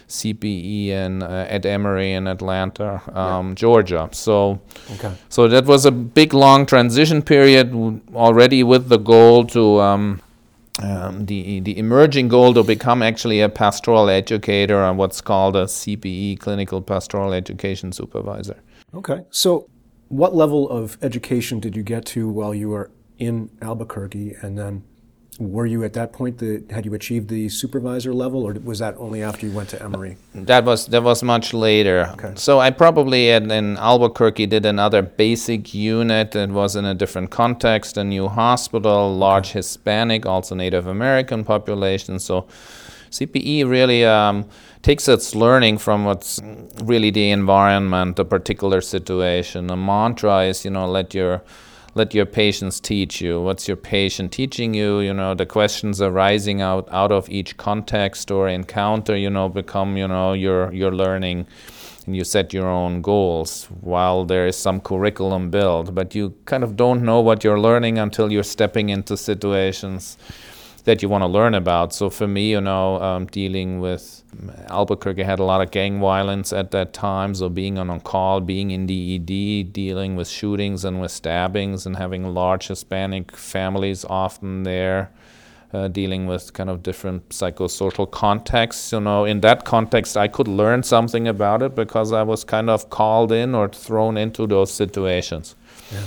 CPE 0.08 0.90
and 0.90 1.24
uh, 1.24 1.46
at 1.50 1.66
Emory 1.66 2.14
in 2.14 2.28
Atlanta, 2.28 3.02
um, 3.18 3.50
yeah. 3.50 3.56
Georgia. 3.56 4.10
So, 4.12 4.62
okay. 4.96 5.14
so 5.30 5.48
that 5.48 5.66
was 5.66 5.86
a 5.86 5.92
big 5.92 6.34
long 6.34 6.66
transition 6.66 7.22
period 7.22 8.02
already 8.14 8.64
with 8.64 8.90
the 8.90 8.98
goal 8.98 9.46
to. 9.48 9.80
Um, 9.82 10.22
um, 10.82 11.28
the 11.28 11.60
the 11.60 11.78
emerging 11.78 12.30
goal 12.30 12.52
to 12.56 12.64
become 12.64 13.04
actually 13.04 13.42
a 13.42 13.48
pastoral 13.48 14.10
educator 14.10 14.82
and 14.84 14.98
what's 14.98 15.22
called 15.22 15.56
a 15.56 15.66
CPE, 15.66 16.40
clinical 16.40 16.82
pastoral 16.82 17.32
education 17.32 17.92
supervisor. 17.92 18.58
Okay. 18.94 19.26
So, 19.30 19.70
what 20.10 20.36
level 20.36 20.70
of 20.70 20.98
education 21.02 21.60
did 21.60 21.76
you 21.76 21.84
get 21.84 22.06
to 22.08 22.30
while 22.30 22.54
you 22.54 22.70
were 22.70 22.92
in 23.18 23.50
Albuquerque? 23.62 24.36
And 24.42 24.58
then 24.58 24.84
were 25.40 25.66
you 25.66 25.84
at 25.84 25.94
that 25.94 26.14
point, 26.14 26.38
the, 26.38 26.64
had 26.70 26.86
you 26.86 26.94
achieved 26.94 27.28
the 27.30 27.50
supervisor 27.50 28.14
level, 28.14 28.44
or 28.44 28.54
was 28.54 28.80
that 28.80 28.96
only 28.98 29.24
after 29.24 29.48
you 29.48 29.52
went 29.52 29.70
to 29.70 29.82
Emory? 29.82 30.18
That 30.36 30.64
was 30.64 30.86
that 30.88 31.02
was 31.02 31.24
much 31.24 31.54
later. 31.54 32.10
Okay. 32.14 32.34
So 32.36 32.60
I 32.60 32.70
probably 32.70 33.30
in, 33.30 33.50
in 33.50 33.78
Albuquerque 33.78 34.46
did 34.46 34.66
another 34.66 35.02
basic 35.02 35.74
unit. 35.74 36.36
It 36.36 36.52
was 36.52 36.76
in 36.76 36.86
a 36.86 36.94
different 36.94 37.32
context, 37.32 37.98
a 37.98 38.04
new 38.04 38.28
hospital, 38.28 39.16
large. 39.16 39.54
Hispanic, 39.54 40.26
also 40.26 40.56
Native 40.56 40.88
American 40.88 41.44
population. 41.44 42.20
So 42.20 42.48
CPE 43.10 43.70
really 43.70 44.06
um, 44.06 44.46
takes 44.84 45.08
its 45.08 45.34
learning 45.34 45.78
from 45.78 46.04
what's 46.04 46.40
really 46.84 47.10
the 47.10 47.32
environment, 47.32 48.18
the 48.18 48.26
particular 48.26 48.82
situation. 48.82 49.68
The 49.68 49.78
mantra 49.78 50.44
is, 50.44 50.64
you 50.66 50.72
know, 50.72 50.86
let 50.86 51.14
your 51.14 51.42
let 51.96 52.14
your 52.14 52.26
patients 52.26 52.80
teach 52.80 53.22
you. 53.22 53.40
What's 53.40 53.68
your 53.68 53.78
patient 53.78 54.32
teaching 54.32 54.74
you? 54.74 55.00
You 55.00 55.14
know, 55.14 55.36
the 55.36 55.46
questions 55.46 56.02
arising 56.02 56.60
out, 56.60 56.88
out 56.92 57.12
of 57.12 57.30
each 57.30 57.56
context 57.56 58.32
or 58.32 58.48
encounter, 58.48 59.16
you 59.16 59.30
know, 59.30 59.48
become, 59.48 59.96
you 59.96 60.08
know, 60.08 60.34
your, 60.34 60.74
your 60.74 60.92
learning 60.92 61.46
and 62.08 62.16
you 62.16 62.24
set 62.24 62.52
your 62.52 62.68
own 62.68 63.04
goals 63.04 63.66
while 63.82 64.26
there 64.26 64.48
is 64.48 64.58
some 64.58 64.82
curriculum 64.82 65.52
built, 65.52 65.94
but 65.94 66.16
you 66.16 66.34
kind 66.46 66.64
of 66.64 66.76
don't 66.76 67.04
know 67.04 67.22
what 67.22 67.44
you're 67.44 67.60
learning 67.60 68.00
until 68.00 68.32
you're 68.32 68.42
stepping 68.42 68.90
into 68.90 69.16
situations 69.16 70.18
that 70.86 71.02
you 71.02 71.10
want 71.10 71.22
to 71.22 71.28
learn 71.28 71.54
about. 71.54 71.94
So 71.94 72.10
for 72.10 72.28
me, 72.28 72.52
you 72.52 72.62
know, 72.62 73.02
um, 73.02 73.26
dealing 73.28 73.80
with 73.80 74.24
Albuquerque 74.70 75.24
had 75.24 75.40
a 75.40 75.44
lot 75.44 75.62
of 75.62 75.72
gang 75.72 76.00
violence 76.00 76.52
at 76.52 76.72
that 76.72 76.94
time. 76.94 77.34
So 77.36 77.50
being 77.50 77.78
on, 77.78 78.00
call, 78.02 78.42
being 78.42 78.72
in 78.72 78.88
the 78.88 79.16
ED, 79.16 79.72
dealing 79.72 80.16
with 80.16 80.28
shootings 80.28 80.84
and 80.84 81.00
with 81.00 81.12
stabbings, 81.12 81.86
and 81.86 81.96
having 81.96 82.34
large 82.34 82.68
Hispanic 82.68 83.36
families 83.36 84.04
often 84.06 84.64
there 84.64 85.12
uh, 85.74 85.88
dealing 85.88 86.28
with 86.28 86.54
kind 86.54 86.70
of 86.70 86.84
different 86.84 87.30
psychosocial 87.30 88.10
contexts. 88.10 88.92
You 88.92 89.02
know, 89.02 89.26
in 89.26 89.42
that 89.42 89.66
context, 89.66 90.16
I 90.16 90.28
could 90.28 90.48
learn 90.48 90.84
something 90.84 91.28
about 91.28 91.62
it 91.62 91.76
because 91.76 92.14
I 92.14 92.24
was 92.24 92.44
kind 92.44 92.70
of 92.70 92.90
called 92.90 93.32
in 93.32 93.56
or 93.56 93.70
thrown 93.70 94.18
into 94.18 94.46
those 94.48 94.72
situations. 94.72 95.56
Yeah. 95.92 96.04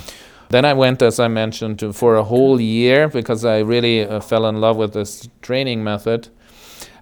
Then 0.48 0.64
I 0.64 0.72
went, 0.72 1.02
as 1.02 1.18
I 1.18 1.28
mentioned, 1.28 1.78
to, 1.80 1.92
for 1.92 2.16
a 2.16 2.24
whole 2.24 2.60
year 2.60 3.08
because 3.08 3.44
I 3.44 3.58
really 3.58 4.06
uh, 4.06 4.20
fell 4.20 4.46
in 4.46 4.60
love 4.60 4.76
with 4.76 4.92
this 4.92 5.28
training 5.42 5.82
method. 5.82 6.28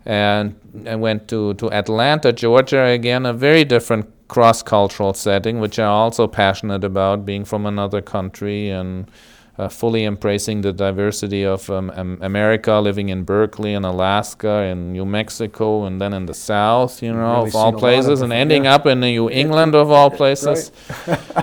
And 0.06 0.56
I 0.86 0.96
went 0.96 1.28
to, 1.28 1.54
to 1.54 1.70
Atlanta, 1.70 2.32
Georgia, 2.32 2.84
again, 2.84 3.24
a 3.26 3.32
very 3.32 3.64
different 3.64 4.10
cross 4.28 4.62
cultural 4.62 5.14
setting, 5.14 5.60
which 5.60 5.78
I'm 5.78 5.88
also 5.88 6.26
passionate 6.26 6.84
about, 6.84 7.24
being 7.24 7.44
from 7.44 7.66
another 7.66 8.02
country 8.02 8.70
and 8.70 9.10
uh, 9.56 9.68
fully 9.68 10.04
embracing 10.04 10.62
the 10.62 10.72
diversity 10.72 11.44
of 11.44 11.70
um, 11.70 11.90
America, 12.20 12.80
living 12.80 13.08
in 13.08 13.22
Berkeley 13.22 13.74
and 13.74 13.86
Alaska 13.86 14.48
and 14.48 14.92
New 14.92 15.04
Mexico, 15.04 15.84
and 15.84 16.00
then 16.00 16.12
in 16.12 16.26
the 16.26 16.34
South, 16.34 17.02
you 17.02 17.12
know, 17.12 17.36
really 17.36 17.48
of 17.48 17.54
all 17.54 17.72
places, 17.72 18.20
of 18.20 18.24
and 18.24 18.32
ending 18.32 18.64
yeah. 18.64 18.74
up 18.74 18.86
in 18.86 19.00
New 19.00 19.30
England 19.30 19.74
of 19.74 19.90
all 19.90 20.10
places. 20.10 20.72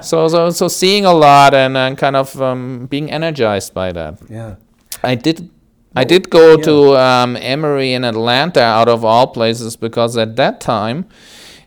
so, 0.01 0.27
so, 0.27 0.49
so 0.49 0.67
seeing 0.67 1.05
a 1.05 1.13
lot 1.13 1.53
and, 1.53 1.77
and 1.77 1.97
kind 1.97 2.15
of 2.15 2.39
um, 2.41 2.87
being 2.87 3.09
energized 3.09 3.73
by 3.73 3.91
that. 3.93 4.19
Yeah, 4.29 4.55
I 5.03 5.15
did. 5.15 5.49
I 5.93 6.05
did 6.05 6.29
go 6.29 6.51
yeah. 6.51 6.63
to 6.63 6.97
um, 6.97 7.35
Emory 7.35 7.91
in 7.91 8.05
Atlanta, 8.05 8.61
out 8.61 8.87
of 8.87 9.03
all 9.03 9.27
places, 9.27 9.75
because 9.75 10.15
at 10.15 10.37
that 10.37 10.61
time 10.61 11.05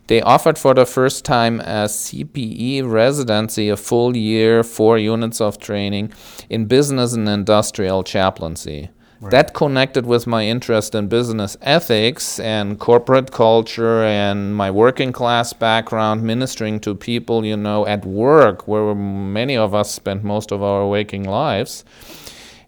they 0.07 0.20
offered 0.20 0.59
for 0.59 0.74
the 0.74 0.84
first 0.84 1.24
time 1.24 1.61
a 1.61 1.86
CPE 1.86 2.90
residency, 2.90 3.68
a 3.68 3.76
full 3.76 4.16
year, 4.16 4.62
four 4.62 4.98
units 4.98 5.40
of 5.40 5.59
training 5.59 6.12
in 6.50 6.66
business 6.66 7.14
and 7.14 7.28
industrial 7.28 8.02
chaplaincy. 8.05 8.90
Right. 9.20 9.30
That 9.30 9.55
connected 9.55 10.05
with 10.05 10.26
my 10.26 10.44
interest 10.44 10.94
in 10.94 11.09
business 11.09 11.57
ethics 11.62 12.38
and 12.38 12.78
corporate 12.78 13.30
culture 13.30 14.02
and 14.05 14.55
my 14.55 14.70
working 14.70 15.12
class 15.12 15.55
background, 15.55 16.22
ministering 16.22 16.80
to 16.80 16.94
people, 16.94 17.46
you 17.46 17.57
know, 17.57 17.86
at 17.86 18.05
work, 18.05 18.68
where 18.68 18.94
many 18.94 19.57
of 19.57 19.74
us 19.74 19.90
spend 19.90 20.24
most 20.24 20.52
of 20.52 20.62
our 20.62 20.86
waking 20.86 21.24
lives. 21.24 21.84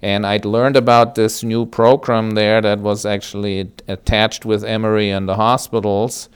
And 0.00 0.26
I'd 0.26 0.46
learned 0.46 0.76
about 0.76 1.14
this 1.14 1.42
new 1.42 1.66
program 1.66 2.30
there 2.30 2.62
that 2.62 2.78
was 2.78 3.04
actually 3.04 3.70
attached 3.86 4.46
with 4.46 4.64
Emory 4.64 5.10
and 5.10 5.28
the 5.28 5.34
hospitals 5.34 6.30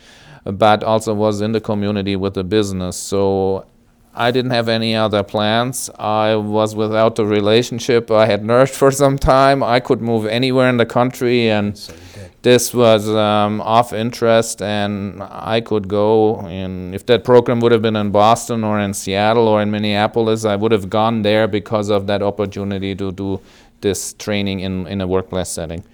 but 0.45 0.83
also 0.83 1.15
was 1.15 1.41
in 1.41 1.53
the 1.53 1.61
community 1.61 2.17
with 2.17 2.35
the 2.35 2.45
business. 2.45 2.97
So 2.97 3.67
I 4.15 4.33
didn't 4.33 4.51
have 4.51 4.69
any 4.69 4.97
other 4.97 5.23
plans. 5.23 5.89
I 5.99 6.35
was 6.35 6.75
without 6.75 7.19
a 7.19 7.25
relationship. 7.25 8.11
I 8.11 8.27
had 8.27 8.45
nursed 8.45 8.75
for 8.75 8.91
some 8.91 9.17
time. 9.17 9.63
I 9.63 9.79
could 9.79 10.01
move 10.01 10.27
anywhere 10.27 10.69
in 10.69 10.79
the 10.79 10.87
country, 10.87 11.49
and 11.49 11.79
so 11.79 11.95
this 12.43 12.75
was 12.75 13.09
um, 13.09 13.61
of 13.61 13.93
interest. 13.93 14.63
And 14.63 15.23
I 15.23 15.61
could 15.61 15.87
go. 15.87 16.41
And 16.41 16.93
if 16.95 17.07
that 17.07 17.23
program 17.23 17.61
would 17.61 17.71
have 17.71 17.83
been 17.83 17.97
in 17.97 18.11
Boston 18.11 18.65
or 18.65 18.81
in 18.81 18.95
Seattle 18.95 19.47
or 19.47 19.63
in 19.63 19.71
Minneapolis, 19.71 20.45
I 20.45 20.57
would 20.57 20.73
have 20.73 20.91
gone 20.91 21.23
there 21.23 21.47
because 21.47 21.89
of 21.89 22.09
that 22.09 22.23
opportunity 22.23 22.97
to 22.97 23.13
do 23.13 23.41
this 23.81 24.13
training 24.15 24.61
in, 24.61 24.87
in 24.89 25.01
a 25.01 25.07
workplace 25.07 25.49
setting. 25.49 25.85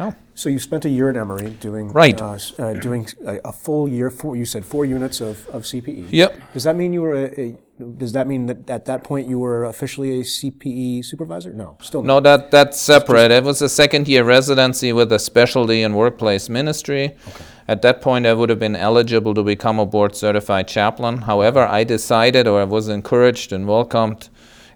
Oh. 0.00 0.14
So 0.34 0.48
you 0.48 0.58
spent 0.58 0.86
a 0.86 0.88
year 0.88 1.10
at 1.10 1.16
Emory 1.16 1.50
doing 1.60 1.92
right. 1.92 2.18
Uh, 2.20 2.38
uh, 2.58 2.72
doing 2.72 3.06
a, 3.26 3.38
a, 3.44 3.52
full 3.52 3.86
year. 3.86 4.10
Four, 4.10 4.34
you 4.34 4.46
said 4.46 4.64
four 4.64 4.86
units 4.86 5.20
of, 5.20 5.46
of 5.48 5.64
CPE. 5.64 6.06
Yep. 6.10 6.40
Does 6.54 6.64
that 6.64 6.74
mean 6.74 6.94
you 6.94 7.02
were 7.02 7.14
a, 7.14 7.40
a, 7.40 7.58
Does 7.98 8.12
that 8.12 8.26
mean 8.26 8.46
that 8.46 8.70
at 8.70 8.86
that 8.86 9.04
point 9.04 9.28
you 9.28 9.38
were 9.38 9.64
officially 9.64 10.20
a 10.20 10.22
CPE 10.22 11.04
supervisor? 11.04 11.52
No, 11.52 11.76
still. 11.82 12.02
No, 12.02 12.18
that 12.20 12.50
that's 12.50 12.80
separate. 12.80 13.30
It 13.30 13.44
was 13.44 13.60
a 13.60 13.68
second 13.68 14.08
year 14.08 14.24
residency 14.24 14.94
with 14.94 15.12
a 15.12 15.18
specialty 15.18 15.82
in 15.82 15.94
workplace 15.94 16.48
ministry. 16.48 17.04
Okay. 17.28 17.44
At 17.68 17.82
that 17.82 18.00
point, 18.00 18.26
I 18.26 18.32
would 18.32 18.48
have 18.48 18.58
been 18.58 18.74
eligible 18.74 19.34
to 19.34 19.44
become 19.44 19.78
a 19.78 19.86
board 19.86 20.16
certified 20.16 20.66
chaplain. 20.66 21.18
However, 21.18 21.60
I 21.60 21.84
decided, 21.84 22.48
or 22.48 22.62
I 22.62 22.64
was 22.64 22.88
encouraged 22.88 23.52
and 23.52 23.68
welcomed 23.68 24.30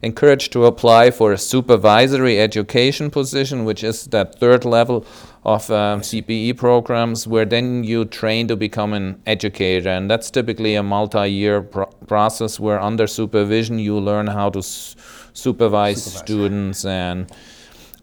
encouraged 0.05 0.53
to 0.53 0.67
apply 0.67 1.11
for 1.11 1.33
a 1.33 1.39
supervisory 1.39 2.39
education 2.39 3.11
position, 3.11 3.65
which 3.65 3.83
is 3.83 4.05
that 4.09 4.39
third 4.39 4.65
level 4.65 5.07
of 5.45 5.71
um, 5.71 6.01
CPE 6.01 6.57
programs, 6.57 7.27
where 7.27 7.45
then 7.45 7.85
you 7.85 8.05
train 8.05 8.47
to 8.49 8.57
become 8.57 8.93
an 8.93 9.21
educator. 9.27 9.89
And 9.89 10.11
that's 10.11 10.31
typically 10.31 10.75
a 10.75 10.83
multi 10.83 11.27
year 11.29 11.63
pro- 11.63 11.87
process 12.07 12.61
where, 12.61 12.79
under 12.81 13.07
supervision, 13.07 13.79
you 13.79 13.99
learn 13.99 14.27
how 14.27 14.51
to 14.51 14.59
s- 14.59 14.95
supervise 15.33 16.03
students. 16.05 16.85
And 16.85 17.31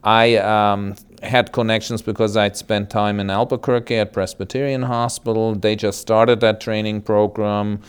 I 0.03 0.37
um, 0.37 0.95
had 1.21 1.51
connections 1.51 2.01
because 2.01 2.35
I'd 2.35 2.57
spent 2.57 2.89
time 2.89 3.19
in 3.19 3.29
Albuquerque 3.29 3.95
at 3.95 4.11
Presbyterian 4.11 4.83
Hospital. 4.83 5.55
They 5.55 5.75
just 5.75 5.99
started 5.99 6.39
that 6.39 6.59
training 6.61 7.01
program 7.01 7.81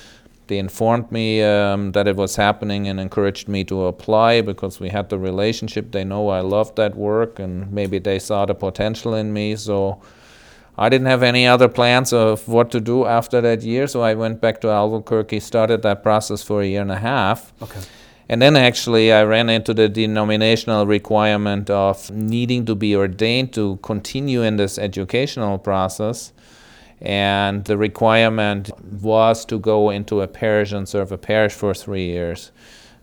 they 0.48 0.58
informed 0.58 1.10
me 1.12 1.42
um, 1.42 1.92
that 1.92 2.08
it 2.08 2.16
was 2.16 2.36
happening 2.36 2.88
and 2.88 2.98
encouraged 3.00 3.48
me 3.48 3.64
to 3.64 3.86
apply 3.86 4.40
because 4.40 4.80
we 4.80 4.88
had 4.88 5.08
the 5.08 5.18
relationship. 5.18 5.92
They 5.92 6.04
know 6.04 6.28
I 6.28 6.40
loved 6.40 6.76
that 6.76 6.96
work 6.96 7.38
and 7.38 7.72
maybe 7.72 7.98
they 7.98 8.18
saw 8.18 8.44
the 8.44 8.54
potential 8.54 9.14
in 9.14 9.32
me. 9.32 9.56
So 9.56 10.02
I 10.76 10.88
didn't 10.88 11.06
have 11.06 11.22
any 11.22 11.46
other 11.46 11.68
plans 11.68 12.12
of 12.12 12.48
what 12.48 12.70
to 12.72 12.80
do 12.80 13.06
after 13.06 13.40
that 13.40 13.62
year. 13.62 13.86
So 13.86 14.02
I 14.02 14.14
went 14.14 14.40
back 14.40 14.60
to 14.62 14.68
Albuquerque, 14.68 15.40
started 15.40 15.82
that 15.82 16.02
process 16.02 16.42
for 16.42 16.62
a 16.62 16.66
year 16.66 16.82
and 16.82 16.92
a 16.92 16.98
half. 16.98 17.52
Okay. 17.62 17.80
And 18.28 18.40
then 18.40 18.56
actually, 18.56 19.12
I 19.12 19.24
ran 19.24 19.50
into 19.50 19.74
the 19.74 19.88
denominational 19.88 20.86
requirement 20.86 21.68
of 21.68 22.10
needing 22.10 22.64
to 22.64 22.74
be 22.74 22.96
ordained 22.96 23.52
to 23.54 23.76
continue 23.82 24.42
in 24.42 24.56
this 24.56 24.78
educational 24.78 25.58
process 25.58 26.32
and 27.02 27.64
the 27.64 27.76
requirement 27.76 28.70
was 29.02 29.44
to 29.46 29.58
go 29.58 29.90
into 29.90 30.20
a 30.20 30.28
parish 30.28 30.72
and 30.72 30.88
serve 30.88 31.10
a 31.10 31.18
parish 31.18 31.52
for 31.52 31.74
three 31.74 32.06
years. 32.06 32.52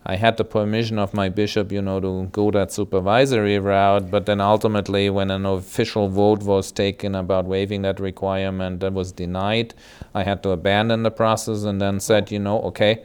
I 0.05 0.15
had 0.15 0.37
the 0.37 0.45
permission 0.45 0.97
of 0.97 1.13
my 1.13 1.27
bishop, 1.27 1.71
you 1.71 1.81
know, 1.81 1.99
to 1.99 2.29
go 2.31 2.49
that 2.51 2.71
supervisory 2.71 3.59
route, 3.59 4.09
but 4.09 4.25
then 4.25 4.39
ultimately, 4.39 5.09
when 5.09 5.29
an 5.29 5.45
official 5.45 6.07
vote 6.07 6.41
was 6.43 6.71
taken 6.71 7.13
about 7.13 7.45
waiving 7.45 7.81
that 7.81 7.99
requirement, 7.99 8.79
that 8.79 8.93
was 8.93 9.11
denied. 9.11 9.73
I 10.15 10.23
had 10.23 10.41
to 10.43 10.51
abandon 10.51 11.03
the 11.03 11.11
process 11.11 11.63
and 11.63 11.81
then 11.81 11.99
said, 11.99 12.31
you 12.31 12.39
know, 12.39 12.61
okay, 12.61 13.03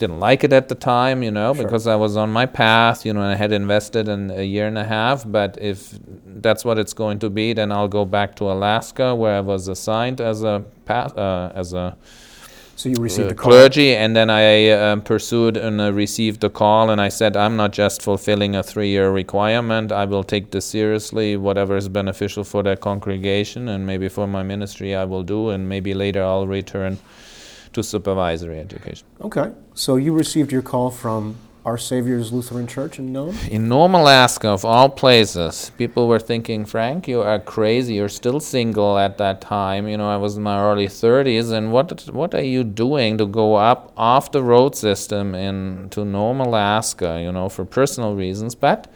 didn't 0.00 0.18
like 0.18 0.42
it 0.42 0.52
at 0.52 0.68
the 0.68 0.74
time, 0.74 1.22
you 1.22 1.30
know, 1.30 1.54
sure. 1.54 1.62
because 1.62 1.86
I 1.86 1.94
was 1.94 2.16
on 2.16 2.32
my 2.32 2.46
path, 2.46 3.06
you 3.06 3.12
know, 3.12 3.20
and 3.20 3.30
I 3.30 3.36
had 3.36 3.52
invested 3.52 4.08
in 4.08 4.30
a 4.30 4.42
year 4.42 4.66
and 4.66 4.78
a 4.78 4.84
half. 4.84 5.24
But 5.30 5.58
if 5.60 5.96
that's 6.26 6.64
what 6.64 6.78
it's 6.78 6.94
going 6.94 7.18
to 7.20 7.30
be, 7.30 7.52
then 7.52 7.70
I'll 7.70 7.88
go 8.00 8.04
back 8.04 8.34
to 8.36 8.50
Alaska, 8.50 9.14
where 9.14 9.36
I 9.36 9.40
was 9.40 9.68
assigned 9.68 10.20
as 10.20 10.42
a 10.42 10.64
path, 10.86 11.16
uh, 11.16 11.52
as 11.54 11.72
a 11.72 11.96
so 12.80 12.88
you 12.88 12.94
received 12.98 13.32
uh, 13.32 13.34
clergy, 13.34 13.94
and 13.94 14.16
then 14.16 14.30
I 14.30 14.70
um, 14.70 15.02
pursued 15.02 15.58
and 15.58 15.82
uh, 15.82 15.92
received 15.92 16.42
a 16.44 16.48
call, 16.48 16.88
and 16.88 16.98
I 16.98 17.10
said, 17.10 17.36
I'm 17.36 17.54
not 17.54 17.72
just 17.72 18.00
fulfilling 18.00 18.56
a 18.56 18.62
three-year 18.62 19.10
requirement. 19.10 19.92
I 19.92 20.06
will 20.06 20.24
take 20.24 20.50
this 20.50 20.64
seriously. 20.64 21.36
Whatever 21.36 21.76
is 21.76 21.90
beneficial 21.90 22.42
for 22.42 22.62
that 22.62 22.80
congregation 22.80 23.68
and 23.68 23.86
maybe 23.86 24.08
for 24.08 24.26
my 24.26 24.42
ministry, 24.42 24.94
I 24.94 25.04
will 25.04 25.22
do, 25.22 25.50
and 25.50 25.68
maybe 25.68 25.92
later 25.92 26.24
I'll 26.24 26.46
return 26.46 26.96
to 27.72 27.82
supervisory 27.82 28.58
education. 28.58 29.06
Okay. 29.20 29.52
So 29.74 29.96
you 29.96 30.12
received 30.12 30.52
your 30.52 30.62
call 30.62 30.90
from 30.90 31.36
Our 31.64 31.76
Savior's 31.76 32.32
Lutheran 32.32 32.66
Church 32.66 32.98
in 32.98 33.12
Nome? 33.12 33.36
In 33.50 33.68
Nome, 33.68 33.94
Alaska, 33.94 34.48
of 34.48 34.64
all 34.64 34.88
places, 34.88 35.70
people 35.76 36.08
were 36.08 36.18
thinking, 36.18 36.64
Frank, 36.64 37.06
you 37.06 37.20
are 37.20 37.38
crazy. 37.38 37.94
You're 37.94 38.08
still 38.08 38.40
single 38.40 38.98
at 38.98 39.18
that 39.18 39.40
time. 39.40 39.86
You 39.86 39.96
know, 39.98 40.08
I 40.08 40.16
was 40.16 40.36
in 40.36 40.42
my 40.42 40.58
early 40.58 40.86
30s, 40.86 41.52
and 41.52 41.72
what 41.72 42.08
what 42.10 42.34
are 42.34 42.42
you 42.42 42.64
doing 42.64 43.18
to 43.18 43.26
go 43.26 43.56
up 43.56 43.92
off 43.96 44.32
the 44.32 44.42
road 44.42 44.74
system 44.74 45.34
in 45.34 45.88
to 45.90 46.04
Nome, 46.04 46.40
Alaska? 46.40 47.20
You 47.20 47.30
know, 47.32 47.48
for 47.48 47.64
personal 47.64 48.14
reasons, 48.16 48.54
but 48.54 48.90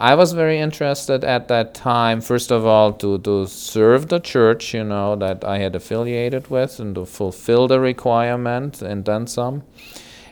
I 0.00 0.14
was 0.14 0.32
very 0.32 0.60
interested 0.60 1.24
at 1.24 1.48
that 1.48 1.74
time, 1.74 2.20
first 2.20 2.52
of 2.52 2.64
all, 2.64 2.92
to, 2.92 3.18
to 3.18 3.48
serve 3.48 4.08
the 4.08 4.20
church, 4.20 4.72
you 4.72 4.84
know, 4.84 5.16
that 5.16 5.44
I 5.44 5.58
had 5.58 5.74
affiliated 5.74 6.48
with 6.48 6.78
and 6.78 6.94
to 6.94 7.04
fulfill 7.04 7.66
the 7.66 7.80
requirement 7.80 8.80
and 8.80 9.04
then 9.04 9.26
some. 9.26 9.64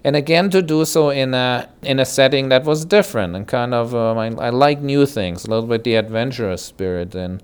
and 0.05 0.15
again 0.15 0.51
to 0.51 0.63
do 0.63 0.85
so 0.85 1.11
in 1.11 1.35
a 1.35 1.69
in 1.83 1.99
a 1.99 2.05
setting 2.05 2.49
that 2.51 2.65
was 2.65 2.85
different 2.85 3.35
and 3.35 3.49
kind 3.49 3.75
of 3.75 3.93
um, 3.93 4.17
I, 4.17 4.27
I 4.47 4.51
like 4.51 4.81
new 4.81 5.05
things 5.05 5.45
a 5.45 5.51
little 5.51 5.67
bit 5.67 5.83
the 5.83 5.97
adventurous 5.97 6.63
spirit 6.63 7.15
and 7.17 7.43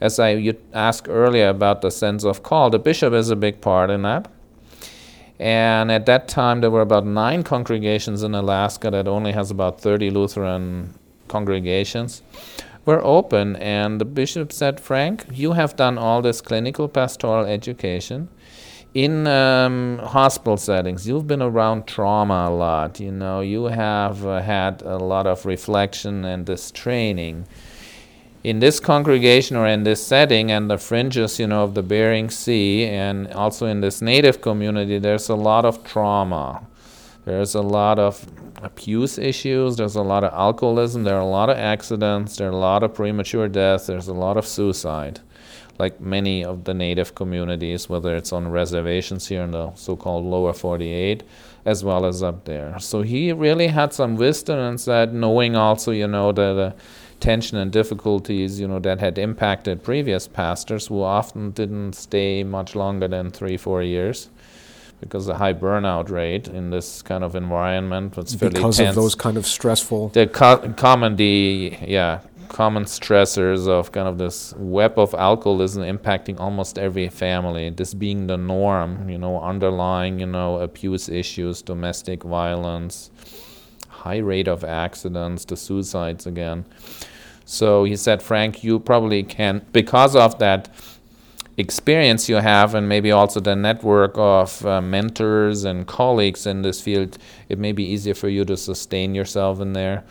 as 0.00 0.20
I 0.20 0.30
you 0.30 0.54
asked 0.72 1.08
earlier 1.08 1.48
about 1.48 1.82
the 1.82 1.90
sense 1.90 2.22
of 2.24 2.44
call 2.44 2.70
the 2.70 2.78
bishop 2.78 3.12
is 3.14 3.30
a 3.30 3.36
big 3.36 3.60
part 3.60 3.90
in 3.90 4.02
that 4.02 4.30
and 5.40 5.90
at 5.90 6.06
that 6.06 6.28
time 6.28 6.60
there 6.60 6.70
were 6.70 6.82
about 6.82 7.04
nine 7.04 7.42
congregations 7.42 8.22
in 8.22 8.32
Alaska 8.32 8.92
that 8.92 9.08
only 9.08 9.32
has 9.32 9.50
about 9.50 9.80
30 9.80 10.10
Lutheran 10.10 10.94
congregations 11.34 12.22
were 12.86 13.02
open 13.18 13.56
and 13.56 14.00
the 14.00 14.10
bishop 14.20 14.52
said 14.60 14.74
Frank 14.88 15.24
you 15.32 15.52
have 15.60 15.72
done 15.84 15.96
all 15.98 16.20
this 16.22 16.40
clinical 16.40 16.86
pastoral 16.88 17.46
education 17.58 18.28
in 18.94 19.26
um, 19.26 19.98
hospital 19.98 20.56
settings, 20.56 21.06
you've 21.06 21.26
been 21.26 21.42
around 21.42 21.86
trauma 21.88 22.46
a 22.48 22.54
lot. 22.54 23.00
You 23.00 23.10
know, 23.10 23.40
you 23.40 23.64
have 23.64 24.24
uh, 24.24 24.40
had 24.40 24.82
a 24.82 24.98
lot 24.98 25.26
of 25.26 25.44
reflection 25.44 26.24
and 26.24 26.46
this 26.46 26.70
training. 26.70 27.46
In 28.44 28.60
this 28.60 28.78
congregation 28.78 29.56
or 29.56 29.66
in 29.66 29.82
this 29.82 30.06
setting 30.06 30.52
and 30.52 30.70
the 30.70 30.78
fringes, 30.78 31.40
you 31.40 31.46
know, 31.48 31.64
of 31.64 31.74
the 31.74 31.82
Bering 31.82 32.30
Sea, 32.30 32.84
and 32.84 33.32
also 33.32 33.66
in 33.66 33.80
this 33.80 34.00
native 34.00 34.40
community, 34.40 34.98
there's 34.98 35.28
a 35.28 35.34
lot 35.34 35.64
of 35.64 35.82
trauma. 35.82 36.64
There's 37.24 37.54
a 37.54 37.62
lot 37.62 37.98
of 37.98 38.26
abuse 38.62 39.18
issues. 39.18 39.76
There's 39.76 39.96
a 39.96 40.02
lot 40.02 40.24
of 40.24 40.32
alcoholism. 40.32 41.04
There 41.04 41.16
are 41.16 41.20
a 41.20 41.26
lot 41.26 41.50
of 41.50 41.56
accidents. 41.56 42.36
There 42.36 42.48
are 42.48 42.52
a 42.52 42.56
lot 42.56 42.82
of 42.82 42.94
premature 42.94 43.48
deaths. 43.48 43.86
There's 43.86 44.08
a 44.08 44.14
lot 44.14 44.36
of 44.36 44.46
suicide 44.46 45.20
like 45.78 46.00
many 46.00 46.44
of 46.44 46.64
the 46.64 46.74
native 46.74 47.14
communities, 47.14 47.88
whether 47.88 48.14
it's 48.14 48.32
on 48.32 48.50
reservations 48.50 49.26
here 49.26 49.42
in 49.42 49.50
the 49.50 49.74
so 49.74 49.96
called 49.96 50.24
lower 50.24 50.52
48, 50.52 51.22
as 51.64 51.82
well 51.82 52.06
as 52.06 52.22
up 52.22 52.44
there. 52.44 52.78
So 52.78 53.02
he 53.02 53.32
really 53.32 53.68
had 53.68 53.92
some 53.92 54.16
wisdom 54.16 54.58
and 54.58 54.80
said, 54.80 55.12
knowing 55.12 55.56
also, 55.56 55.90
you 55.90 56.06
know, 56.06 56.32
the 56.32 56.74
tension 57.20 57.58
and 57.58 57.72
difficulties, 57.72 58.60
you 58.60 58.68
know, 58.68 58.78
that 58.80 59.00
had 59.00 59.18
impacted 59.18 59.82
previous 59.82 60.28
pastors 60.28 60.86
who 60.86 61.02
often 61.02 61.50
didn't 61.50 61.94
stay 61.94 62.44
much 62.44 62.76
longer 62.76 63.08
than 63.08 63.30
three, 63.30 63.56
four 63.56 63.82
years 63.82 64.28
because 65.04 65.26
the 65.26 65.34
high 65.36 65.52
burnout 65.52 66.10
rate 66.10 66.48
in 66.48 66.70
this 66.70 67.02
kind 67.02 67.22
of 67.22 67.36
environment 67.36 68.16
was 68.16 68.34
fairly 68.34 68.54
because 68.54 68.78
tense. 68.78 68.90
of 68.90 68.94
those 69.02 69.14
kind 69.14 69.36
of 69.36 69.46
stressful. 69.46 70.08
The 70.08 70.26
co- 70.26 70.72
common 70.76 71.16
the 71.16 71.76
yeah 71.82 72.20
common 72.48 72.84
stressors 72.84 73.66
of 73.68 73.92
kind 73.92 74.06
of 74.06 74.18
this 74.18 74.54
web 74.56 74.98
of 74.98 75.14
alcoholism 75.14 75.82
impacting 75.82 76.38
almost 76.38 76.78
every 76.78 77.08
family. 77.08 77.70
This 77.70 77.94
being 77.94 78.26
the 78.26 78.36
norm, 78.36 79.08
you 79.08 79.18
know, 79.18 79.40
underlying, 79.40 80.20
you 80.20 80.26
know, 80.26 80.60
abuse 80.60 81.08
issues, 81.08 81.62
domestic 81.62 82.22
violence, 82.22 83.10
high 83.88 84.18
rate 84.18 84.48
of 84.48 84.62
accidents, 84.64 85.44
the 85.44 85.56
suicides 85.56 86.26
again. 86.26 86.64
So 87.44 87.84
he 87.84 87.96
said, 87.96 88.22
Frank, 88.22 88.64
you 88.64 88.78
probably 88.78 89.22
can, 89.22 89.66
because 89.72 90.16
of 90.16 90.38
that 90.38 90.68
experience 91.56 92.28
you 92.28 92.36
have, 92.36 92.74
and 92.74 92.88
maybe 92.88 93.10
also 93.12 93.40
the 93.40 93.56
network 93.56 94.12
of 94.16 94.64
uh, 94.66 94.80
mentors 94.80 95.64
and 95.64 95.86
colleagues 95.86 96.46
in 96.46 96.62
this 96.62 96.80
field, 96.80 97.18
it 97.48 97.58
may 97.58 97.72
be 97.72 97.84
easier 97.84 98.14
for 98.14 98.28
you 98.28 98.44
to 98.44 98.56
sustain 98.56 99.14
yourself 99.14 99.60
in 99.60 99.72
there 99.72 100.04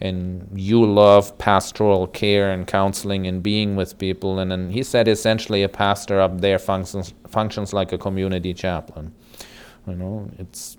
and 0.00 0.48
you 0.54 0.84
love 0.84 1.36
pastoral 1.38 2.06
care 2.06 2.50
and 2.52 2.66
counseling 2.66 3.26
and 3.26 3.42
being 3.42 3.76
with 3.76 3.98
people. 3.98 4.38
And 4.38 4.50
then 4.50 4.70
he 4.70 4.82
said 4.82 5.08
essentially 5.08 5.62
a 5.62 5.68
pastor 5.68 6.20
up 6.20 6.40
there 6.40 6.58
functions 6.58 7.14
functions 7.28 7.72
like 7.72 7.92
a 7.92 7.98
community 7.98 8.52
chaplain. 8.52 9.14
You 9.86 9.94
know, 9.94 10.30
it's 10.38 10.75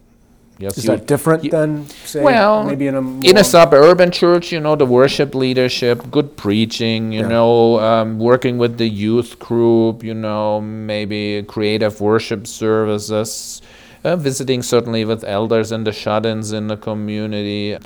yes. 0.59 0.77
Is 0.77 0.85
that 0.85 1.07
different 1.07 1.49
than 1.49 1.87
say 2.05 2.21
well, 2.21 2.63
maybe 2.63 2.87
in 2.87 2.95
a 2.95 3.01
more? 3.01 3.21
in 3.23 3.37
a 3.37 3.43
suburban 3.43 4.11
church? 4.11 4.51
You 4.51 4.59
know, 4.59 4.75
the 4.75 4.85
worship 4.85 5.35
leadership, 5.35 6.09
good 6.11 6.35
preaching. 6.37 7.11
You 7.11 7.21
yeah. 7.21 7.27
know, 7.27 7.79
um, 7.79 8.19
working 8.19 8.57
with 8.57 8.77
the 8.77 8.87
youth 8.87 9.39
group. 9.39 10.03
You 10.03 10.13
know, 10.13 10.61
maybe 10.61 11.43
creative 11.43 12.01
worship 12.01 12.47
services 12.47 13.61
uh, 14.03 14.15
visiting 14.15 14.61
certainly 14.61 15.05
with 15.05 15.23
elders 15.23 15.71
and 15.71 15.85
the 15.85 15.91
shut-ins 15.91 16.51
in 16.51 16.67
the 16.67 16.77
community, 16.77 17.77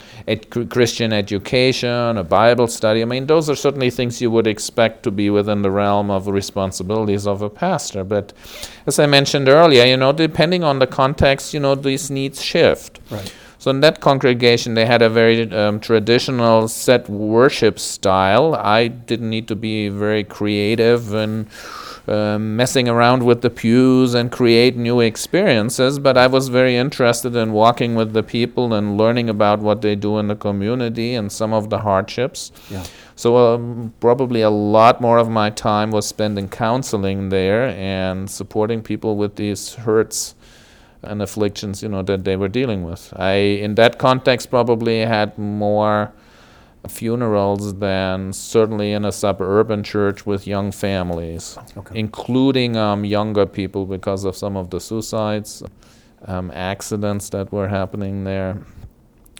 Christian 0.70 1.14
education, 1.14 2.18
a 2.18 2.24
Bible 2.24 2.68
study. 2.68 3.02
I 3.02 3.06
mean, 3.06 3.28
those 3.28 3.50
are 3.50 3.56
certainly 3.56 3.90
things 3.90 4.22
you 4.22 4.32
would 4.32 4.48
expect 4.48 5.04
to 5.04 5.12
be 5.12 5.30
within 5.30 5.62
the 5.62 5.72
realm 5.72 6.10
of 6.10 6.28
responsibilities 6.28 7.28
of 7.28 7.42
a 7.42 7.50
pastor. 7.50 8.04
But 8.04 8.34
as 8.86 9.00
I 9.00 9.06
mentioned 9.06 9.48
earlier, 9.48 9.86
you 9.86 9.98
know, 9.98 10.12
depending 10.12 10.64
on 10.64 10.80
the 10.80 10.88
context, 10.88 11.54
you 11.54 11.60
know, 11.60 11.76
these 11.76 12.10
needs 12.10 12.42
shift. 12.42 13.00
Right. 13.10 13.34
So 13.62 13.70
in 13.70 13.82
that 13.82 14.02
congregation, 14.02 14.74
they 14.74 14.88
had 14.88 15.04
a 15.04 15.10
very 15.10 15.48
um, 15.52 15.80
traditional 15.80 16.68
set 16.68 17.08
worship 17.08 17.78
style. 17.78 18.56
I 18.56 18.88
didn't 18.88 19.30
need 19.30 19.48
to 19.50 19.56
be 19.56 19.88
very 19.88 20.24
creative 20.24 21.14
and 21.14 21.48
um, 22.12 22.56
messing 22.58 22.90
around 22.90 23.24
with 23.24 23.42
the 23.42 23.50
pews 23.50 24.14
and 24.14 24.32
create 24.32 24.76
new 24.76 25.00
experiences, 25.00 25.98
but 25.98 26.18
I 26.18 26.28
was 26.28 26.50
very 26.50 26.76
interested 26.76 27.36
in 27.36 27.54
walking 27.54 27.96
with 27.96 28.12
the 28.12 28.22
people 28.22 28.74
and 28.74 28.98
learning 28.98 29.30
about 29.30 29.60
what 29.60 29.82
they 29.82 29.96
do 29.96 30.20
in 30.20 30.28
the 30.28 30.36
community 30.36 31.16
and 31.16 31.32
some 31.32 31.54
of 31.54 31.70
the 31.70 31.80
hardships. 31.80 32.52
Yeah. 32.70 32.84
So 33.16 33.38
um, 33.38 33.94
probably 34.00 34.42
a 34.42 34.50
lot 34.50 35.00
more 35.00 35.20
of 35.20 35.30
my 35.30 35.52
time 35.52 35.92
was 35.92 36.06
spent 36.06 36.38
in 36.38 36.50
counseling 36.50 37.30
there 37.30 37.68
and 37.70 38.30
supporting 38.30 38.82
people 38.82 39.16
with 39.16 39.36
these 39.36 39.76
hurts 39.76 40.36
and 41.04 41.22
afflictions, 41.22 41.82
you 41.82 41.90
know, 41.90 42.02
that 42.04 42.26
they 42.26 42.36
were 42.36 42.50
dealing 42.50 42.84
with. 42.84 43.14
I, 43.16 43.34
in 43.34 43.76
that 43.76 44.00
context, 44.00 44.50
probably 44.50 45.00
had 45.00 45.38
more 45.38 46.12
funerals 46.88 47.76
than 47.76 48.34
certainly 48.34 48.94
in 48.94 49.06
a 49.06 49.12
suburban 49.12 49.84
church 49.84 50.26
with 50.26 50.48
young 50.48 50.72
families, 50.72 51.58
okay. 51.78 52.00
including 52.00 52.76
um, 52.76 53.06
younger 53.06 53.46
people 53.46 53.86
because 53.86 54.24
of 54.26 54.36
some 54.36 54.58
of 54.58 54.70
the 54.72 54.80
suicides, 54.80 55.64
um, 56.26 56.52
accidents 56.54 57.30
that 57.30 57.52
were 57.52 57.68
happening 57.68 58.24
there. 58.24 58.58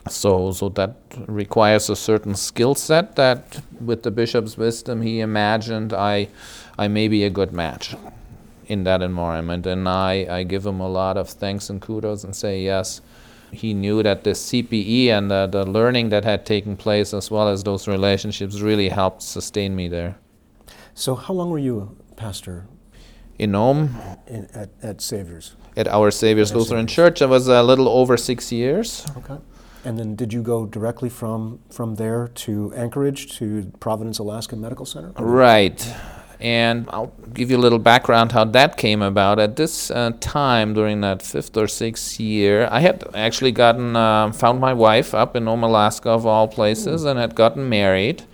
So, 0.08 0.50
so 0.52 0.68
that 0.70 0.96
requires 1.26 1.88
a 1.88 1.96
certain 1.96 2.34
skill 2.34 2.74
set 2.74 3.16
that, 3.16 3.62
with 3.80 4.02
the 4.02 4.10
bishop's 4.10 4.56
wisdom, 4.56 5.02
he 5.02 5.20
imagined 5.20 5.92
I, 5.92 6.28
I 6.76 6.88
may 6.88 7.06
be 7.06 7.24
a 7.24 7.30
good 7.30 7.52
match 7.52 7.94
in 8.66 8.84
that 8.84 9.02
environment, 9.02 9.66
and 9.66 9.88
I, 9.88 10.26
I 10.28 10.42
give 10.42 10.66
him 10.66 10.80
a 10.80 10.88
lot 10.88 11.16
of 11.16 11.28
thanks 11.28 11.70
and 11.70 11.80
kudos 11.80 12.24
and 12.24 12.34
say 12.34 12.62
yes 12.62 13.00
he 13.52 13.74
knew 13.74 14.02
that 14.02 14.24
the 14.24 14.30
CPE 14.30 15.08
and 15.08 15.30
the, 15.30 15.46
the 15.46 15.64
learning 15.64 16.08
that 16.08 16.24
had 16.24 16.46
taken 16.46 16.76
place, 16.76 17.12
as 17.14 17.30
well 17.30 17.48
as 17.48 17.62
those 17.62 17.86
relationships, 17.86 18.60
really 18.60 18.88
helped 18.88 19.22
sustain 19.22 19.76
me 19.76 19.88
there. 19.88 20.16
So, 20.94 21.14
how 21.14 21.34
long 21.34 21.50
were 21.50 21.58
you 21.58 21.96
a 22.10 22.14
pastor? 22.14 22.66
In 23.38 23.52
Nome? 23.52 23.96
In, 24.26 24.46
at, 24.54 24.70
at 24.82 25.00
Savior's? 25.00 25.56
At 25.76 25.88
Our 25.88 26.10
Savior's 26.10 26.50
at 26.50 26.56
Lutheran 26.56 26.86
Savior's. 26.86 26.94
Church. 26.94 27.22
I 27.22 27.26
was 27.26 27.48
a 27.48 27.62
little 27.62 27.88
over 27.88 28.16
six 28.16 28.52
years. 28.52 29.06
Okay. 29.16 29.38
And 29.84 29.98
then 29.98 30.14
did 30.14 30.32
you 30.32 30.42
go 30.42 30.66
directly 30.66 31.08
from, 31.08 31.58
from 31.70 31.96
there 31.96 32.28
to 32.28 32.72
Anchorage 32.74 33.36
to 33.38 33.72
Providence, 33.80 34.18
Alaska 34.18 34.54
Medical 34.54 34.86
Center? 34.86 35.10
Right. 35.18 35.94
And 36.42 36.88
I'll 36.90 37.12
give 37.32 37.52
you 37.52 37.56
a 37.56 37.62
little 37.62 37.78
background 37.78 38.32
how 38.32 38.42
that 38.46 38.76
came 38.76 39.00
about. 39.00 39.38
At 39.38 39.54
this 39.54 39.92
uh, 39.92 40.10
time, 40.18 40.74
during 40.74 41.00
that 41.02 41.22
fifth 41.22 41.56
or 41.56 41.68
sixth 41.68 42.18
year, 42.18 42.66
I 42.68 42.80
had 42.80 43.04
actually 43.14 43.52
gotten 43.52 43.94
uh, 43.94 44.32
found 44.32 44.58
my 44.58 44.72
wife 44.72 45.14
up 45.14 45.36
in 45.36 45.44
Nome, 45.44 45.62
Alaska, 45.62 46.10
of 46.10 46.26
all 46.26 46.48
places, 46.48 47.04
and 47.04 47.16
had 47.16 47.36
gotten 47.36 47.68
married. 47.68 48.24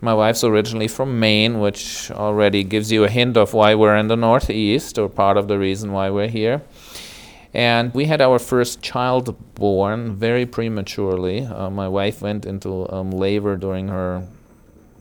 My 0.00 0.14
wife's 0.14 0.42
originally 0.42 0.88
from 0.88 1.20
Maine, 1.20 1.60
which 1.60 2.10
already 2.10 2.64
gives 2.64 2.90
you 2.90 3.04
a 3.04 3.10
hint 3.10 3.36
of 3.36 3.52
why 3.52 3.74
we're 3.74 3.96
in 3.96 4.08
the 4.08 4.16
Northeast, 4.16 4.98
or 4.98 5.10
part 5.10 5.36
of 5.36 5.46
the 5.46 5.58
reason 5.58 5.92
why 5.92 6.08
we're 6.08 6.28
here. 6.28 6.62
And 7.52 7.92
we 7.92 8.06
had 8.06 8.22
our 8.22 8.38
first 8.38 8.80
child 8.80 9.36
born 9.54 10.16
very 10.16 10.46
prematurely. 10.46 11.44
Uh, 11.44 11.68
my 11.68 11.86
wife 11.86 12.22
went 12.22 12.46
into 12.46 12.90
um, 12.90 13.10
labor 13.10 13.56
during 13.58 13.88
her 13.88 14.26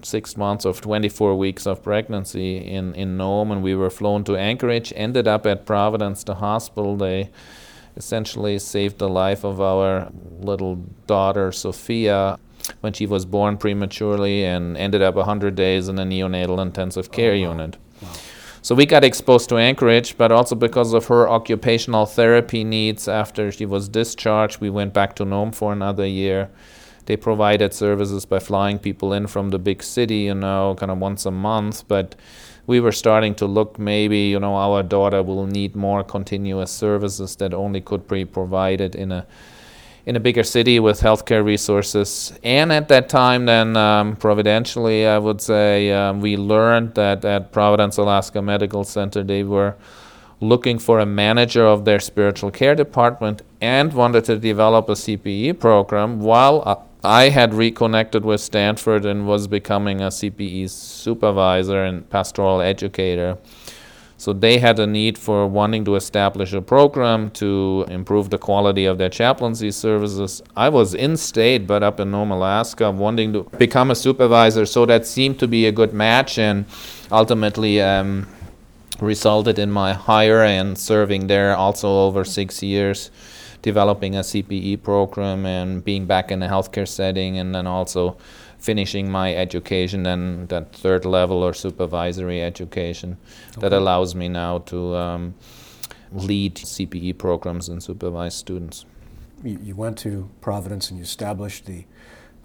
six 0.05 0.37
months 0.37 0.65
of 0.65 0.81
24 0.81 1.35
weeks 1.35 1.65
of 1.65 1.83
pregnancy 1.83 2.57
in, 2.57 2.93
in 2.95 3.17
Nome, 3.17 3.51
and 3.51 3.63
we 3.63 3.75
were 3.75 3.89
flown 3.89 4.23
to 4.25 4.35
Anchorage, 4.35 4.93
ended 4.95 5.27
up 5.27 5.45
at 5.45 5.65
Providence, 5.65 6.23
the 6.23 6.35
hospital. 6.35 6.95
They 6.95 7.29
essentially 7.95 8.59
saved 8.59 8.99
the 8.99 9.09
life 9.09 9.43
of 9.43 9.59
our 9.61 10.11
little 10.39 10.75
daughter, 11.07 11.51
Sophia, 11.51 12.39
when 12.81 12.93
she 12.93 13.05
was 13.05 13.25
born 13.25 13.57
prematurely 13.57 14.43
and 14.45 14.77
ended 14.77 15.01
up 15.01 15.15
100 15.15 15.55
days 15.55 15.87
in 15.87 15.99
a 15.99 16.03
neonatal 16.03 16.61
intensive 16.61 17.11
care 17.11 17.33
oh, 17.33 17.41
wow. 17.41 17.51
unit. 17.51 17.77
Wow. 18.01 18.09
So 18.63 18.75
we 18.75 18.85
got 18.85 19.03
exposed 19.03 19.49
to 19.49 19.57
Anchorage, 19.57 20.17
but 20.17 20.31
also 20.31 20.53
because 20.53 20.93
of 20.93 21.07
her 21.07 21.27
occupational 21.27 22.05
therapy 22.05 22.63
needs 22.63 23.07
after 23.07 23.51
she 23.51 23.65
was 23.65 23.89
discharged, 23.89 24.61
we 24.61 24.69
went 24.69 24.93
back 24.93 25.15
to 25.15 25.25
Nome 25.25 25.51
for 25.51 25.73
another 25.73 26.05
year 26.05 26.51
they 27.05 27.17
provided 27.17 27.73
services 27.73 28.25
by 28.25 28.39
flying 28.39 28.79
people 28.79 29.13
in 29.13 29.27
from 29.27 29.49
the 29.49 29.59
big 29.59 29.83
city, 29.83 30.21
you 30.21 30.35
know, 30.35 30.75
kind 30.79 30.91
of 30.91 30.99
once 30.99 31.25
a 31.25 31.31
month. 31.31 31.87
But 31.87 32.15
we 32.67 32.79
were 32.79 32.91
starting 32.91 33.35
to 33.35 33.45
look 33.45 33.79
maybe 33.79 34.19
you 34.29 34.39
know 34.39 34.55
our 34.55 34.83
daughter 34.83 35.23
will 35.23 35.47
need 35.47 35.75
more 35.75 36.03
continuous 36.03 36.71
services 36.71 37.35
that 37.37 37.53
only 37.53 37.81
could 37.81 38.07
be 38.07 38.23
provided 38.23 38.95
in 38.95 39.11
a 39.11 39.25
in 40.05 40.15
a 40.15 40.19
bigger 40.19 40.43
city 40.43 40.79
with 40.79 40.99
healthcare 41.01 41.43
resources. 41.45 42.33
And 42.43 42.71
at 42.73 42.87
that 42.87 43.07
time, 43.07 43.45
then 43.45 43.77
um, 43.77 44.15
providentially, 44.15 45.05
I 45.05 45.19
would 45.19 45.41
say 45.41 45.91
um, 45.91 46.21
we 46.21 46.37
learned 46.37 46.95
that 46.95 47.23
at 47.23 47.51
Providence, 47.51 47.97
Alaska 47.97 48.41
Medical 48.41 48.83
Center, 48.83 49.23
they 49.23 49.43
were 49.43 49.75
looking 50.39 50.79
for 50.79 50.99
a 50.99 51.05
manager 51.05 51.65
of 51.65 51.85
their 51.85 51.99
spiritual 51.99 52.49
care 52.49 52.73
department 52.73 53.43
and 53.61 53.93
wanted 53.93 54.25
to 54.25 54.37
develop 54.39 54.89
a 54.89 54.93
CPE 54.93 55.59
program 55.59 56.19
while 56.19 56.63
uh, 56.65 56.75
I 57.03 57.29
had 57.29 57.53
reconnected 57.53 58.23
with 58.23 58.41
Stanford 58.41 59.05
and 59.05 59.27
was 59.27 59.47
becoming 59.47 60.01
a 60.01 60.07
CPE 60.07 60.69
supervisor 60.69 61.83
and 61.83 62.07
pastoral 62.09 62.61
educator. 62.61 63.37
So 64.17 64.33
they 64.33 64.59
had 64.59 64.77
a 64.77 64.85
need 64.85 65.17
for 65.17 65.47
wanting 65.47 65.83
to 65.85 65.95
establish 65.95 66.53
a 66.53 66.61
program 66.61 67.31
to 67.31 67.85
improve 67.89 68.29
the 68.29 68.37
quality 68.37 68.85
of 68.85 68.99
their 68.99 69.09
chaplaincy 69.09 69.71
services. 69.71 70.43
I 70.55 70.69
was 70.69 70.93
in 70.93 71.17
state, 71.17 71.65
but 71.65 71.81
up 71.81 71.99
in 71.99 72.11
Nome, 72.11 72.29
Alaska, 72.29 72.91
wanting 72.91 73.33
to 73.33 73.43
become 73.57 73.89
a 73.89 73.95
supervisor. 73.95 74.67
So 74.67 74.85
that 74.85 75.07
seemed 75.07 75.39
to 75.39 75.47
be 75.47 75.65
a 75.65 75.71
good 75.71 75.91
match, 75.91 76.37
and 76.37 76.65
ultimately 77.11 77.81
um, 77.81 78.27
resulted 78.99 79.57
in 79.57 79.71
my 79.71 79.93
hire 79.93 80.43
and 80.43 80.77
serving 80.77 81.25
there 81.25 81.55
also 81.55 81.89
over 81.89 82.23
six 82.23 82.61
years 82.61 83.09
developing 83.61 84.15
a 84.15 84.21
CPE 84.21 84.81
program 84.83 85.45
and 85.45 85.83
being 85.83 86.05
back 86.05 86.31
in 86.31 86.41
a 86.43 86.47
healthcare 86.47 86.87
setting, 86.87 87.37
and 87.37 87.53
then 87.53 87.67
also 87.67 88.17
finishing 88.61 89.09
my 89.09 89.35
education 89.35 90.05
and 90.05 90.47
that 90.49 90.73
third 90.73 91.03
level 91.03 91.43
or 91.43 91.53
supervisory 91.53 92.41
education 92.43 93.17
okay. 93.51 93.61
that 93.61 93.73
allows 93.73 94.13
me 94.13 94.29
now 94.29 94.59
to 94.59 94.95
um, 94.95 95.33
lead 96.11 96.55
CPE 96.55 97.17
programs 97.17 97.69
and 97.69 97.81
supervise 97.81 98.35
students. 98.35 98.85
You, 99.43 99.59
you, 99.63 99.75
went 99.75 99.97
to 99.99 100.29
Providence 100.41 100.91
and 100.91 100.99
you 100.99 101.03
established 101.03 101.65
the 101.65 101.85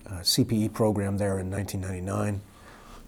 uh, 0.07 0.21
CPE 0.21 0.73
program 0.73 1.19
there 1.19 1.39
in 1.39 1.51
1999, 1.51 2.41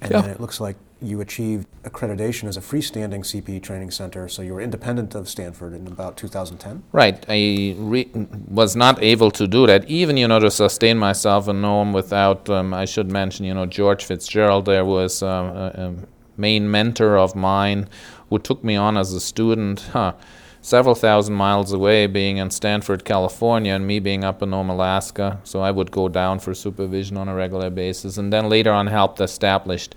and 0.00 0.10
yeah. 0.10 0.20
then 0.20 0.30
it 0.30 0.40
looks 0.40 0.60
like 0.60 0.76
you 1.00 1.20
achieved 1.20 1.66
accreditation 1.84 2.48
as 2.48 2.56
a 2.56 2.60
freestanding 2.60 3.20
CPE 3.20 3.62
training 3.62 3.90
center, 3.90 4.28
so 4.28 4.42
you 4.42 4.52
were 4.52 4.60
independent 4.60 5.14
of 5.14 5.28
Stanford 5.28 5.72
in 5.72 5.86
about 5.86 6.16
2010? 6.16 6.82
Right. 6.90 7.24
I 7.28 7.74
re- 7.78 8.10
was 8.48 8.74
not 8.74 9.00
able 9.02 9.30
to 9.32 9.46
do 9.46 9.66
that, 9.66 9.88
even, 9.88 10.16
you 10.16 10.26
know, 10.26 10.40
to 10.40 10.50
sustain 10.50 10.98
myself 10.98 11.46
in 11.48 11.60
Nome 11.60 11.92
without, 11.92 12.48
um, 12.50 12.74
I 12.74 12.84
should 12.84 13.10
mention, 13.10 13.46
you 13.46 13.54
know, 13.54 13.66
George 13.66 14.04
Fitzgerald 14.04 14.64
there 14.64 14.84
was 14.84 15.22
uh, 15.22 15.72
a, 15.74 15.82
a, 15.82 15.94
main 16.36 16.70
mentor 16.70 17.18
of 17.18 17.34
mine 17.34 17.88
who 18.30 18.38
took 18.38 18.62
me 18.62 18.76
on 18.76 18.96
as 18.96 19.12
a 19.12 19.20
student. 19.20 19.80
Huh 19.92 20.12
several 20.60 20.94
thousand 20.94 21.34
miles 21.34 21.72
away, 21.72 22.06
being 22.06 22.36
in 22.38 22.50
Stanford, 22.50 23.04
California, 23.04 23.74
and 23.74 23.86
me 23.86 24.00
being 24.00 24.24
up 24.24 24.42
in 24.42 24.50
Nome, 24.50 24.70
Alaska. 24.70 25.40
So 25.44 25.60
I 25.60 25.70
would 25.70 25.90
go 25.90 26.08
down 26.08 26.38
for 26.38 26.54
supervision 26.54 27.16
on 27.16 27.28
a 27.28 27.34
regular 27.34 27.70
basis, 27.70 28.18
and 28.18 28.32
then 28.32 28.48
later 28.48 28.72
on 28.72 28.86
helped 28.86 29.20
establish 29.20 29.88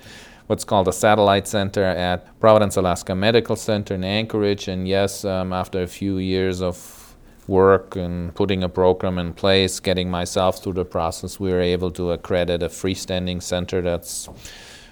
what's 0.47 0.63
called 0.65 0.87
a 0.87 0.93
satellite 0.93 1.47
center 1.47 1.83
at 1.83 2.39
Providence, 2.39 2.75
Alaska 2.75 3.15
Medical 3.15 3.55
Center 3.55 3.95
in 3.95 4.03
Anchorage. 4.03 4.67
And 4.67 4.87
yes, 4.87 5.23
um, 5.23 5.53
after 5.53 5.81
a 5.81 5.87
few 5.87 6.17
years 6.17 6.61
of 6.61 7.15
work 7.47 7.95
and 7.95 8.33
putting 8.35 8.63
a 8.63 8.69
program 8.69 9.17
in 9.17 9.33
place, 9.33 9.79
getting 9.79 10.09
myself 10.09 10.61
through 10.61 10.73
the 10.73 10.85
process, 10.85 11.39
we 11.39 11.51
were 11.51 11.61
able 11.61 11.91
to 11.91 12.11
accredit 12.11 12.63
a 12.63 12.67
freestanding 12.67 13.41
center 13.41 13.81
that's, 13.81 14.27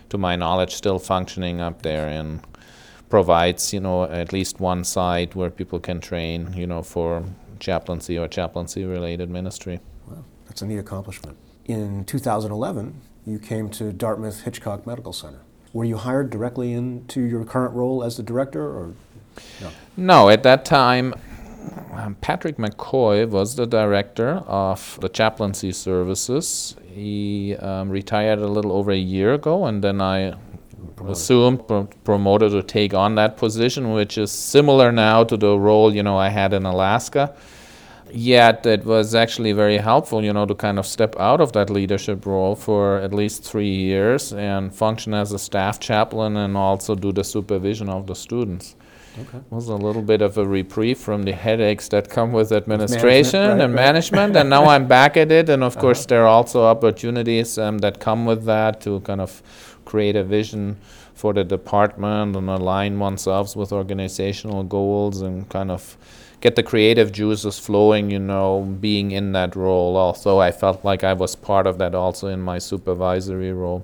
to 0.09 0.17
my 0.17 0.35
knowledge, 0.35 0.73
still 0.73 0.99
functioning 0.99 1.59
up 1.61 1.81
there 1.81 2.07
and 2.07 2.39
provides, 3.09 3.73
you 3.73 3.79
know, 3.79 4.03
at 4.03 4.31
least 4.31 4.59
one 4.59 4.83
site 4.83 5.35
where 5.35 5.49
people 5.49 5.79
can 5.79 5.99
train, 5.99 6.53
you 6.53 6.67
know, 6.67 6.83
for 6.83 7.23
chaplaincy 7.59 8.17
or 8.17 8.27
chaplaincy 8.27 8.85
related 8.85 9.29
ministry. 9.29 9.79
Wow, 10.07 10.23
that's 10.45 10.61
a 10.61 10.65
neat 10.65 10.77
accomplishment. 10.77 11.37
In 11.65 12.05
2011, 12.05 13.01
you 13.25 13.39
came 13.39 13.69
to 13.71 13.91
Dartmouth 13.91 14.41
Hitchcock 14.41 14.87
Medical 14.87 15.13
Center. 15.13 15.41
Were 15.73 15.85
you 15.85 15.97
hired 15.97 16.29
directly 16.29 16.73
into 16.73 17.21
your 17.21 17.45
current 17.45 17.75
role 17.75 18.03
as 18.03 18.17
the 18.17 18.23
director, 18.23 18.63
or 18.63 18.93
no? 19.61 19.69
No, 19.95 20.29
at 20.29 20.41
that 20.43 20.65
time, 20.65 21.13
um, 21.93 22.15
Patrick 22.15 22.57
McCoy 22.57 23.29
was 23.29 23.55
the 23.55 23.67
director 23.67 24.37
of 24.47 24.97
the 25.01 25.09
chaplaincy 25.09 25.71
services. 25.71 26.75
He 26.87 27.55
um, 27.57 27.89
retired 27.89 28.39
a 28.39 28.47
little 28.47 28.71
over 28.71 28.91
a 28.91 28.97
year 28.97 29.33
ago, 29.33 29.65
and 29.65 29.83
then 29.83 30.01
I 30.01 30.33
promoted. 30.99 31.17
assumed 31.17 31.67
pro- 31.67 31.89
promoted 32.03 32.51
to 32.51 32.63
take 32.63 32.93
on 32.93 33.15
that 33.15 33.37
position, 33.37 33.91
which 33.93 34.17
is 34.17 34.31
similar 34.31 34.91
now 34.91 35.23
to 35.23 35.35
the 35.35 35.57
role 35.57 35.93
you 35.93 36.03
know 36.03 36.17
I 36.17 36.29
had 36.29 36.53
in 36.53 36.65
Alaska 36.65 37.35
yet 38.11 38.65
it 38.65 38.85
was 38.85 39.15
actually 39.15 39.51
very 39.51 39.77
helpful, 39.77 40.23
you 40.23 40.33
know, 40.33 40.45
to 40.45 40.55
kind 40.55 40.79
of 40.79 40.85
step 40.85 41.15
out 41.19 41.41
of 41.41 41.51
that 41.53 41.69
leadership 41.69 42.25
role 42.25 42.55
for 42.55 42.97
at 42.99 43.13
least 43.13 43.43
three 43.43 43.73
years 43.73 44.33
and 44.33 44.73
function 44.73 45.13
as 45.13 45.31
a 45.31 45.39
staff 45.39 45.79
chaplain 45.79 46.37
and 46.37 46.57
also 46.57 46.95
do 46.95 47.11
the 47.11 47.23
supervision 47.23 47.89
of 47.89 48.07
the 48.07 48.15
students. 48.15 48.75
Okay. 49.17 49.37
It 49.37 49.51
was 49.51 49.67
a 49.67 49.75
little 49.75 50.01
bit 50.01 50.21
of 50.21 50.37
a 50.37 50.47
reprieve 50.47 50.97
from 50.97 51.23
the 51.23 51.33
headaches 51.33 51.89
that 51.89 52.09
come 52.09 52.31
with 52.31 52.51
administration 52.51 53.39
management, 53.39 53.59
right, 53.59 53.65
and 53.65 53.73
right. 53.73 53.85
management, 53.85 54.35
and 54.35 54.49
now 54.49 54.65
I'm 54.65 54.87
back 54.87 55.17
at 55.17 55.31
it. 55.31 55.49
And 55.49 55.63
of 55.63 55.73
uh-huh. 55.75 55.81
course, 55.81 56.05
there 56.05 56.23
are 56.23 56.27
also 56.27 56.63
opportunities 56.63 57.57
um, 57.57 57.79
that 57.79 57.99
come 57.99 58.25
with 58.25 58.45
that 58.45 58.81
to 58.81 59.01
kind 59.01 59.19
of 59.19 59.41
create 59.89 60.15
a 60.15 60.23
vision 60.23 60.77
for 61.13 61.33
the 61.33 61.43
department 61.43 62.35
and 62.35 62.49
align 62.49 62.99
oneself 62.99 63.55
with 63.55 63.71
organizational 63.73 64.63
goals 64.63 65.21
and 65.21 65.49
kind 65.49 65.71
of 65.71 65.97
get 66.41 66.55
the 66.55 66.63
creative 66.63 67.11
juices 67.11 67.59
flowing, 67.59 68.11
you 68.11 68.19
know, 68.19 68.61
being 68.79 69.11
in 69.11 69.33
that 69.33 69.55
role. 69.55 69.97
Also, 69.97 70.39
I 70.39 70.51
felt 70.51 70.85
like 70.85 71.03
I 71.03 71.13
was 71.13 71.35
part 71.35 71.67
of 71.67 71.77
that 71.79 71.95
also 71.95 72.27
in 72.27 72.41
my 72.41 72.59
supervisory 72.59 73.51
role. 73.51 73.83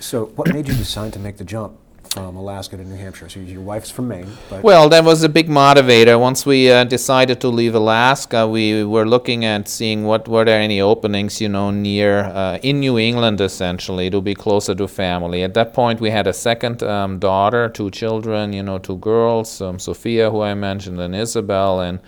So, 0.00 0.26
what 0.36 0.52
made 0.52 0.68
you 0.68 0.74
decide 0.74 1.12
to 1.14 1.18
make 1.18 1.38
the 1.38 1.44
jump? 1.44 1.78
From 2.14 2.36
Alaska 2.36 2.76
to 2.76 2.84
New 2.84 2.94
Hampshire. 2.94 3.28
So 3.28 3.40
your 3.40 3.60
wife's 3.60 3.90
from 3.90 4.06
Maine. 4.06 4.30
well, 4.62 4.88
that 4.88 5.02
was 5.02 5.24
a 5.24 5.28
big 5.28 5.48
motivator. 5.48 6.18
Once 6.18 6.46
we 6.46 6.70
uh, 6.70 6.84
decided 6.84 7.40
to 7.40 7.48
leave 7.48 7.74
Alaska, 7.74 8.46
we 8.46 8.84
were 8.84 9.04
looking 9.04 9.44
at 9.44 9.68
seeing 9.68 10.04
what 10.04 10.28
were 10.28 10.44
there 10.44 10.60
any 10.60 10.80
openings, 10.80 11.40
you 11.40 11.48
know, 11.48 11.72
near 11.72 12.20
uh, 12.20 12.58
in 12.62 12.78
New 12.78 12.98
England 12.98 13.40
essentially 13.40 14.10
to 14.10 14.20
be 14.20 14.32
closer 14.32 14.76
to 14.76 14.86
family. 14.86 15.42
At 15.42 15.54
that 15.54 15.74
point, 15.74 16.00
we 16.00 16.10
had 16.10 16.28
a 16.28 16.32
second 16.32 16.84
um, 16.84 17.18
daughter, 17.18 17.68
two 17.68 17.90
children, 17.90 18.52
you 18.52 18.62
know, 18.62 18.78
two 18.78 18.98
girls, 18.98 19.60
um, 19.60 19.80
Sophia, 19.80 20.30
who 20.30 20.40
I 20.40 20.54
mentioned, 20.54 21.00
and 21.00 21.14
Isabel, 21.16 21.80
and. 21.80 21.98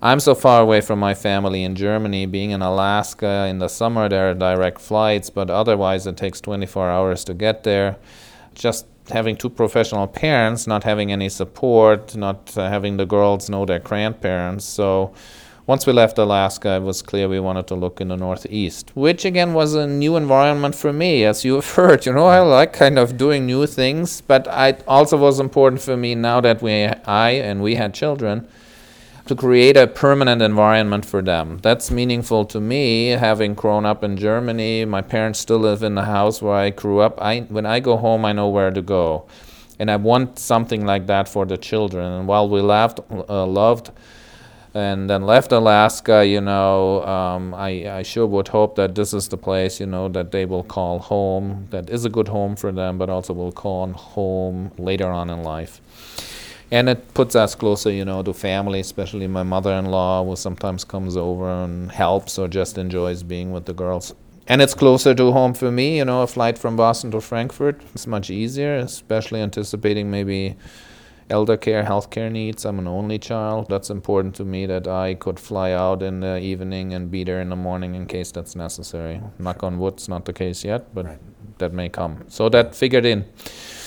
I'm 0.00 0.20
so 0.20 0.36
far 0.36 0.62
away 0.62 0.80
from 0.80 1.00
my 1.00 1.12
family 1.12 1.64
in 1.64 1.74
Germany. 1.74 2.24
Being 2.26 2.52
in 2.52 2.62
Alaska 2.62 3.48
in 3.50 3.58
the 3.58 3.66
summer, 3.66 4.08
there 4.08 4.30
are 4.30 4.34
direct 4.34 4.80
flights, 4.80 5.28
but 5.28 5.50
otherwise 5.50 6.06
it 6.06 6.16
takes 6.16 6.40
24 6.40 6.88
hours 6.88 7.24
to 7.24 7.34
get 7.34 7.64
there. 7.64 7.96
Just 8.58 8.86
having 9.10 9.36
two 9.36 9.48
professional 9.48 10.06
parents, 10.06 10.66
not 10.66 10.84
having 10.84 11.12
any 11.12 11.28
support, 11.28 12.16
not 12.16 12.56
uh, 12.56 12.68
having 12.68 12.96
the 12.96 13.06
girls 13.06 13.48
know 13.48 13.64
their 13.64 13.78
grandparents. 13.78 14.64
So 14.64 15.14
once 15.66 15.86
we 15.86 15.92
left 15.92 16.18
Alaska, 16.18 16.76
it 16.76 16.82
was 16.82 17.02
clear 17.02 17.28
we 17.28 17.40
wanted 17.40 17.66
to 17.68 17.74
look 17.74 18.00
in 18.00 18.08
the 18.08 18.16
Northeast, 18.16 18.90
which 18.94 19.24
again 19.24 19.54
was 19.54 19.74
a 19.74 19.86
new 19.86 20.16
environment 20.16 20.74
for 20.74 20.92
me, 20.92 21.24
as 21.24 21.44
you 21.44 21.54
have 21.54 21.70
heard. 21.76 22.06
You 22.06 22.12
know, 22.14 22.26
I 22.26 22.40
like 22.40 22.72
kind 22.72 22.98
of 22.98 23.16
doing 23.16 23.46
new 23.46 23.66
things, 23.66 24.20
but 24.22 24.46
it 24.50 24.82
also 24.88 25.16
was 25.16 25.38
important 25.38 25.80
for 25.82 25.96
me 25.96 26.14
now 26.14 26.40
that 26.40 26.62
we, 26.62 26.84
I 26.84 27.30
and 27.30 27.62
we 27.62 27.76
had 27.76 27.94
children 27.94 28.48
to 29.28 29.36
create 29.36 29.76
a 29.76 29.86
permanent 29.86 30.40
environment 30.40 31.04
for 31.04 31.20
them. 31.20 31.58
That's 31.58 31.90
meaningful 31.90 32.46
to 32.46 32.60
me, 32.60 33.08
having 33.08 33.52
grown 33.52 33.84
up 33.84 34.02
in 34.02 34.16
Germany. 34.16 34.86
My 34.86 35.02
parents 35.02 35.38
still 35.38 35.58
live 35.58 35.82
in 35.82 35.94
the 35.94 36.06
house 36.06 36.40
where 36.40 36.54
I 36.54 36.70
grew 36.70 37.00
up. 37.00 37.20
I, 37.20 37.40
when 37.40 37.66
I 37.66 37.80
go 37.80 37.98
home, 37.98 38.24
I 38.24 38.32
know 38.32 38.48
where 38.48 38.70
to 38.70 38.80
go. 38.80 39.26
And 39.78 39.90
I 39.90 39.96
want 39.96 40.38
something 40.38 40.86
like 40.86 41.06
that 41.08 41.28
for 41.28 41.44
the 41.44 41.58
children. 41.58 42.10
And 42.10 42.26
while 42.26 42.48
we 42.48 42.62
laughed, 42.62 43.00
uh, 43.10 43.46
loved 43.46 43.90
and 44.72 45.10
then 45.10 45.22
left 45.22 45.52
Alaska, 45.52 46.24
you 46.26 46.40
know, 46.40 47.04
um, 47.04 47.52
I, 47.52 47.98
I 47.98 48.02
sure 48.04 48.26
would 48.26 48.48
hope 48.48 48.76
that 48.76 48.94
this 48.94 49.12
is 49.12 49.28
the 49.28 49.36
place, 49.36 49.78
you 49.78 49.86
know, 49.86 50.08
that 50.08 50.32
they 50.32 50.46
will 50.46 50.64
call 50.64 51.00
home, 51.00 51.68
that 51.70 51.90
is 51.90 52.06
a 52.06 52.08
good 52.08 52.28
home 52.28 52.56
for 52.56 52.72
them, 52.72 52.96
but 52.96 53.10
also 53.10 53.34
will 53.34 53.52
call 53.52 53.92
home 53.92 54.72
later 54.78 55.08
on 55.10 55.28
in 55.28 55.42
life 55.42 55.82
and 56.70 56.88
it 56.88 57.14
puts 57.14 57.34
us 57.34 57.54
closer, 57.54 57.90
you 57.90 58.04
know, 58.04 58.22
to 58.22 58.34
family, 58.34 58.80
especially 58.80 59.26
my 59.26 59.42
mother-in-law, 59.42 60.24
who 60.24 60.36
sometimes 60.36 60.84
comes 60.84 61.16
over 61.16 61.48
and 61.64 61.90
helps 61.90 62.38
or 62.38 62.48
just 62.48 62.76
enjoys 62.78 63.22
being 63.22 63.52
with 63.52 63.64
the 63.66 63.72
girls. 63.72 64.14
And 64.46 64.62
it's 64.62 64.74
closer 64.74 65.14
to 65.14 65.32
home 65.32 65.52
for 65.54 65.70
me, 65.70 65.98
you 65.98 66.04
know, 66.04 66.22
a 66.22 66.26
flight 66.26 66.56
from 66.56 66.76
Boston 66.76 67.10
to 67.10 67.20
Frankfurt 67.20 67.82
is 67.94 68.06
much 68.06 68.30
easier, 68.30 68.76
especially 68.76 69.40
anticipating 69.40 70.10
maybe 70.10 70.56
elder 71.28 71.58
care, 71.58 71.84
healthcare 71.84 72.32
needs. 72.32 72.64
I'm 72.64 72.78
an 72.78 72.88
only 72.88 73.18
child. 73.18 73.68
That's 73.68 73.90
important 73.90 74.34
to 74.36 74.44
me 74.46 74.64
that 74.64 74.86
I 74.86 75.14
could 75.14 75.38
fly 75.38 75.72
out 75.72 76.02
in 76.02 76.20
the 76.20 76.38
evening 76.38 76.94
and 76.94 77.10
be 77.10 77.24
there 77.24 77.42
in 77.42 77.50
the 77.50 77.56
morning 77.56 77.94
in 77.94 78.06
case 78.06 78.32
that's 78.32 78.56
necessary. 78.56 79.20
Knock 79.38 79.62
on 79.62 79.78
wood, 79.78 79.94
it's 79.94 80.08
not 80.08 80.24
the 80.24 80.32
case 80.32 80.64
yet, 80.64 80.94
but 80.94 81.04
right. 81.04 81.18
that 81.58 81.74
may 81.74 81.90
come. 81.90 82.24
So 82.28 82.48
that 82.48 82.74
figured 82.74 83.04
in. 83.04 83.26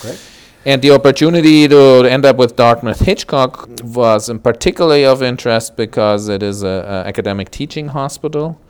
Great. 0.01 0.19
And 0.63 0.81
the 0.83 0.91
opportunity 0.91 1.67
to 1.67 2.03
end 2.03 2.23
up 2.23 2.35
with 2.35 2.55
Dartmouth 2.55 2.99
Hitchcock 2.99 3.67
was 3.83 4.29
particularly 4.43 5.03
of 5.03 5.23
interest 5.23 5.75
because 5.75 6.29
it 6.29 6.43
is 6.43 6.61
an 6.61 6.85
academic 6.85 7.49
teaching 7.49 7.87
hospital. 7.87 8.61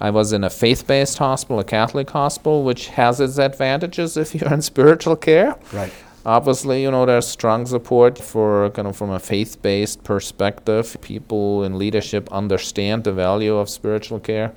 I 0.00 0.10
was 0.10 0.32
in 0.32 0.44
a 0.44 0.50
faith 0.50 0.86
based 0.86 1.18
hospital, 1.18 1.58
a 1.60 1.64
Catholic 1.64 2.08
hospital, 2.10 2.64
which 2.64 2.88
has 2.88 3.20
its 3.20 3.38
advantages 3.38 4.16
if 4.16 4.34
you're 4.34 4.52
in 4.52 4.62
spiritual 4.62 5.16
care. 5.16 5.56
Right. 5.72 5.92
Obviously, 6.24 6.82
you 6.82 6.90
know, 6.90 7.04
there's 7.04 7.26
strong 7.26 7.66
support 7.66 8.18
for 8.18 8.70
kind 8.70 8.88
of 8.88 8.96
from 8.96 9.10
a 9.10 9.20
faith 9.20 9.60
based 9.60 10.04
perspective. 10.04 10.96
People 11.02 11.64
in 11.64 11.78
leadership 11.78 12.32
understand 12.32 13.04
the 13.04 13.12
value 13.12 13.56
of 13.56 13.68
spiritual 13.68 14.20
care. 14.20 14.52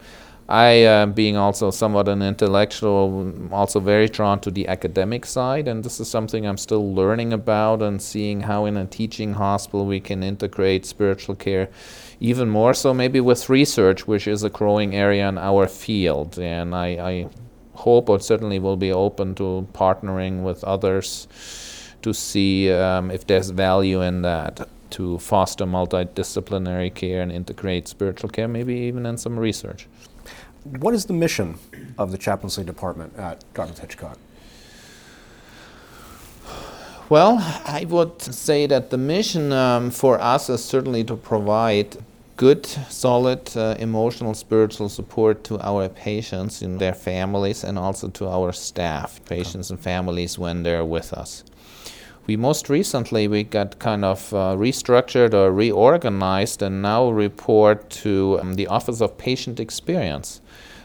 I, 0.50 0.84
uh, 0.84 1.06
being 1.06 1.38
also 1.38 1.70
somewhat 1.70 2.08
an 2.08 2.24
intellectual, 2.24 3.32
also 3.52 3.80
very 3.80 4.10
drawn 4.10 4.40
to 4.40 4.50
the 4.50 4.68
academic 4.68 5.28
side, 5.28 5.68
and 5.68 5.84
this 5.84 6.00
is 6.00 6.10
something 6.10 6.48
I'm 6.48 6.58
still 6.58 6.92
learning 6.92 7.34
about 7.34 7.84
and 7.84 8.02
seeing 8.02 8.42
how 8.42 8.66
in 8.66 8.76
a 8.76 8.88
teaching 8.88 9.34
hospital 9.34 9.86
we 9.86 10.00
can 10.00 10.24
integrate 10.24 10.88
spiritual 10.88 11.36
care 11.36 11.70
even 12.20 12.50
more 12.50 12.74
so, 12.74 12.96
maybe 12.96 13.22
with 13.22 13.48
research, 13.48 14.08
which 14.08 14.28
is 14.28 14.42
a 14.42 14.50
growing 14.50 14.96
area 14.96 15.30
in 15.30 15.38
our 15.38 15.68
field. 15.68 16.40
And 16.40 16.74
I, 16.74 16.88
I 16.88 17.30
hope 17.76 18.10
or 18.10 18.20
certainly 18.20 18.58
will 18.58 18.76
be 18.76 18.92
open 18.92 19.36
to 19.36 19.68
partnering 19.74 20.42
with 20.42 20.64
others 20.64 21.28
to 22.02 22.12
see 22.12 22.72
um, 22.72 23.12
if 23.12 23.28
there's 23.28 23.52
value 23.52 24.02
in 24.02 24.24
that 24.24 24.68
to 24.90 25.20
foster 25.20 25.66
multidisciplinary 25.66 26.92
care 26.92 27.22
and 27.22 27.32
integrate 27.32 27.88
spiritual 27.88 28.30
care, 28.30 28.48
maybe 28.48 28.74
even 28.74 29.06
in 29.06 29.16
some 29.16 29.40
research. 29.40 29.88
What 30.64 30.94
is 30.94 31.06
the 31.06 31.14
mission 31.14 31.58
of 31.98 32.12
the 32.12 32.18
chaplaincy 32.18 32.64
department 32.64 33.18
at 33.18 33.44
Dartmouth 33.54 33.80
Hitchcock? 33.80 34.18
Well, 37.08 37.38
I 37.66 37.86
would 37.90 38.22
say 38.22 38.68
that 38.68 38.90
the 38.90 38.98
mission 38.98 39.52
um, 39.52 39.90
for 39.90 40.20
us 40.20 40.50
is 40.50 40.64
certainly 40.64 41.04
to 41.06 41.16
provide 41.16 41.98
good, 42.36 42.66
solid 42.66 43.56
uh, 43.58 43.76
emotional, 43.80 44.34
spiritual 44.34 44.90
support 44.90 45.44
to 45.46 45.60
our 45.60 45.90
patients 45.90 46.62
and 46.62 46.80
their 46.80 46.94
families, 46.94 47.64
and 47.64 47.80
also 47.80 48.10
to 48.10 48.28
our 48.28 48.52
staff, 48.52 49.24
patients 49.26 49.72
and 49.72 49.80
families 49.80 50.38
when 50.38 50.64
they're 50.64 50.86
with 50.86 51.14
us. 51.14 51.44
We 52.28 52.36
most 52.36 52.70
recently 52.70 53.28
we 53.28 53.44
got 53.44 53.80
kind 53.80 54.06
of 54.06 54.32
uh, 54.34 54.56
restructured 54.56 55.34
or 55.34 55.52
reorganized, 55.52 56.62
and 56.62 56.82
now 56.82 57.10
report 57.10 57.90
to 58.04 58.38
um, 58.40 58.54
the 58.54 58.68
Office 58.68 59.02
of 59.02 59.18
Patient 59.18 59.60
Experience 59.60 60.42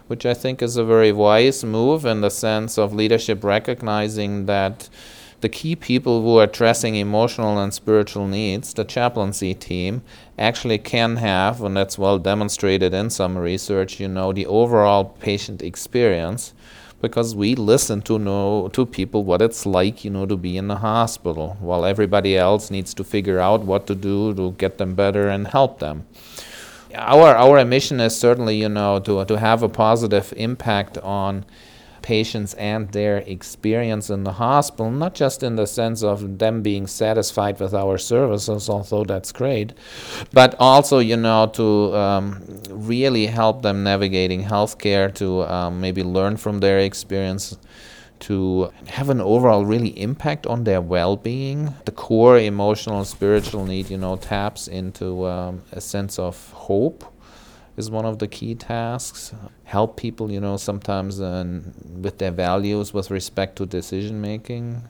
which 0.06 0.26
I 0.26 0.34
think 0.34 0.62
is 0.62 0.76
a 0.76 0.84
very 0.84 1.12
wise 1.12 1.64
move 1.64 2.04
in 2.04 2.20
the 2.20 2.30
sense 2.30 2.78
of 2.78 2.94
leadership 2.94 3.42
recognizing 3.42 4.46
that 4.46 4.88
the 5.40 5.48
key 5.48 5.76
people 5.76 6.22
who 6.22 6.38
are 6.38 6.44
addressing 6.44 6.94
emotional 6.94 7.58
and 7.58 7.74
spiritual 7.74 8.26
needs, 8.26 8.72
the 8.72 8.84
chaplaincy 8.84 9.54
team, 9.54 10.02
actually 10.38 10.78
can 10.78 11.16
have, 11.16 11.62
and 11.62 11.76
that's 11.76 11.98
well 11.98 12.18
demonstrated 12.18 12.94
in 12.94 13.10
some 13.10 13.36
research, 13.36 14.00
you 14.00 14.08
know, 14.08 14.32
the 14.32 14.46
overall 14.46 15.04
patient 15.04 15.60
experience 15.62 16.54
because 17.02 17.36
we 17.36 17.54
listen 17.54 18.00
to 18.00 18.18
know 18.18 18.70
to 18.72 18.86
people 18.86 19.24
what 19.24 19.42
it's 19.42 19.66
like, 19.66 20.02
you 20.02 20.10
know, 20.10 20.24
to 20.24 20.36
be 20.36 20.56
in 20.56 20.68
the 20.68 20.76
hospital 20.76 21.58
while 21.60 21.84
everybody 21.84 22.34
else 22.34 22.70
needs 22.70 22.94
to 22.94 23.04
figure 23.04 23.38
out 23.38 23.62
what 23.62 23.86
to 23.86 23.94
do 23.94 24.32
to 24.32 24.52
get 24.52 24.78
them 24.78 24.94
better 24.94 25.28
and 25.28 25.48
help 25.48 25.80
them 25.80 26.06
our 26.96 27.34
our 27.34 27.64
mission 27.64 28.00
is 28.00 28.16
certainly 28.18 28.56
you 28.56 28.68
know 28.68 28.98
to 29.00 29.24
to 29.24 29.38
have 29.38 29.62
a 29.62 29.68
positive 29.68 30.32
impact 30.36 30.98
on 30.98 31.44
patients 32.04 32.52
and 32.54 32.92
their 32.92 33.16
experience 33.18 34.10
in 34.10 34.24
the 34.24 34.32
hospital, 34.32 34.90
not 34.90 35.14
just 35.14 35.42
in 35.42 35.56
the 35.56 35.66
sense 35.66 36.02
of 36.02 36.38
them 36.38 36.60
being 36.60 36.86
satisfied 36.86 37.58
with 37.58 37.72
our 37.72 37.96
services, 37.96 38.68
although 38.68 39.04
that's 39.04 39.32
great, 39.32 39.72
but 40.30 40.54
also, 40.58 40.98
you 40.98 41.16
know, 41.16 41.46
to 41.46 41.96
um, 41.96 42.44
really 42.68 43.24
help 43.26 43.62
them 43.62 43.82
navigating 43.82 44.44
healthcare, 44.44 45.12
to 45.14 45.44
um, 45.44 45.80
maybe 45.80 46.02
learn 46.02 46.36
from 46.36 46.60
their 46.60 46.78
experience 46.78 47.56
to 48.20 48.70
have 48.86 49.10
an 49.10 49.20
overall 49.20 49.64
really 49.64 49.98
impact 50.00 50.46
on 50.46 50.64
their 50.64 50.80
well-being. 50.80 51.74
The 51.84 51.92
core 51.92 52.38
emotional, 52.38 52.98
and 52.98 53.06
spiritual 53.06 53.66
need, 53.66 53.90
you 53.90 53.98
know, 53.98 54.16
taps 54.16 54.68
into 54.68 55.26
um, 55.26 55.62
a 55.72 55.80
sense 55.80 56.18
of 56.18 56.50
hope 56.52 57.04
is 57.76 57.90
one 57.90 58.06
of 58.06 58.18
the 58.18 58.28
key 58.28 58.54
tasks. 58.54 59.34
Help 59.64 59.96
people, 59.96 60.30
you 60.30 60.40
know, 60.40 60.56
sometimes 60.56 61.20
uh, 61.20 61.60
with 62.00 62.18
their 62.18 62.30
values 62.30 62.94
with 62.94 63.10
respect 63.10 63.56
to 63.56 63.66
decision 63.66 64.20
making. 64.20 64.82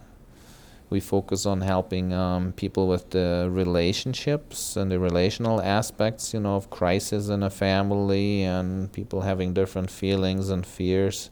We 0.90 1.00
focus 1.00 1.46
on 1.46 1.62
helping 1.62 2.12
um, 2.12 2.52
people 2.52 2.86
with 2.86 3.10
the 3.10 3.48
relationships 3.50 4.76
and 4.76 4.92
the 4.92 4.98
relational 4.98 5.60
aspects, 5.60 6.34
you 6.34 6.40
know, 6.40 6.56
of 6.56 6.70
crisis 6.70 7.28
in 7.28 7.42
a 7.42 7.50
family 7.50 8.42
and 8.42 8.92
people 8.92 9.22
having 9.22 9.54
different 9.54 9.90
feelings 9.90 10.50
and 10.50 10.64
fears 10.64 11.30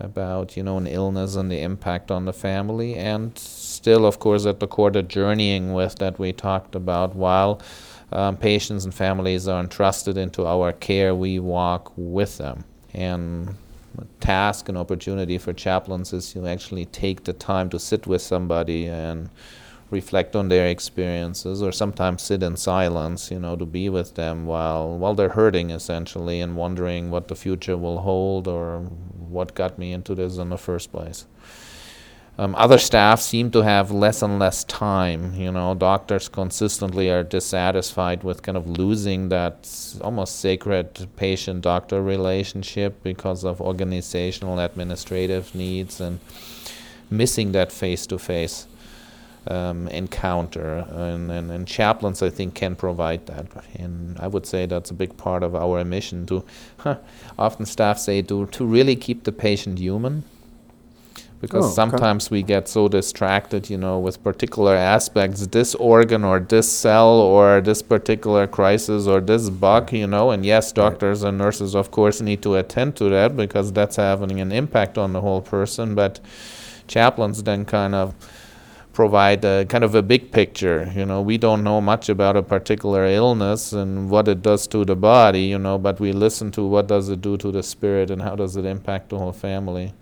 about 0.00 0.56
you 0.56 0.62
know 0.62 0.76
an 0.76 0.86
illness 0.86 1.36
and 1.36 1.50
the 1.50 1.60
impact 1.60 2.10
on 2.10 2.24
the 2.24 2.32
family. 2.32 2.94
And 2.94 3.36
still 3.38 4.06
of 4.06 4.18
course 4.18 4.46
at 4.46 4.60
the 4.60 4.66
core 4.66 4.90
the 4.90 5.02
journeying 5.02 5.72
with 5.72 5.96
that 5.96 6.18
we 6.18 6.32
talked 6.32 6.74
about. 6.74 7.14
While 7.14 7.60
um, 8.12 8.36
patients 8.36 8.84
and 8.84 8.94
families 8.94 9.46
are 9.46 9.60
entrusted 9.60 10.16
into 10.16 10.46
our 10.46 10.72
care 10.72 11.14
we 11.14 11.38
walk 11.38 11.92
with 11.96 12.38
them. 12.38 12.64
And 12.92 13.56
task 14.20 14.68
and 14.68 14.78
opportunity 14.78 15.38
for 15.38 15.52
chaplains 15.52 16.12
is 16.12 16.32
to 16.32 16.46
actually 16.46 16.86
take 16.86 17.24
the 17.24 17.32
time 17.32 17.68
to 17.70 17.78
sit 17.78 18.06
with 18.06 18.22
somebody 18.22 18.86
and 18.86 19.28
reflect 19.90 20.36
on 20.36 20.48
their 20.48 20.66
experiences 20.66 21.62
or 21.62 21.72
sometimes 21.72 22.22
sit 22.22 22.42
in 22.42 22.56
silence 22.56 23.30
you 23.30 23.38
know 23.38 23.56
to 23.56 23.66
be 23.66 23.88
with 23.88 24.14
them 24.14 24.46
while 24.46 24.96
while 24.96 25.14
they're 25.14 25.30
hurting 25.30 25.70
essentially 25.70 26.40
and 26.40 26.56
wondering 26.56 27.10
what 27.10 27.28
the 27.28 27.34
future 27.34 27.76
will 27.76 28.00
hold 28.00 28.46
or 28.46 28.88
what 29.30 29.54
got 29.54 29.78
me 29.78 29.92
into 29.92 30.14
this 30.14 30.36
in 30.38 30.50
the 30.50 30.58
first 30.58 30.90
place. 30.92 31.26
Um, 32.38 32.54
other 32.54 32.78
staff 32.78 33.20
seem 33.20 33.50
to 33.50 33.60
have 33.62 33.90
less 33.90 34.22
and 34.22 34.38
less 34.38 34.64
time. 34.64 35.34
You 35.34 35.52
know, 35.52 35.74
doctors 35.74 36.28
consistently 36.28 37.10
are 37.10 37.22
dissatisfied 37.22 38.22
with 38.22 38.42
kind 38.42 38.56
of 38.56 38.66
losing 38.66 39.28
that 39.28 39.68
almost 40.00 40.40
sacred 40.40 41.06
patient 41.16 41.60
doctor 41.62 42.02
relationship 42.02 43.02
because 43.02 43.44
of 43.44 43.60
organizational, 43.60 44.58
administrative 44.58 45.54
needs 45.54 46.00
and 46.00 46.20
missing 47.10 47.52
that 47.52 47.72
face 47.72 48.06
to 48.06 48.18
face 48.18 48.66
Um, 49.46 49.88
encounter. 49.88 50.84
And, 50.90 51.30
and, 51.30 51.50
and, 51.50 51.66
chaplains, 51.66 52.22
I 52.22 52.28
think, 52.28 52.54
can 52.54 52.76
provide 52.76 53.26
that. 53.26 53.46
And 53.74 54.18
I 54.20 54.26
would 54.26 54.44
say 54.44 54.66
that's 54.66 54.90
a 54.90 54.94
big 54.94 55.16
part 55.16 55.42
of 55.42 55.54
our 55.54 55.82
mission 55.82 56.26
to, 56.26 56.44
huh, 56.76 56.98
often 57.38 57.64
staff 57.64 57.98
say, 57.98 58.20
to, 58.20 58.46
to 58.46 58.64
really 58.66 58.96
keep 58.96 59.24
the 59.24 59.32
patient 59.32 59.78
human. 59.78 60.24
Because 61.40 61.64
oh, 61.64 61.70
sometimes 61.70 62.26
okay. 62.26 62.36
we 62.36 62.42
get 62.42 62.68
so 62.68 62.86
distracted, 62.86 63.70
you 63.70 63.78
know, 63.78 63.98
with 63.98 64.22
particular 64.22 64.76
aspects, 64.76 65.46
this 65.46 65.74
organ 65.74 66.22
or 66.22 66.38
this 66.38 66.70
cell 66.70 67.08
or 67.08 67.62
this 67.62 67.80
particular 67.80 68.46
crisis 68.46 69.06
or 69.06 69.22
this 69.22 69.48
bug, 69.48 69.90
you 69.90 70.06
know. 70.06 70.32
And 70.32 70.44
yes, 70.44 70.70
doctors 70.70 71.22
right. 71.22 71.30
and 71.30 71.38
nurses, 71.38 71.74
of 71.74 71.90
course, 71.90 72.20
need 72.20 72.42
to 72.42 72.56
attend 72.56 72.96
to 72.96 73.08
that 73.08 73.38
because 73.38 73.72
that's 73.72 73.96
having 73.96 74.38
an 74.38 74.52
impact 74.52 74.98
on 74.98 75.14
the 75.14 75.22
whole 75.22 75.40
person. 75.40 75.94
But 75.94 76.20
chaplains 76.86 77.42
then 77.44 77.64
kind 77.64 77.94
of 77.94 78.14
provide 79.00 79.42
a, 79.46 79.64
kind 79.64 79.82
of 79.82 79.94
a 79.94 80.02
big 80.02 80.30
picture. 80.30 80.92
You 80.94 81.06
know, 81.06 81.22
we 81.22 81.38
don't 81.38 81.64
know 81.64 81.80
much 81.80 82.10
about 82.10 82.36
a 82.36 82.42
particular 82.42 83.06
illness 83.06 83.72
and 83.72 84.10
what 84.10 84.28
it 84.28 84.42
does 84.42 84.66
to 84.66 84.84
the 84.84 84.94
body, 84.94 85.44
you 85.44 85.58
know, 85.58 85.78
but 85.78 85.98
we 86.00 86.12
listen 86.12 86.50
to 86.52 86.66
what 86.66 86.86
does 86.86 87.08
it 87.08 87.22
do 87.22 87.38
to 87.38 87.50
the 87.50 87.62
spirit 87.62 88.10
and 88.10 88.20
how 88.20 88.36
does 88.36 88.58
it 88.58 88.66
impact 88.66 89.08
the 89.08 89.16
whole 89.16 89.32
family. 89.32 89.94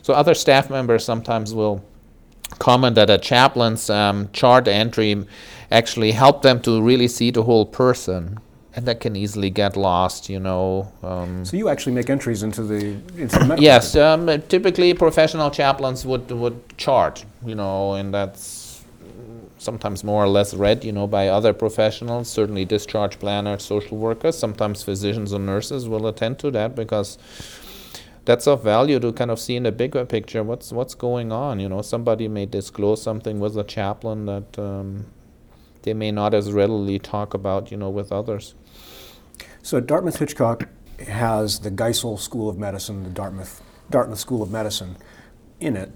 So 0.00 0.14
other 0.14 0.32
staff 0.32 0.70
members 0.70 1.04
sometimes 1.04 1.52
will 1.52 1.84
comment 2.58 2.94
that 2.94 3.10
a 3.10 3.18
chaplain's 3.18 3.90
um, 3.90 4.30
chart 4.32 4.68
entry 4.68 5.26
actually 5.70 6.12
help 6.12 6.40
them 6.40 6.62
to 6.62 6.80
really 6.80 7.08
see 7.08 7.30
the 7.30 7.42
whole 7.42 7.66
person 7.66 8.38
and 8.76 8.84
that 8.86 9.00
can 9.00 9.16
easily 9.16 9.48
get 9.48 9.74
lost, 9.74 10.28
you 10.28 10.38
know. 10.38 10.92
Um, 11.02 11.44
so 11.46 11.56
you 11.56 11.70
actually 11.70 11.94
make 11.94 12.10
entries 12.10 12.42
into 12.42 12.62
the 12.62 13.00
into 13.16 13.38
the 13.38 13.56
yes, 13.58 13.96
um, 13.96 14.26
typically 14.48 14.92
professional 14.92 15.50
chaplains 15.50 16.04
would 16.04 16.30
would 16.30 16.76
chart, 16.76 17.24
you 17.44 17.54
know, 17.54 17.94
and 17.94 18.12
that's 18.12 18.84
sometimes 19.58 20.04
more 20.04 20.22
or 20.22 20.28
less 20.28 20.52
read, 20.52 20.84
you 20.84 20.92
know, 20.92 21.06
by 21.06 21.28
other 21.28 21.54
professionals. 21.54 22.28
Certainly, 22.28 22.66
discharge 22.66 23.18
planners, 23.18 23.64
social 23.64 23.96
workers, 23.96 24.38
sometimes 24.38 24.82
physicians 24.82 25.32
and 25.32 25.46
nurses 25.46 25.88
will 25.88 26.06
attend 26.06 26.38
to 26.40 26.50
that 26.50 26.76
because 26.76 27.16
that's 28.26 28.46
of 28.46 28.62
value 28.62 29.00
to 29.00 29.10
kind 29.12 29.30
of 29.30 29.40
see 29.40 29.56
in 29.56 29.62
the 29.62 29.72
bigger 29.72 30.04
picture 30.04 30.42
what's 30.42 30.70
what's 30.70 30.94
going 30.94 31.32
on. 31.32 31.60
You 31.60 31.70
know, 31.70 31.80
somebody 31.80 32.28
may 32.28 32.44
disclose 32.44 33.00
something 33.00 33.40
with 33.40 33.56
a 33.56 33.64
chaplain 33.64 34.26
that. 34.26 34.58
Um, 34.58 35.06
they 35.86 35.94
may 35.94 36.10
not 36.10 36.34
as 36.34 36.50
readily 36.52 36.98
talk 36.98 37.32
about, 37.32 37.70
you 37.70 37.76
know, 37.76 37.88
with 37.88 38.10
others. 38.10 38.56
So 39.62 39.80
Dartmouth 39.80 40.18
Hitchcock 40.18 40.68
has 41.08 41.60
the 41.60 41.70
Geisel 41.70 42.18
School 42.18 42.48
of 42.48 42.56
Medicine, 42.58 43.02
the 43.04 43.10
Dartmouth 43.10 43.62
Dartmouth 43.90 44.18
School 44.18 44.42
of 44.42 44.50
Medicine 44.50 44.96
in 45.60 45.76
it. 45.76 45.92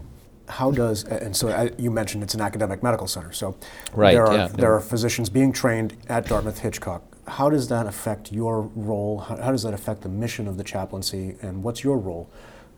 how 0.50 0.70
does 0.70 1.04
and 1.04 1.34
so 1.36 1.48
uh, 1.48 1.68
you 1.78 1.90
mentioned 1.90 2.22
it's 2.22 2.34
an 2.34 2.40
academic 2.40 2.82
medical 2.82 3.06
center, 3.06 3.32
so 3.32 3.56
right, 3.94 4.12
there 4.12 4.26
are 4.26 4.36
yeah, 4.36 4.48
there 4.48 4.74
are 4.74 4.80
physicians 4.80 5.30
being 5.30 5.52
trained 5.52 5.96
at 6.08 6.26
Dartmouth 6.26 6.58
Hitchcock. 6.58 7.02
How 7.26 7.48
does 7.48 7.68
that 7.68 7.86
affect 7.86 8.32
your 8.32 8.62
role? 8.74 9.18
How, 9.20 9.36
how 9.36 9.50
does 9.52 9.62
that 9.62 9.74
affect 9.74 10.02
the 10.02 10.08
mission 10.08 10.48
of 10.48 10.56
the 10.56 10.64
chaplaincy, 10.64 11.36
and 11.42 11.62
what's 11.62 11.84
your 11.84 11.98
role 11.98 12.28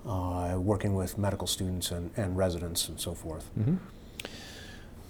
uh, 0.07 0.57
working 0.59 0.95
with 0.95 1.17
medical 1.17 1.47
students 1.47 1.91
and, 1.91 2.11
and 2.17 2.37
residents 2.37 2.89
and 2.89 3.01
so 3.01 3.15
forth? 3.15 3.51
Mm-hmm. 3.59 3.77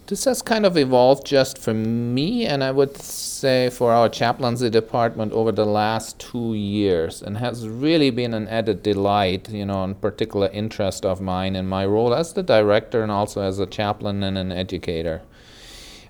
This 0.06 0.24
has 0.24 0.42
kind 0.42 0.66
of 0.66 0.76
evolved 0.76 1.24
just 1.24 1.56
for 1.56 1.72
me, 1.72 2.44
and 2.44 2.64
I 2.64 2.72
would 2.72 2.96
say 2.96 3.70
for 3.70 3.92
our 3.92 4.08
chaplaincy 4.08 4.68
department 4.68 5.32
over 5.32 5.52
the 5.52 5.64
last 5.64 6.18
two 6.18 6.54
years, 6.54 7.22
and 7.22 7.38
has 7.38 7.68
really 7.68 8.10
been 8.10 8.34
an 8.34 8.48
added 8.48 8.82
delight, 8.82 9.48
you 9.50 9.64
know, 9.64 9.84
and 9.84 10.00
particular 10.00 10.48
interest 10.52 11.06
of 11.06 11.20
mine 11.20 11.54
in 11.54 11.68
my 11.68 11.86
role 11.86 12.12
as 12.14 12.32
the 12.32 12.42
director 12.42 13.02
and 13.02 13.12
also 13.12 13.42
as 13.42 13.60
a 13.60 13.66
chaplain 13.66 14.24
and 14.24 14.36
an 14.36 14.50
educator. 14.50 15.22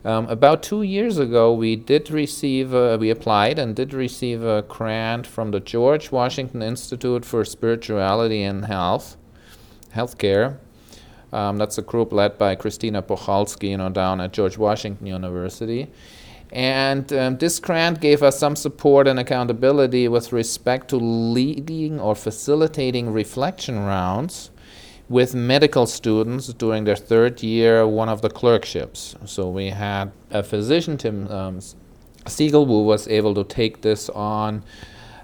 Um, 0.05 0.26
about 0.28 0.62
two 0.62 0.82
years 0.82 1.18
ago, 1.18 1.53
we 1.53 1.76
did 1.76 2.11
receive, 2.11 2.72
a, 2.72 2.97
we 2.97 3.11
applied 3.11 3.59
and 3.59 3.76
did 3.76 3.93
receive 3.93 4.43
a 4.43 4.62
grant 4.62 5.26
from 5.26 5.51
the 5.51 5.61
George 5.61 6.11
Washington 6.11 6.62
Institute 6.62 7.26
for 7.26 7.45
Spirituality 7.45 8.43
and 8.43 8.64
Health, 8.64 9.16
Healthcare, 9.95 10.57
um, 11.32 11.58
that's 11.58 11.78
a 11.78 11.82
group 11.82 12.12
led 12.12 12.38
by 12.38 12.54
Christina 12.54 13.02
Puchalski, 13.02 13.70
you 13.70 13.76
know, 13.76 13.88
down 13.88 14.20
at 14.20 14.32
George 14.32 14.58
Washington 14.58 15.06
University. 15.06 15.88
And 16.52 17.10
um, 17.14 17.38
this 17.38 17.58
grant 17.58 18.00
gave 18.00 18.22
us 18.22 18.38
some 18.38 18.56
support 18.56 19.08
and 19.08 19.18
accountability 19.18 20.06
with 20.08 20.32
respect 20.32 20.88
to 20.88 20.96
leading 20.96 21.98
or 21.98 22.14
facilitating 22.14 23.10
reflection 23.10 23.78
rounds 23.78 24.50
with 25.08 25.34
medical 25.34 25.86
students 25.86 26.48
during 26.48 26.84
their 26.84 26.96
third 26.96 27.42
year, 27.42 27.86
one 27.86 28.10
of 28.10 28.20
the 28.20 28.28
clerkships. 28.28 29.16
So 29.24 29.48
we 29.48 29.68
had 29.68 30.12
a 30.30 30.42
physician, 30.42 30.98
Tim 30.98 31.26
um, 31.28 31.60
Siegel, 32.26 32.66
who 32.66 32.84
was 32.84 33.08
able 33.08 33.34
to 33.34 33.44
take 33.44 33.80
this 33.80 34.10
on 34.10 34.62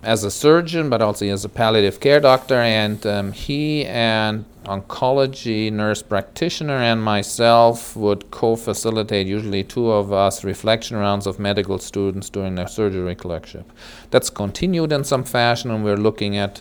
as 0.03 0.25
a 0.25 0.31
surgeon, 0.31 0.91
but 0.91 1.03
also 1.03 1.27
as 1.27 1.45
a 1.45 1.49
palliative 1.49 2.01
care 2.01 2.21
doctor. 2.21 2.57
And 2.57 3.05
um, 3.07 3.33
he 3.33 3.85
and 3.87 4.45
oncology 4.65 5.73
nurse 5.73 6.03
practitioner 6.03 6.77
and 6.77 7.03
myself 7.03 7.97
would 7.97 8.31
co-facilitate 8.31 9.27
usually 9.27 9.65
two 9.65 9.91
of 9.91 10.13
us 10.13 10.45
reflection 10.45 10.97
rounds 10.97 11.27
of 11.27 11.39
medical 11.39 11.79
students 11.79 12.29
during 12.29 12.55
their 12.55 12.69
surgery 12.69 13.15
clerkship. 13.15 13.71
That's 14.11 14.31
continued 14.31 14.93
in 14.93 15.05
some 15.05 15.25
fashion, 15.25 15.71
and 15.71 15.85
we're 15.85 15.97
looking 15.97 16.37
at 16.37 16.61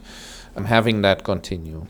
um, 0.55 0.65
having 0.65 1.01
that 1.01 1.23
continue. 1.23 1.85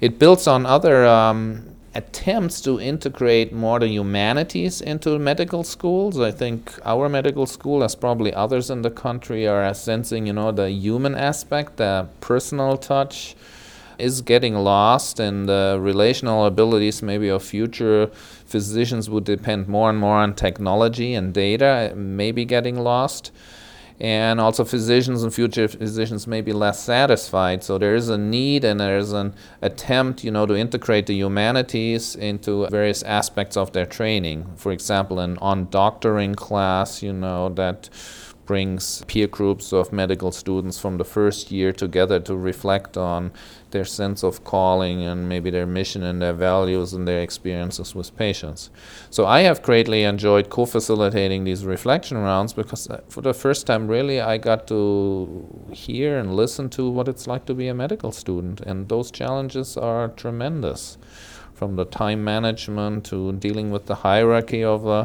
It 0.00 0.18
builds 0.18 0.46
on 0.46 0.66
other 0.66 1.06
um, 1.06 1.76
attempts 1.94 2.60
to 2.60 2.80
integrate 2.80 3.52
more 3.52 3.80
the 3.80 3.88
humanities 3.88 4.80
into 4.80 5.18
medical 5.18 5.64
schools. 5.64 6.20
I 6.20 6.30
think 6.30 6.78
our 6.84 7.08
medical 7.08 7.46
school, 7.46 7.82
as 7.82 7.94
probably 7.94 8.32
others 8.32 8.70
in 8.70 8.82
the 8.82 8.90
country, 8.90 9.46
are 9.46 9.74
sensing, 9.74 10.26
you 10.26 10.32
know, 10.32 10.52
the 10.52 10.70
human 10.70 11.14
aspect, 11.14 11.78
the 11.78 12.08
personal 12.20 12.76
touch 12.76 13.34
is 13.98 14.22
getting 14.22 14.54
lost, 14.54 15.20
and 15.20 15.48
the 15.48 15.78
relational 15.80 16.46
abilities 16.46 17.02
maybe 17.02 17.28
of 17.28 17.42
future 17.42 18.06
physicians 18.46 19.10
would 19.10 19.24
depend 19.24 19.68
more 19.68 19.90
and 19.90 19.98
more 19.98 20.16
on 20.16 20.34
technology 20.34 21.12
and 21.12 21.34
data, 21.34 21.92
maybe 21.94 22.44
getting 22.44 22.78
lost 22.78 23.30
and 24.00 24.40
also 24.40 24.64
physicians 24.64 25.22
and 25.22 25.34
future 25.34 25.68
physicians 25.68 26.26
may 26.26 26.40
be 26.40 26.52
less 26.52 26.82
satisfied. 26.82 27.62
So 27.62 27.76
there 27.76 27.94
is 27.94 28.08
a 28.08 28.16
need 28.16 28.64
and 28.64 28.80
there 28.80 28.96
is 28.96 29.12
an 29.12 29.34
attempt, 29.60 30.24
you 30.24 30.30
know, 30.30 30.46
to 30.46 30.56
integrate 30.56 31.06
the 31.06 31.14
humanities 31.14 32.16
into 32.16 32.66
various 32.68 33.02
aspects 33.02 33.58
of 33.58 33.72
their 33.72 33.84
training. 33.84 34.46
For 34.56 34.72
example, 34.72 35.20
an 35.20 35.36
on 35.38 35.68
doctoring 35.68 36.34
class, 36.34 37.02
you 37.02 37.12
know, 37.12 37.50
that 37.50 37.90
brings 38.50 39.04
peer 39.06 39.28
groups 39.28 39.72
of 39.72 39.92
medical 39.92 40.32
students 40.32 40.76
from 40.76 40.96
the 40.98 41.04
first 41.04 41.52
year 41.52 41.72
together 41.72 42.18
to 42.18 42.36
reflect 42.36 42.96
on 42.96 43.30
their 43.70 43.84
sense 43.84 44.24
of 44.24 44.42
calling 44.42 45.04
and 45.04 45.28
maybe 45.28 45.50
their 45.50 45.66
mission 45.66 46.02
and 46.02 46.20
their 46.20 46.32
values 46.32 46.92
and 46.92 47.06
their 47.06 47.20
experiences 47.20 47.94
with 47.94 48.16
patients. 48.16 48.68
So 49.08 49.24
I 49.24 49.42
have 49.42 49.62
greatly 49.62 50.02
enjoyed 50.02 50.50
co 50.50 50.66
facilitating 50.66 51.44
these 51.44 51.64
reflection 51.64 52.18
rounds 52.18 52.52
because 52.52 52.90
uh, 52.90 53.02
for 53.08 53.20
the 53.20 53.34
first 53.34 53.68
time, 53.68 53.86
really, 53.86 54.20
I 54.20 54.36
got 54.36 54.66
to 54.66 55.70
hear 55.70 56.18
and 56.18 56.34
listen 56.34 56.68
to 56.70 56.90
what 56.90 57.06
it's 57.06 57.28
like 57.28 57.46
to 57.46 57.54
be 57.54 57.68
a 57.68 57.74
medical 57.74 58.10
student. 58.10 58.62
And 58.62 58.88
those 58.88 59.12
challenges 59.12 59.76
are 59.76 60.08
tremendous 60.08 60.98
from 61.60 61.76
the 61.76 61.84
time 61.84 62.24
management 62.24 63.04
to 63.04 63.32
dealing 63.32 63.70
with 63.70 63.84
the 63.84 63.96
hierarchy 63.96 64.64
of 64.64 64.88
uh, 64.88 65.04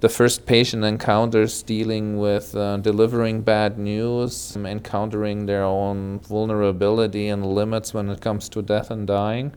the 0.00 0.08
first 0.08 0.46
patient 0.46 0.84
encounters, 0.84 1.62
dealing 1.62 2.16
with 2.16 2.56
uh, 2.56 2.78
delivering 2.78 3.42
bad 3.42 3.78
news, 3.78 4.56
encountering 4.56 5.44
their 5.44 5.62
own 5.62 6.18
vulnerability 6.20 7.28
and 7.28 7.44
limits 7.44 7.92
when 7.92 8.08
it 8.08 8.22
comes 8.22 8.48
to 8.48 8.62
death 8.62 8.90
and 8.90 9.06
dying. 9.06 9.52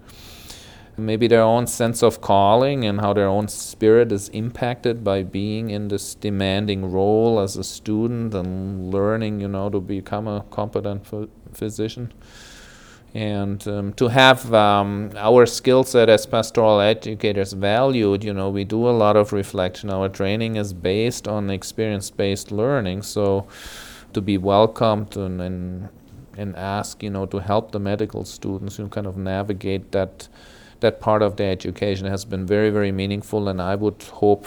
Maybe 0.97 1.29
their 1.29 1.41
own 1.41 1.67
sense 1.67 2.03
of 2.03 2.19
calling 2.19 2.83
and 2.83 2.99
how 2.99 3.13
their 3.13 3.29
own 3.29 3.47
spirit 3.47 4.11
is 4.11 4.27
impacted 4.29 5.05
by 5.05 5.23
being 5.23 5.69
in 5.69 5.87
this 5.87 6.15
demanding 6.15 6.91
role 6.91 7.39
as 7.39 7.55
a 7.55 7.63
student 7.63 8.33
and 8.33 8.91
learning, 8.91 9.39
you 9.39 9.47
know, 9.47 9.69
to 9.69 9.79
become 9.79 10.27
a 10.27 10.43
competent 10.51 11.07
physician 11.53 12.11
and 13.15 13.65
um, 13.69 13.93
to 13.93 14.09
have 14.09 14.53
um, 14.53 15.09
our 15.15 15.45
skill 15.45 15.85
set 15.85 16.09
as 16.09 16.25
pastoral 16.25 16.81
educators 16.81 17.53
valued 17.53 18.25
you 18.25 18.33
know 18.33 18.49
we 18.49 18.65
do 18.65 18.89
a 18.89 18.91
lot 18.91 19.15
of 19.15 19.31
reflection. 19.31 19.89
Our 19.89 20.09
training 20.09 20.57
is 20.57 20.73
based 20.73 21.25
on 21.25 21.49
experience 21.49 22.09
based 22.09 22.51
learning. 22.51 23.03
So 23.03 23.47
to 24.13 24.19
be 24.19 24.37
welcomed 24.37 25.15
and, 25.15 25.41
and 25.41 25.89
and 26.37 26.57
ask 26.57 27.01
you 27.01 27.09
know 27.09 27.25
to 27.27 27.39
help 27.39 27.71
the 27.71 27.79
medical 27.79 28.25
students 28.25 28.75
who 28.75 28.89
kind 28.89 29.07
of 29.07 29.15
navigate 29.15 29.93
that 29.93 30.27
that 30.81 30.99
part 30.99 31.21
of 31.21 31.37
their 31.37 31.51
education 31.51 32.07
has 32.07 32.25
been 32.25 32.45
very 32.45 32.69
very 32.69 32.91
meaningful. 32.91 33.47
And 33.47 33.61
i 33.61 33.75
would 33.75 34.03
hope 34.03 34.45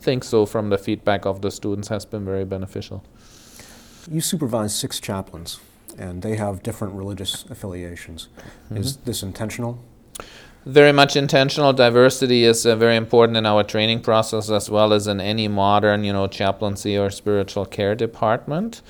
think 0.00 0.24
so 0.24 0.46
from 0.46 0.70
the 0.70 0.78
feedback 0.78 1.26
of 1.26 1.42
the 1.42 1.50
students 1.52 1.86
has 1.86 2.04
been 2.04 2.24
very 2.24 2.44
beneficial. 2.44 3.04
You 4.10 4.20
supervise 4.20 4.74
six 4.74 4.98
chaplains 4.98 5.60
and 5.98 6.22
they 6.22 6.36
have 6.36 6.62
different 6.62 6.94
religious 6.94 7.44
affiliations. 7.50 8.28
Mm-hmm. 8.66 8.76
Is 8.78 8.96
this 8.98 9.22
intentional? 9.22 9.78
Very 10.66 10.92
much 10.92 11.16
intentional. 11.16 11.72
Diversity 11.72 12.44
is 12.44 12.66
uh, 12.66 12.76
very 12.76 12.96
important 12.96 13.38
in 13.38 13.46
our 13.46 13.64
training 13.64 14.02
process 14.02 14.50
as 14.50 14.68
well 14.68 14.92
as 14.92 15.06
in 15.06 15.18
any 15.18 15.48
modern, 15.48 16.04
you 16.04 16.12
know, 16.12 16.26
chaplaincy 16.26 16.98
or 16.98 17.08
spiritual 17.08 17.64
care 17.64 17.94
department. 17.94 18.82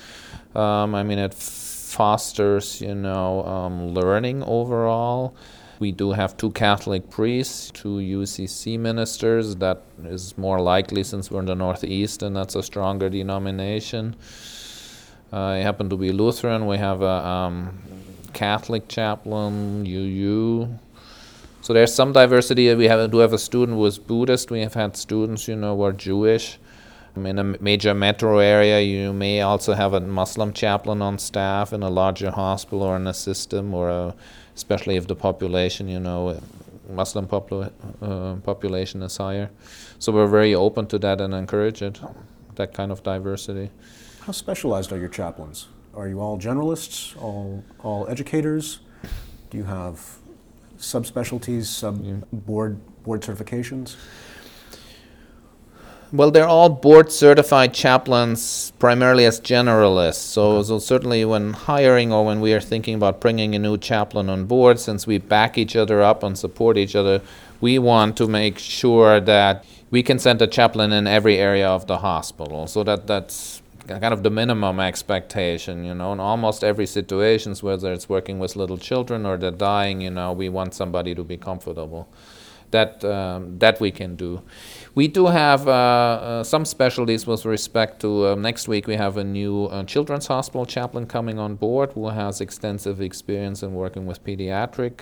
Um, 0.53 0.93
I 0.93 1.03
mean, 1.03 1.17
it 1.17 1.33
fosters, 1.33 2.81
you 2.81 2.95
know, 2.95 3.45
um, 3.45 3.93
learning 3.93 4.43
overall. 4.43 5.33
We 5.79 5.91
do 5.91 6.11
have 6.11 6.37
two 6.37 6.51
Catholic 6.51 7.09
priests, 7.09 7.71
two 7.71 7.97
UCC 7.97 8.77
ministers. 8.77 9.55
That 9.55 9.81
is 10.03 10.37
more 10.37 10.59
likely 10.59 11.03
since 11.03 11.31
we're 11.31 11.39
in 11.39 11.45
the 11.45 11.55
Northeast, 11.55 12.21
and 12.21 12.35
that's 12.35 12.55
a 12.55 12.61
stronger 12.61 13.09
denomination. 13.09 14.15
I 15.33 15.57
happen 15.57 15.89
to 15.89 15.95
be 15.95 16.11
Lutheran. 16.11 16.67
We 16.67 16.77
have 16.77 17.01
a 17.01 17.25
um, 17.25 17.79
Catholic 18.33 18.89
chaplain, 18.89 19.85
UU. 19.85 20.77
So 21.61 21.73
there's 21.73 21.93
some 21.93 22.11
diversity. 22.11 22.73
We 22.75 22.87
have 22.87 23.11
do 23.11 23.19
have 23.19 23.31
a 23.31 23.37
student 23.37 23.77
who 23.77 23.85
is 23.85 23.97
Buddhist. 23.97 24.51
We 24.51 24.59
have 24.59 24.73
had 24.73 24.97
students, 24.97 25.47
you 25.47 25.55
know, 25.55 25.77
who 25.77 25.83
are 25.83 25.93
Jewish. 25.93 26.57
In 27.15 27.39
a 27.39 27.43
major 27.43 27.93
metro 27.93 28.39
area, 28.39 28.81
you 28.81 29.13
may 29.13 29.41
also 29.41 29.73
have 29.73 29.93
a 29.93 29.99
Muslim 29.99 30.53
chaplain 30.53 31.01
on 31.01 31.17
staff 31.17 31.71
in 31.71 31.83
a 31.83 31.89
larger 31.89 32.31
hospital 32.31 32.83
or 32.83 32.95
in 32.95 33.07
a 33.07 33.13
system, 33.13 33.73
or 33.73 33.89
a, 33.89 34.15
especially 34.55 34.95
if 34.95 35.07
the 35.07 35.15
population, 35.15 35.87
you 35.87 35.99
know, 35.99 36.41
Muslim 36.89 37.27
popula- 37.27 37.71
uh, 38.01 38.35
population 38.41 39.01
is 39.03 39.15
higher. 39.17 39.49
So 39.99 40.11
we're 40.11 40.27
very 40.27 40.55
open 40.55 40.87
to 40.87 40.99
that 40.99 41.21
and 41.21 41.33
encourage 41.33 41.81
it, 41.81 41.99
that 42.55 42.73
kind 42.73 42.91
of 42.91 43.03
diversity. 43.03 43.69
How 44.25 44.31
specialized 44.31 44.91
are 44.91 44.99
your 44.99 45.09
chaplains? 45.09 45.67
Are 45.95 46.07
you 46.07 46.19
all 46.19 46.37
generalists, 46.37 47.19
all, 47.19 47.63
all 47.79 48.07
educators? 48.07 48.79
Do 49.49 49.57
you 49.57 49.63
have 49.63 49.99
subspecialties, 50.77 51.65
sub 51.65 52.03
board 52.31 52.79
board 53.03 53.21
certifications? 53.21 53.95
Well, 56.13 56.29
they're 56.29 56.47
all 56.47 56.69
board 56.69 57.11
certified 57.11 57.73
chaplains 57.73 58.73
primarily 58.77 59.25
as 59.25 59.39
generalists. 59.39 60.15
So, 60.15 60.57
okay. 60.57 60.67
so, 60.67 60.77
certainly 60.77 61.25
when 61.25 61.53
hiring 61.53 62.11
or 62.13 62.23
when 62.23 62.41
we 62.41 62.53
are 62.53 62.59
thinking 62.59 62.93
about 62.93 63.21
bringing 63.21 63.55
a 63.55 63.59
new 63.59 63.77
chaplain 63.77 64.29
on 64.29 64.45
board, 64.45 64.79
since 64.79 65.07
we 65.07 65.17
back 65.17 65.57
each 65.57 65.75
other 65.75 66.01
up 66.01 66.21
and 66.21 66.37
support 66.37 66.77
each 66.77 66.95
other, 66.95 67.21
we 67.59 67.79
want 67.79 68.17
to 68.17 68.27
make 68.27 68.59
sure 68.59 69.19
that 69.19 69.65
we 69.89 70.03
can 70.03 70.19
send 70.19 70.41
a 70.41 70.47
chaplain 70.47 70.91
in 70.91 71.07
every 71.07 71.37
area 71.37 71.67
of 71.67 71.87
the 71.87 71.99
hospital. 71.99 72.67
So 72.67 72.83
that 72.83 73.07
that's 73.07 73.60
kind 73.99 74.13
of 74.13 74.23
the 74.23 74.29
minimum 74.29 74.79
expectation, 74.79 75.83
you 75.83 75.93
know, 75.93 76.13
in 76.13 76.19
almost 76.19 76.63
every 76.63 76.85
situations, 76.85 77.63
whether 77.63 77.91
it's 77.93 78.07
working 78.09 78.39
with 78.39 78.55
little 78.55 78.77
children 78.77 79.25
or 79.25 79.37
they're 79.37 79.51
dying, 79.51 80.01
you 80.01 80.11
know, 80.11 80.31
we 80.33 80.49
want 80.49 80.73
somebody 80.73 81.15
to 81.15 81.23
be 81.23 81.37
comfortable. 81.37 82.07
that 82.71 83.03
um, 83.05 83.59
that 83.59 83.79
we 83.79 83.91
can 83.91 84.15
do. 84.15 84.41
We 84.95 85.07
do 85.07 85.27
have 85.27 85.67
uh, 85.67 85.71
uh, 85.71 86.43
some 86.43 86.65
specialties 86.65 87.27
with 87.27 87.45
respect 87.45 88.01
to 88.01 88.27
uh, 88.27 88.35
next 88.35 88.67
week. 88.67 88.87
We 88.87 88.95
have 88.95 89.17
a 89.17 89.23
new 89.23 89.65
uh, 89.65 89.83
children's 89.83 90.27
hospital 90.27 90.65
chaplain 90.65 91.05
coming 91.05 91.37
on 91.39 91.55
board 91.55 91.91
who 91.93 92.09
has 92.09 92.41
extensive 92.41 93.01
experience 93.01 93.61
in 93.63 93.73
working 93.73 94.05
with 94.05 94.23
pediatric 94.23 95.01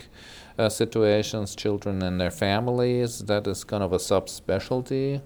uh, 0.58 0.68
situations, 0.68 1.56
children 1.56 2.02
and 2.02 2.20
their 2.20 2.30
families. 2.30 3.20
That 3.20 3.46
is 3.46 3.64
kind 3.64 3.82
of 3.82 3.92
a 3.92 3.98
subspecialty. 3.98 5.22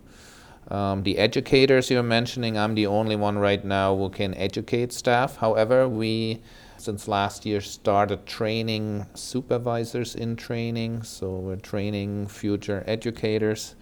Um, 0.69 1.03
the 1.03 1.19
educators 1.19 1.91
you're 1.91 2.03
mentioning, 2.03 2.57
I'm 2.57 2.75
the 2.75 2.87
only 2.87 3.17
one 3.17 3.39
right 3.39 3.65
now 3.65 3.97
who 3.97 4.09
can 4.09 4.35
educate 4.35 4.93
staff. 4.93 5.37
However, 5.37 5.89
we 5.89 6.41
since 6.77 7.09
last 7.09 7.47
year 7.47 7.61
started 7.61 8.27
training 8.27 9.07
supervisors 9.15 10.15
in 10.15 10.37
training, 10.37 11.03
so 11.03 11.37
we're 11.37 11.57
training 11.57 12.27
future 12.27 12.85
educators 12.87 13.75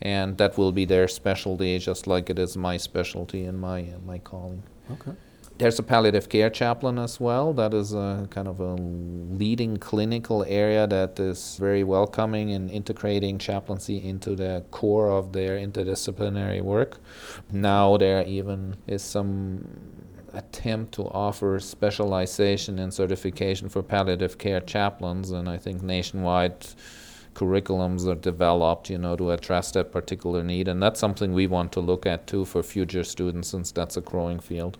and 0.00 0.38
that 0.38 0.56
will 0.56 0.72
be 0.72 0.84
their 0.84 1.08
specialty, 1.08 1.78
just 1.78 2.06
like 2.06 2.30
it 2.30 2.38
is 2.38 2.56
my 2.56 2.76
specialty 2.76 3.44
and 3.44 3.60
my 3.60 3.82
uh, 3.82 3.98
my 4.06 4.18
calling. 4.18 4.62
Okay. 4.90 5.12
There's 5.58 5.80
a 5.80 5.82
palliative 5.82 6.28
care 6.28 6.50
chaplain 6.50 7.00
as 7.00 7.18
well. 7.18 7.52
That 7.52 7.74
is 7.74 7.92
a 7.92 8.28
kind 8.30 8.46
of 8.46 8.60
a 8.60 8.74
leading 8.74 9.76
clinical 9.78 10.44
area 10.44 10.86
that 10.86 11.18
is 11.18 11.56
very 11.56 11.82
welcoming 11.82 12.50
in 12.50 12.70
integrating 12.70 13.38
chaplaincy 13.38 13.96
into 14.08 14.36
the 14.36 14.64
core 14.70 15.10
of 15.10 15.32
their 15.32 15.58
interdisciplinary 15.58 16.62
work. 16.62 16.98
Now 17.50 17.96
there 17.96 18.22
even 18.22 18.76
is 18.86 19.02
some 19.02 19.66
attempt 20.32 20.92
to 20.92 21.08
offer 21.08 21.58
specialization 21.58 22.78
and 22.78 22.94
certification 22.94 23.68
for 23.68 23.82
palliative 23.82 24.38
care 24.38 24.60
chaplains, 24.60 25.32
and 25.32 25.48
I 25.48 25.56
think 25.56 25.82
nationwide 25.82 26.68
curriculums 27.34 28.06
are 28.06 28.14
developed, 28.14 28.90
you 28.90 28.98
know, 28.98 29.16
to 29.16 29.32
address 29.32 29.72
that 29.72 29.90
particular 29.90 30.44
need. 30.44 30.68
And 30.68 30.80
that's 30.80 31.00
something 31.00 31.32
we 31.32 31.48
want 31.48 31.72
to 31.72 31.80
look 31.80 32.06
at 32.06 32.28
too 32.28 32.44
for 32.44 32.62
future 32.62 33.02
students 33.02 33.48
since 33.48 33.72
that's 33.72 33.96
a 33.96 34.00
growing 34.00 34.38
field. 34.38 34.78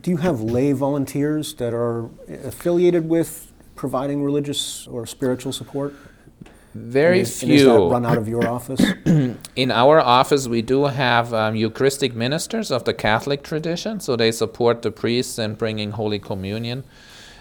Do 0.00 0.10
you 0.10 0.18
have 0.18 0.40
lay 0.40 0.72
volunteers 0.72 1.54
that 1.54 1.72
are 1.72 2.10
affiliated 2.44 3.08
with 3.08 3.52
providing 3.74 4.22
religious 4.22 4.86
or 4.86 5.06
spiritual 5.06 5.52
support? 5.52 5.94
Very 6.74 7.20
is, 7.20 7.40
few. 7.40 7.54
is 7.54 7.64
that 7.64 7.78
run 7.78 8.04
out 8.04 8.18
of 8.18 8.28
your 8.28 8.46
office? 8.46 8.80
In 9.56 9.70
our 9.70 9.98
office, 10.00 10.46
we 10.46 10.62
do 10.62 10.84
have 10.84 11.32
um, 11.32 11.56
Eucharistic 11.56 12.14
ministers 12.14 12.70
of 12.70 12.84
the 12.84 12.92
Catholic 12.92 13.42
tradition, 13.42 13.98
so 14.00 14.14
they 14.14 14.30
support 14.30 14.82
the 14.82 14.90
priests 14.90 15.38
in 15.38 15.54
bringing 15.54 15.92
Holy 15.92 16.18
Communion 16.18 16.84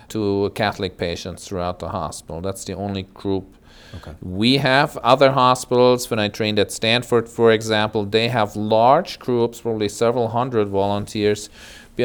to 0.09 0.51
Catholic 0.55 0.97
patients 0.97 1.45
throughout 1.45 1.79
the 1.79 1.89
hospital. 1.89 2.39
That's 2.39 2.63
the 2.63 2.73
only 2.73 3.03
group 3.03 3.57
Okay. 3.95 4.13
We 4.21 4.57
have 4.57 4.97
other 4.97 5.31
hospitals. 5.31 6.09
When 6.09 6.19
I 6.19 6.27
trained 6.27 6.59
at 6.59 6.71
Stanford, 6.71 7.29
for 7.29 7.51
example, 7.51 8.05
they 8.05 8.27
have 8.27 8.55
large 8.55 9.19
groups, 9.19 9.61
probably 9.61 9.89
several 9.89 10.29
hundred 10.29 10.67
volunteers, 10.67 11.49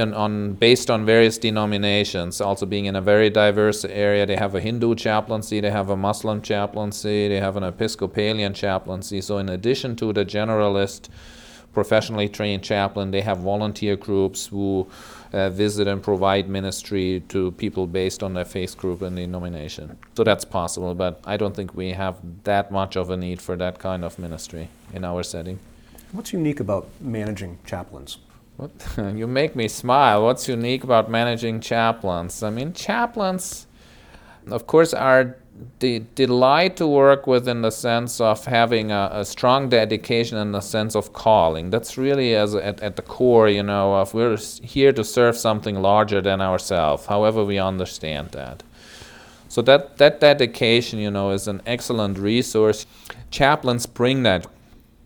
on, 0.00 0.14
on, 0.14 0.54
based 0.54 0.90
on 0.90 1.04
various 1.04 1.38
denominations. 1.38 2.40
Also, 2.40 2.66
being 2.66 2.86
in 2.86 2.96
a 2.96 3.00
very 3.00 3.30
diverse 3.30 3.84
area, 3.84 4.26
they 4.26 4.36
have 4.36 4.54
a 4.54 4.60
Hindu 4.60 4.94
chaplaincy, 4.94 5.60
they 5.60 5.70
have 5.70 5.90
a 5.90 5.96
Muslim 5.96 6.42
chaplaincy, 6.42 7.28
they 7.28 7.40
have 7.40 7.56
an 7.56 7.62
Episcopalian 7.62 8.54
chaplaincy. 8.54 9.20
So, 9.20 9.38
in 9.38 9.48
addition 9.48 9.96
to 9.96 10.12
the 10.12 10.24
generalist, 10.24 11.08
professionally 11.72 12.28
trained 12.28 12.62
chaplain, 12.62 13.10
they 13.10 13.22
have 13.22 13.38
volunteer 13.38 13.96
groups 13.96 14.46
who 14.46 14.86
uh, 15.32 15.50
visit 15.50 15.88
and 15.88 16.02
provide 16.02 16.48
ministry 16.48 17.22
to 17.28 17.52
people 17.52 17.86
based 17.86 18.22
on 18.22 18.34
their 18.34 18.44
faith 18.44 18.76
group 18.76 19.02
and 19.02 19.16
denomination. 19.16 19.98
So 20.14 20.24
that's 20.24 20.44
possible, 20.44 20.94
but 20.94 21.20
I 21.24 21.36
don't 21.36 21.56
think 21.56 21.74
we 21.74 21.92
have 21.92 22.16
that 22.44 22.70
much 22.70 22.96
of 22.96 23.10
a 23.10 23.16
need 23.16 23.40
for 23.40 23.56
that 23.56 23.78
kind 23.78 24.04
of 24.04 24.18
ministry 24.18 24.68
in 24.92 25.04
our 25.04 25.22
setting. 25.22 25.58
What's 26.12 26.32
unique 26.32 26.60
about 26.60 26.88
managing 27.00 27.58
chaplains? 27.64 28.18
What? 28.56 28.70
you 29.14 29.26
make 29.26 29.56
me 29.56 29.68
smile. 29.68 30.24
What's 30.24 30.48
unique 30.48 30.84
about 30.84 31.10
managing 31.10 31.60
chaplains? 31.60 32.42
I 32.42 32.50
mean, 32.50 32.72
chaplains, 32.72 33.66
of 34.50 34.66
course, 34.66 34.92
are 34.94 35.36
the 35.78 36.02
delight 36.14 36.76
to 36.76 36.86
work 36.86 37.26
with 37.26 37.46
in 37.48 37.62
the 37.62 37.70
sense 37.70 38.20
of 38.20 38.44
having 38.46 38.90
a, 38.90 39.10
a, 39.12 39.24
strong 39.24 39.68
dedication 39.68 40.38
and 40.38 40.54
a 40.56 40.62
sense 40.62 40.96
of 40.96 41.12
calling. 41.12 41.70
That's 41.70 41.98
really 41.98 42.34
as 42.34 42.54
at, 42.54 42.80
at 42.80 42.96
the 42.96 43.02
core, 43.02 43.48
you 43.48 43.62
know, 43.62 43.94
of 43.94 44.14
we're 44.14 44.36
here 44.62 44.92
to 44.92 45.04
serve 45.04 45.36
something 45.36 45.76
larger 45.76 46.20
than 46.20 46.40
ourselves, 46.40 47.06
however 47.06 47.44
we 47.44 47.58
understand 47.58 48.30
that. 48.30 48.62
So 49.48 49.60
that, 49.62 49.98
that 49.98 50.20
dedication, 50.20 50.98
you 50.98 51.10
know, 51.10 51.30
is 51.30 51.46
an 51.46 51.60
excellent 51.66 52.18
resource. 52.18 52.86
Chaplains 53.30 53.86
bring 53.86 54.22
that 54.22 54.46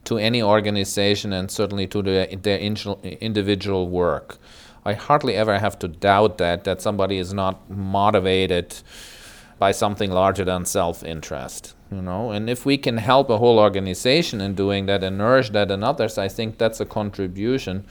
to 0.07 0.19
any 0.19 0.43
organization 0.43 1.33
and 1.33 1.51
certainly 1.51 1.87
to 1.89 2.03
their, 2.03 2.27
their 2.27 2.59
individual 2.59 3.89
work. 3.89 4.39
I 4.85 4.95
hardly 4.95 5.35
ever 5.35 5.59
have 5.59 5.79
to 5.81 5.89
doubt 5.89 6.39
that, 6.39 6.65
that 6.65 6.81
somebody 6.81 7.19
is 7.19 7.35
not 7.35 7.69
motivated 7.69 8.77
by 9.59 9.73
something 9.73 10.11
larger 10.11 10.45
than 10.45 10.65
self-interest 10.65 11.75
you 11.91 12.03
know 12.03 12.31
and 12.31 12.51
if 12.51 12.67
we 12.67 12.77
can 12.77 12.97
help 12.97 13.31
a 13.31 13.39
whole 13.39 13.59
organization 13.59 14.41
in 14.41 14.55
doing 14.55 14.87
that 14.87 15.03
and 15.03 15.19
nourish 15.19 15.51
that 15.51 15.71
in 15.71 15.83
others 15.83 16.19
i 16.19 16.29
think 16.29 16.59
that's 16.59 16.81
a 16.81 16.85
contribution 16.85 17.85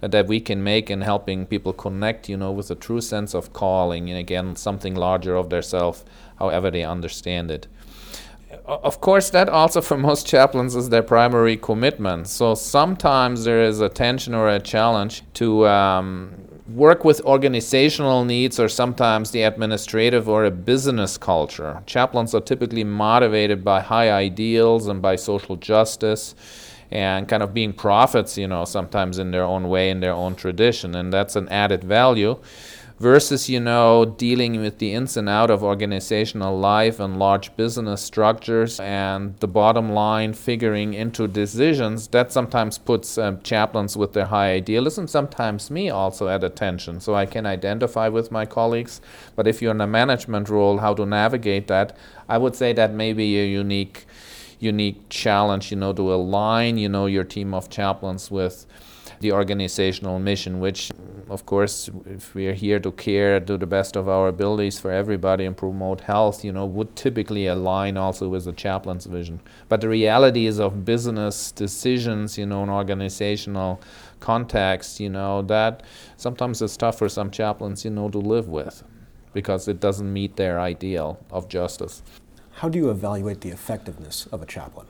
that 0.00 0.26
we 0.26 0.40
can 0.40 0.62
make 0.62 0.90
in 0.90 1.02
helping 1.02 1.44
people 1.44 1.72
connect 1.72 2.28
you 2.28 2.36
know 2.36 2.52
with 2.52 2.70
a 2.70 2.74
true 2.74 3.00
sense 3.00 3.34
of 3.34 3.52
calling 3.52 4.08
and 4.08 4.18
again 4.18 4.56
something 4.56 4.94
larger 4.94 5.34
of 5.34 5.50
their 5.50 5.62
self 5.62 6.04
however 6.38 6.70
they 6.70 6.84
understand 6.84 7.50
it 7.50 7.66
of 8.66 9.00
course, 9.00 9.30
that 9.30 9.48
also 9.48 9.80
for 9.80 9.96
most 9.96 10.26
chaplains 10.26 10.74
is 10.74 10.88
their 10.88 11.02
primary 11.02 11.56
commitment. 11.56 12.28
So 12.28 12.54
sometimes 12.54 13.44
there 13.44 13.62
is 13.62 13.80
a 13.80 13.88
tension 13.88 14.34
or 14.34 14.48
a 14.48 14.60
challenge 14.60 15.22
to 15.34 15.66
um, 15.66 16.34
work 16.68 17.04
with 17.04 17.20
organizational 17.22 18.24
needs 18.24 18.58
or 18.58 18.68
sometimes 18.68 19.30
the 19.30 19.42
administrative 19.42 20.28
or 20.28 20.44
a 20.44 20.50
business 20.50 21.16
culture. 21.16 21.82
Chaplains 21.86 22.34
are 22.34 22.40
typically 22.40 22.84
motivated 22.84 23.64
by 23.64 23.80
high 23.80 24.10
ideals 24.10 24.86
and 24.86 25.00
by 25.00 25.16
social 25.16 25.56
justice 25.56 26.34
and 26.92 27.28
kind 27.28 27.42
of 27.42 27.54
being 27.54 27.72
prophets, 27.72 28.36
you 28.36 28.48
know, 28.48 28.64
sometimes 28.64 29.18
in 29.18 29.30
their 29.30 29.44
own 29.44 29.68
way, 29.68 29.90
in 29.90 30.00
their 30.00 30.12
own 30.12 30.34
tradition, 30.34 30.96
and 30.96 31.12
that's 31.12 31.36
an 31.36 31.48
added 31.48 31.84
value 31.84 32.36
versus 33.00 33.48
you 33.48 33.58
know 33.58 34.04
dealing 34.04 34.60
with 34.60 34.78
the 34.78 34.92
ins 34.92 35.16
and 35.16 35.26
out 35.26 35.50
of 35.50 35.64
organizational 35.64 36.56
life 36.58 37.00
and 37.00 37.18
large 37.18 37.56
business 37.56 38.02
structures 38.02 38.78
and 38.78 39.34
the 39.40 39.48
bottom 39.48 39.90
line 39.90 40.34
figuring 40.34 40.92
into 40.92 41.26
decisions 41.26 42.08
that 42.08 42.30
sometimes 42.30 42.76
puts 42.76 43.16
um, 43.16 43.40
chaplains 43.40 43.96
with 43.96 44.12
their 44.12 44.26
high 44.26 44.52
idealism 44.52 45.08
sometimes 45.08 45.70
me 45.70 45.88
also 45.88 46.28
at 46.28 46.44
attention. 46.44 47.00
So 47.00 47.14
i 47.14 47.24
can 47.24 47.46
identify 47.46 48.08
with 48.08 48.30
my 48.30 48.44
colleagues. 48.44 49.00
But 49.34 49.46
if 49.46 49.62
you're 49.62 49.74
in 49.74 49.80
a 49.80 49.86
management 49.86 50.50
role 50.50 50.78
how 50.78 50.92
to 50.94 51.06
navigate 51.06 51.68
that 51.68 51.96
i 52.28 52.36
would 52.36 52.54
say 52.54 52.74
that 52.74 52.92
may 52.92 53.14
be 53.14 53.40
a 53.40 53.46
unique 53.46 54.04
unique 54.58 55.08
challenge 55.08 55.70
you 55.70 55.76
know 55.78 55.94
to 55.94 56.12
align 56.12 56.76
you 56.76 56.88
know 56.88 57.06
your 57.06 57.24
team 57.24 57.54
of 57.54 57.70
chaplains 57.70 58.30
with 58.30 58.66
the 59.20 59.32
organizational 59.32 60.18
mission, 60.18 60.60
which, 60.60 60.90
of 61.28 61.44
course, 61.46 61.90
if 62.06 62.34
we 62.34 62.46
are 62.48 62.54
here 62.54 62.80
to 62.80 62.90
care 62.92 63.38
do 63.38 63.56
the 63.56 63.66
best 63.66 63.94
of 63.94 64.08
our 64.08 64.28
abilities 64.28 64.80
for 64.80 64.90
everybody 64.90 65.44
and 65.44 65.56
promote 65.56 66.00
health, 66.00 66.44
you 66.44 66.52
know, 66.52 66.64
would 66.64 66.96
typically 66.96 67.46
align 67.46 67.96
also 67.96 68.28
with 68.28 68.46
the 68.46 68.52
chaplain's 68.52 69.06
vision. 69.06 69.40
But 69.68 69.82
the 69.82 69.88
reality 69.88 70.46
is 70.46 70.58
of 70.58 70.84
business 70.84 71.52
decisions, 71.52 72.38
you 72.38 72.46
know, 72.46 72.62
in 72.62 72.70
organizational 72.70 73.80
context, 74.20 75.00
you 75.00 75.10
know, 75.10 75.42
that 75.42 75.82
sometimes 76.16 76.62
it's 76.62 76.76
tough 76.76 76.98
for 76.98 77.08
some 77.08 77.30
chaplains, 77.30 77.84
you 77.84 77.90
know, 77.90 78.08
to 78.08 78.18
live 78.18 78.48
with 78.48 78.82
because 79.32 79.68
it 79.68 79.80
doesn't 79.80 80.12
meet 80.12 80.36
their 80.36 80.58
ideal 80.58 81.18
of 81.30 81.48
justice. 81.48 82.02
How 82.52 82.68
do 82.68 82.78
you 82.78 82.90
evaluate 82.90 83.42
the 83.42 83.50
effectiveness 83.50 84.26
of 84.32 84.42
a 84.42 84.46
chaplain? 84.46 84.86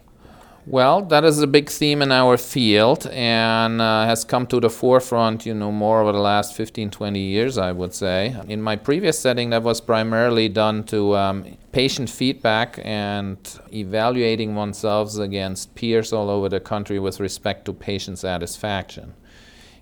Well, 0.70 1.02
that 1.06 1.24
is 1.24 1.42
a 1.42 1.48
big 1.48 1.68
theme 1.68 2.00
in 2.00 2.12
our 2.12 2.36
field 2.36 3.04
and 3.08 3.80
uh, 3.80 4.06
has 4.06 4.22
come 4.22 4.46
to 4.46 4.60
the 4.60 4.70
forefront, 4.70 5.44
you 5.44 5.52
know, 5.52 5.72
more 5.72 6.00
over 6.00 6.12
the 6.12 6.20
last 6.20 6.54
15, 6.54 6.90
20 6.90 7.18
years, 7.18 7.58
I 7.58 7.72
would 7.72 7.92
say. 7.92 8.36
In 8.46 8.62
my 8.62 8.76
previous 8.76 9.18
setting, 9.18 9.50
that 9.50 9.64
was 9.64 9.80
primarily 9.80 10.48
done 10.48 10.84
to 10.84 11.16
um, 11.16 11.58
patient 11.72 12.08
feedback 12.08 12.78
and 12.84 13.36
evaluating 13.72 14.54
oneself 14.54 15.18
against 15.18 15.74
peers 15.74 16.12
all 16.12 16.30
over 16.30 16.48
the 16.48 16.60
country 16.60 17.00
with 17.00 17.18
respect 17.18 17.64
to 17.64 17.72
patient 17.72 18.20
satisfaction. 18.20 19.14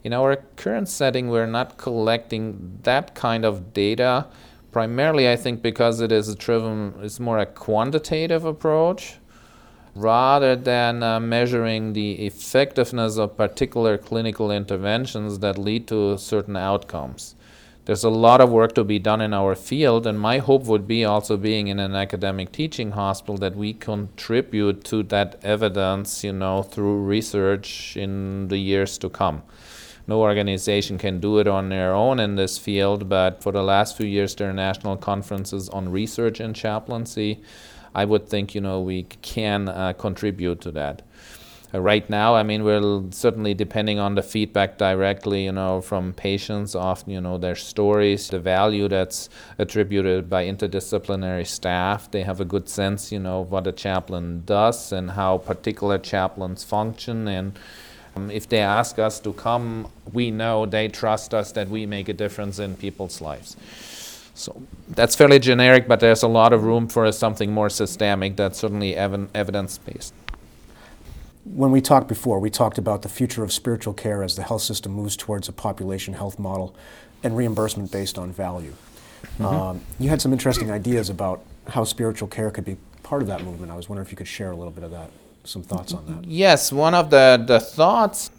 In 0.04 0.14
our 0.14 0.36
current 0.56 0.88
setting, 0.88 1.28
we're 1.28 1.44
not 1.44 1.76
collecting 1.76 2.78
that 2.84 3.14
kind 3.14 3.44
of 3.44 3.74
data, 3.74 4.26
primarily, 4.72 5.30
I 5.30 5.36
think, 5.36 5.60
because 5.60 6.00
it 6.00 6.12
is 6.12 6.30
a 6.30 6.34
driven, 6.34 6.94
it's 7.02 7.20
more 7.20 7.38
a 7.38 7.44
quantitative 7.44 8.46
approach 8.46 9.18
rather 10.00 10.54
than 10.54 11.02
uh, 11.02 11.18
measuring 11.18 11.92
the 11.92 12.26
effectiveness 12.26 13.18
of 13.18 13.36
particular 13.36 13.98
clinical 13.98 14.50
interventions 14.50 15.40
that 15.40 15.58
lead 15.58 15.86
to 15.88 16.16
certain 16.16 16.56
outcomes. 16.56 17.34
there's 17.88 18.04
a 18.04 18.10
lot 18.10 18.38
of 18.42 18.50
work 18.50 18.74
to 18.74 18.84
be 18.84 18.98
done 18.98 19.22
in 19.22 19.32
our 19.32 19.54
field, 19.54 20.06
and 20.06 20.20
my 20.20 20.36
hope 20.38 20.64
would 20.64 20.86
be 20.86 21.06
also 21.06 21.38
being 21.38 21.68
in 21.68 21.78
an 21.78 21.94
academic 21.96 22.52
teaching 22.52 22.90
hospital 22.90 23.38
that 23.38 23.56
we 23.56 23.72
contribute 23.72 24.84
to 24.84 25.02
that 25.04 25.38
evidence, 25.42 26.22
you 26.22 26.34
know, 26.34 26.62
through 26.62 27.02
research 27.02 27.96
in 27.96 28.48
the 28.48 28.58
years 28.58 28.98
to 28.98 29.08
come. 29.08 29.42
No 30.08 30.22
organization 30.22 30.96
can 30.96 31.20
do 31.20 31.38
it 31.38 31.46
on 31.46 31.68
their 31.68 31.94
own 31.94 32.18
in 32.18 32.36
this 32.36 32.56
field, 32.56 33.08
but 33.10 33.42
for 33.42 33.52
the 33.52 33.62
last 33.62 33.96
few 33.96 34.06
years, 34.06 34.34
there 34.34 34.48
are 34.48 34.54
national 34.54 34.96
conferences 34.96 35.68
on 35.68 35.90
research 35.90 36.40
in 36.40 36.54
chaplaincy. 36.54 37.42
I 37.94 38.06
would 38.06 38.26
think, 38.26 38.54
you 38.54 38.62
know, 38.62 38.80
we 38.80 39.02
can 39.02 39.68
uh, 39.68 39.92
contribute 39.92 40.62
to 40.62 40.70
that. 40.72 41.02
Uh, 41.74 41.80
right 41.80 42.08
now, 42.08 42.34
I 42.34 42.42
mean, 42.42 42.64
we're 42.64 43.02
certainly 43.10 43.52
depending 43.52 43.98
on 43.98 44.14
the 44.14 44.22
feedback 44.22 44.78
directly, 44.78 45.44
you 45.44 45.52
know, 45.52 45.82
from 45.82 46.14
patients, 46.14 46.74
often, 46.74 47.12
you 47.12 47.20
know, 47.20 47.36
their 47.36 47.56
stories, 47.56 48.28
the 48.28 48.38
value 48.38 48.88
that's 48.88 49.28
attributed 49.58 50.30
by 50.30 50.46
interdisciplinary 50.46 51.46
staff. 51.46 52.10
They 52.10 52.22
have 52.22 52.40
a 52.40 52.46
good 52.46 52.70
sense, 52.70 53.12
you 53.12 53.18
know, 53.18 53.42
what 53.42 53.66
a 53.66 53.72
chaplain 53.72 54.44
does 54.46 54.90
and 54.92 55.10
how 55.10 55.36
particular 55.38 55.98
chaplains 55.98 56.64
function. 56.64 57.28
And 57.28 57.58
if 58.30 58.48
they 58.48 58.60
ask 58.60 58.98
us 58.98 59.20
to 59.20 59.32
come, 59.32 59.88
we 60.12 60.30
know 60.30 60.66
they 60.66 60.88
trust 60.88 61.34
us 61.34 61.52
that 61.52 61.68
we 61.68 61.86
make 61.86 62.08
a 62.08 62.14
difference 62.14 62.58
in 62.58 62.76
people's 62.76 63.20
lives. 63.20 63.56
So 64.34 64.62
that's 64.88 65.16
fairly 65.16 65.38
generic, 65.38 65.88
but 65.88 66.00
there's 66.00 66.22
a 66.22 66.28
lot 66.28 66.52
of 66.52 66.62
room 66.62 66.88
for 66.88 67.10
something 67.12 67.52
more 67.52 67.70
systemic 67.70 68.36
that's 68.36 68.58
certainly 68.58 68.94
ev- 68.94 69.28
evidence 69.34 69.78
based 69.78 70.14
when 71.54 71.70
we 71.70 71.80
talked 71.80 72.08
before, 72.08 72.38
we 72.38 72.50
talked 72.50 72.78
about 72.78 73.02
the 73.02 73.08
future 73.08 73.42
of 73.42 73.52
spiritual 73.52 73.94
care 73.94 74.22
as 74.22 74.36
the 74.36 74.42
health 74.42 74.62
system 74.62 74.92
moves 74.92 75.16
towards 75.16 75.48
a 75.48 75.52
population 75.52 76.14
health 76.14 76.38
model 76.38 76.74
and 77.22 77.36
reimbursement 77.36 77.90
based 77.90 78.18
on 78.18 78.32
value. 78.32 78.74
Mm-hmm. 79.38 79.44
Um, 79.44 79.80
you 79.98 80.08
had 80.08 80.20
some 80.20 80.32
interesting 80.32 80.70
ideas 80.70 81.08
about 81.08 81.42
how 81.68 81.84
spiritual 81.84 82.28
care 82.28 82.50
could 82.50 82.64
be 82.64 82.76
part 83.02 83.22
of 83.22 83.28
that 83.28 83.42
movement. 83.42 83.72
I 83.72 83.76
was 83.76 83.88
wondering 83.88 84.06
if 84.06 84.12
you 84.12 84.16
could 84.16 84.28
share 84.28 84.50
a 84.50 84.56
little 84.56 84.72
bit 84.72 84.84
of 84.84 84.90
that, 84.90 85.10
some 85.48 85.62
thoughts 85.62 85.92
on 85.94 86.06
that. 86.06 86.24
Yes, 86.26 86.72
one 86.72 86.94
of 86.94 87.10
the, 87.10 87.42
the 87.44 87.60
thoughts 87.60 88.30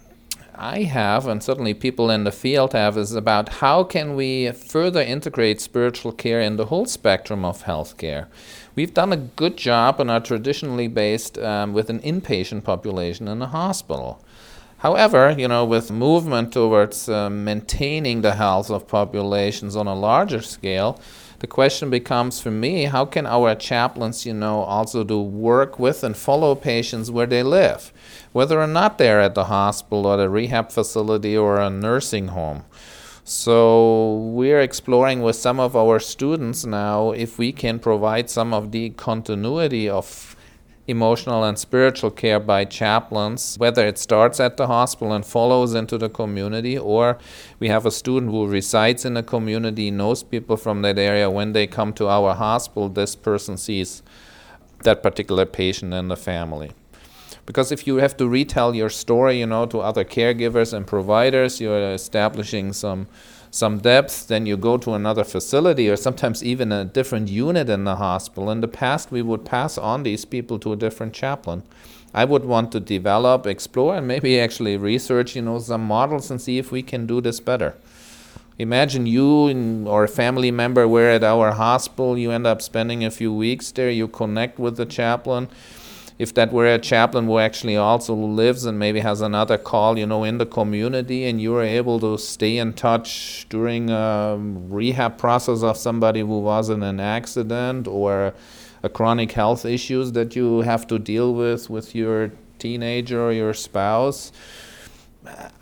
I 0.54 0.82
have, 0.82 1.26
and 1.26 1.42
certainly 1.42 1.74
people 1.74 2.10
in 2.10 2.24
the 2.24 2.32
field 2.32 2.72
have, 2.74 2.98
is 2.98 3.14
about 3.14 3.48
how 3.48 3.82
can 3.82 4.14
we 4.14 4.52
further 4.52 5.00
integrate 5.00 5.60
spiritual 5.60 6.12
care 6.12 6.40
in 6.40 6.56
the 6.56 6.66
whole 6.66 6.86
spectrum 6.86 7.44
of 7.44 7.64
healthcare. 7.64 8.26
We've 8.74 8.92
done 8.92 9.12
a 9.12 9.16
good 9.16 9.56
job 9.56 10.00
and 10.00 10.10
are 10.10 10.20
traditionally 10.20 10.86
based 10.86 11.38
um, 11.38 11.72
with 11.72 11.90
an 11.90 12.00
inpatient 12.00 12.64
population 12.64 13.26
in 13.26 13.40
a 13.40 13.46
hospital. 13.46 14.22
However, 14.78 15.34
you 15.36 15.48
know, 15.48 15.64
with 15.64 15.90
movement 15.90 16.52
towards 16.52 17.08
uh, 17.08 17.28
maintaining 17.28 18.22
the 18.22 18.34
health 18.34 18.70
of 18.70 18.86
populations 18.86 19.76
on 19.76 19.86
a 19.86 19.94
larger 19.94 20.40
scale, 20.40 21.00
the 21.40 21.46
question 21.46 21.88
becomes 21.88 22.38
for 22.38 22.50
me, 22.50 22.84
how 22.84 23.06
can 23.06 23.26
our 23.26 23.54
chaplains, 23.54 24.26
you 24.26 24.34
know, 24.34 24.60
also 24.60 25.02
do 25.04 25.20
work 25.20 25.78
with 25.78 26.04
and 26.04 26.16
follow 26.16 26.54
patients 26.54 27.10
where 27.10 27.26
they 27.26 27.42
live, 27.42 27.92
whether 28.32 28.60
or 28.60 28.66
not 28.66 28.98
they're 28.98 29.22
at 29.22 29.34
the 29.34 29.44
hospital 29.44 30.06
or 30.06 30.18
the 30.18 30.28
rehab 30.28 30.70
facility 30.70 31.34
or 31.34 31.58
a 31.58 31.70
nursing 31.70 32.28
home. 32.28 32.64
So 33.24 34.16
we're 34.34 34.60
exploring 34.60 35.22
with 35.22 35.36
some 35.36 35.58
of 35.58 35.74
our 35.74 35.98
students 35.98 36.66
now 36.66 37.12
if 37.12 37.38
we 37.38 37.52
can 37.52 37.78
provide 37.78 38.28
some 38.28 38.52
of 38.52 38.70
the 38.70 38.90
continuity 38.90 39.88
of 39.88 40.36
emotional 40.90 41.44
and 41.44 41.58
spiritual 41.58 42.10
care 42.10 42.40
by 42.40 42.64
chaplains, 42.64 43.56
whether 43.56 43.86
it 43.86 43.96
starts 43.96 44.40
at 44.40 44.56
the 44.56 44.66
hospital 44.66 45.12
and 45.12 45.24
follows 45.24 45.74
into 45.74 45.96
the 45.96 46.08
community, 46.08 46.76
or 46.76 47.16
we 47.58 47.68
have 47.68 47.86
a 47.86 47.90
student 47.90 48.30
who 48.30 48.46
resides 48.46 49.04
in 49.04 49.14
the 49.14 49.22
community, 49.22 49.90
knows 49.90 50.22
people 50.22 50.56
from 50.56 50.82
that 50.82 50.98
area. 50.98 51.30
When 51.30 51.52
they 51.52 51.66
come 51.66 51.92
to 51.94 52.08
our 52.08 52.34
hospital, 52.34 52.88
this 52.88 53.16
person 53.16 53.56
sees 53.56 54.02
that 54.82 55.02
particular 55.02 55.46
patient 55.46 55.94
and 55.94 56.10
the 56.10 56.16
family. 56.16 56.72
Because 57.46 57.72
if 57.72 57.86
you 57.86 57.96
have 57.96 58.16
to 58.18 58.28
retell 58.28 58.74
your 58.74 58.90
story, 58.90 59.40
you 59.40 59.46
know, 59.46 59.66
to 59.66 59.80
other 59.80 60.04
caregivers 60.04 60.72
and 60.72 60.86
providers, 60.86 61.60
you're 61.60 61.92
establishing 61.92 62.72
some 62.72 63.08
some 63.50 63.78
depth, 63.78 64.28
then 64.28 64.46
you 64.46 64.56
go 64.56 64.76
to 64.78 64.94
another 64.94 65.24
facility 65.24 65.88
or 65.88 65.96
sometimes 65.96 66.44
even 66.44 66.70
a 66.70 66.84
different 66.84 67.28
unit 67.28 67.68
in 67.68 67.84
the 67.84 67.96
hospital. 67.96 68.50
In 68.50 68.60
the 68.60 68.68
past, 68.68 69.10
we 69.10 69.22
would 69.22 69.44
pass 69.44 69.76
on 69.76 70.04
these 70.04 70.24
people 70.24 70.58
to 70.60 70.72
a 70.72 70.76
different 70.76 71.12
chaplain. 71.12 71.64
I 72.14 72.24
would 72.24 72.44
want 72.44 72.70
to 72.72 72.80
develop, 72.80 73.46
explore, 73.46 73.96
and 73.96 74.06
maybe 74.06 74.38
actually 74.38 74.76
research, 74.76 75.34
you 75.34 75.42
know, 75.42 75.58
some 75.58 75.84
models 75.84 76.30
and 76.30 76.40
see 76.40 76.58
if 76.58 76.70
we 76.70 76.82
can 76.82 77.06
do 77.06 77.20
this 77.20 77.40
better. 77.40 77.74
Imagine 78.58 79.06
you 79.06 79.86
or 79.86 80.04
a 80.04 80.08
family 80.08 80.50
member 80.50 80.86
were 80.86 81.08
at 81.08 81.24
our 81.24 81.52
hospital, 81.52 82.18
you 82.18 82.30
end 82.30 82.46
up 82.46 82.60
spending 82.60 83.04
a 83.04 83.10
few 83.10 83.32
weeks 83.32 83.72
there, 83.72 83.90
you 83.90 84.06
connect 84.06 84.58
with 84.58 84.76
the 84.76 84.86
chaplain 84.86 85.48
if 86.20 86.34
that 86.34 86.52
were 86.52 86.66
a 86.66 86.78
chaplain 86.78 87.24
who 87.24 87.38
actually 87.38 87.78
also 87.78 88.14
lives 88.14 88.66
and 88.66 88.78
maybe 88.78 89.00
has 89.00 89.22
another 89.22 89.56
call, 89.56 89.98
you 89.98 90.06
know, 90.06 90.22
in 90.22 90.36
the 90.36 90.44
community, 90.44 91.24
and 91.24 91.40
you 91.40 91.56
are 91.56 91.62
able 91.62 91.98
to 91.98 92.18
stay 92.18 92.58
in 92.58 92.74
touch 92.74 93.46
during 93.48 93.88
a 93.88 94.36
rehab 94.38 95.16
process 95.16 95.62
of 95.62 95.78
somebody 95.78 96.20
who 96.20 96.38
was 96.40 96.68
in 96.68 96.82
an 96.82 97.00
accident 97.00 97.88
or 97.88 98.34
a 98.82 98.90
chronic 98.90 99.32
health 99.32 99.64
issues 99.64 100.12
that 100.12 100.36
you 100.36 100.60
have 100.60 100.86
to 100.86 100.98
deal 100.98 101.32
with 101.32 101.70
with 101.70 101.94
your 101.94 102.30
teenager 102.58 103.22
or 103.22 103.32
your 103.32 103.54
spouse. 103.54 104.30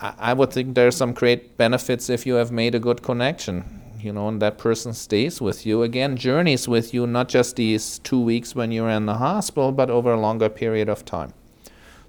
I 0.00 0.32
would 0.32 0.52
think 0.52 0.74
there's 0.74 0.96
some 0.96 1.12
great 1.12 1.56
benefits 1.56 2.10
if 2.10 2.26
you 2.26 2.34
have 2.34 2.50
made 2.50 2.74
a 2.74 2.80
good 2.80 3.04
connection 3.04 3.77
you 4.00 4.12
know, 4.12 4.28
and 4.28 4.40
that 4.42 4.58
person 4.58 4.92
stays 4.92 5.40
with 5.40 5.66
you 5.66 5.82
again, 5.82 6.16
journeys 6.16 6.68
with 6.68 6.94
you, 6.94 7.06
not 7.06 7.28
just 7.28 7.56
these 7.56 7.98
two 8.00 8.20
weeks 8.20 8.54
when 8.54 8.72
you're 8.72 8.90
in 8.90 9.06
the 9.06 9.14
hospital, 9.14 9.72
but 9.72 9.90
over 9.90 10.12
a 10.12 10.20
longer 10.20 10.48
period 10.48 10.88
of 10.88 11.04
time. 11.04 11.32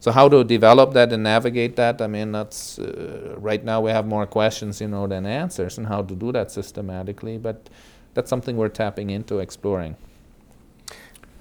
So, 0.02 0.12
how 0.12 0.30
to 0.30 0.44
develop 0.44 0.94
that 0.94 1.12
and 1.12 1.24
navigate 1.24 1.76
that? 1.76 2.02
I 2.02 2.08
mean, 2.08 2.32
that's 2.32 2.80
uh, 2.80 3.36
right 3.38 3.64
now 3.64 3.82
we 3.82 3.92
have 3.92 4.08
more 4.08 4.26
questions, 4.26 4.80
you 4.80 4.88
know, 4.88 5.08
than 5.08 5.26
answers, 5.26 5.78
and 5.78 5.88
how 5.88 6.02
to 6.04 6.16
do 6.16 6.32
that 6.32 6.52
systematically. 6.52 7.38
But 7.38 7.70
that's 8.14 8.30
something 8.30 8.56
we're 8.56 8.70
tapping 8.70 9.10
into, 9.10 9.40
exploring. 9.40 9.98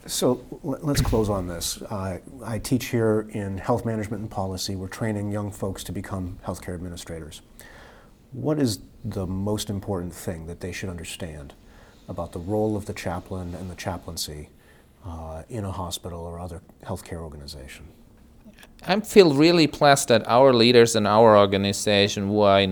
So 0.07 0.45
let's 0.63 1.03
close 1.03 1.29
on 1.29 1.49
this. 1.49 1.83
Uh, 1.83 2.19
I 2.43 2.59
teach 2.59 2.87
here 2.87 3.29
in 3.31 3.59
health 3.59 3.85
management 3.85 4.23
and 4.23 4.31
policy. 4.31 4.75
We're 4.75 4.89
training 4.89 5.31
young 5.31 5.53
folks 5.53 5.85
to 5.85 5.93
become 5.93 6.39
healthcare 6.47 6.75
administrators. 6.75 7.43
What 8.33 8.59
is 8.59 8.81
the 9.05 9.27
most 9.27 9.71
important 9.71 10.15
thing 10.15 10.47
that 10.47 10.61
they 10.61 10.73
should 10.73 10.89
understand 10.89 11.55
about 12.09 12.33
the 12.33 12.39
role 12.39 12.77
of 12.77 12.87
the 12.87 12.93
chaplain 12.93 13.55
and 13.55 13.71
the 13.71 13.75
chaplaincy 13.75 14.49
uh, 15.05 15.43
in 15.49 15.65
a 15.65 15.73
hospital 15.73 16.21
or 16.21 16.39
other 16.41 16.63
healthcare 16.85 17.21
organization? 17.21 17.89
I 18.87 19.01
feel 19.01 19.35
really 19.35 19.67
blessed 19.67 20.09
that 20.09 20.27
our 20.29 20.53
leaders 20.53 20.95
in 20.95 21.07
our 21.07 21.37
organization, 21.37 22.29
who 22.29 22.43
I 22.43 22.67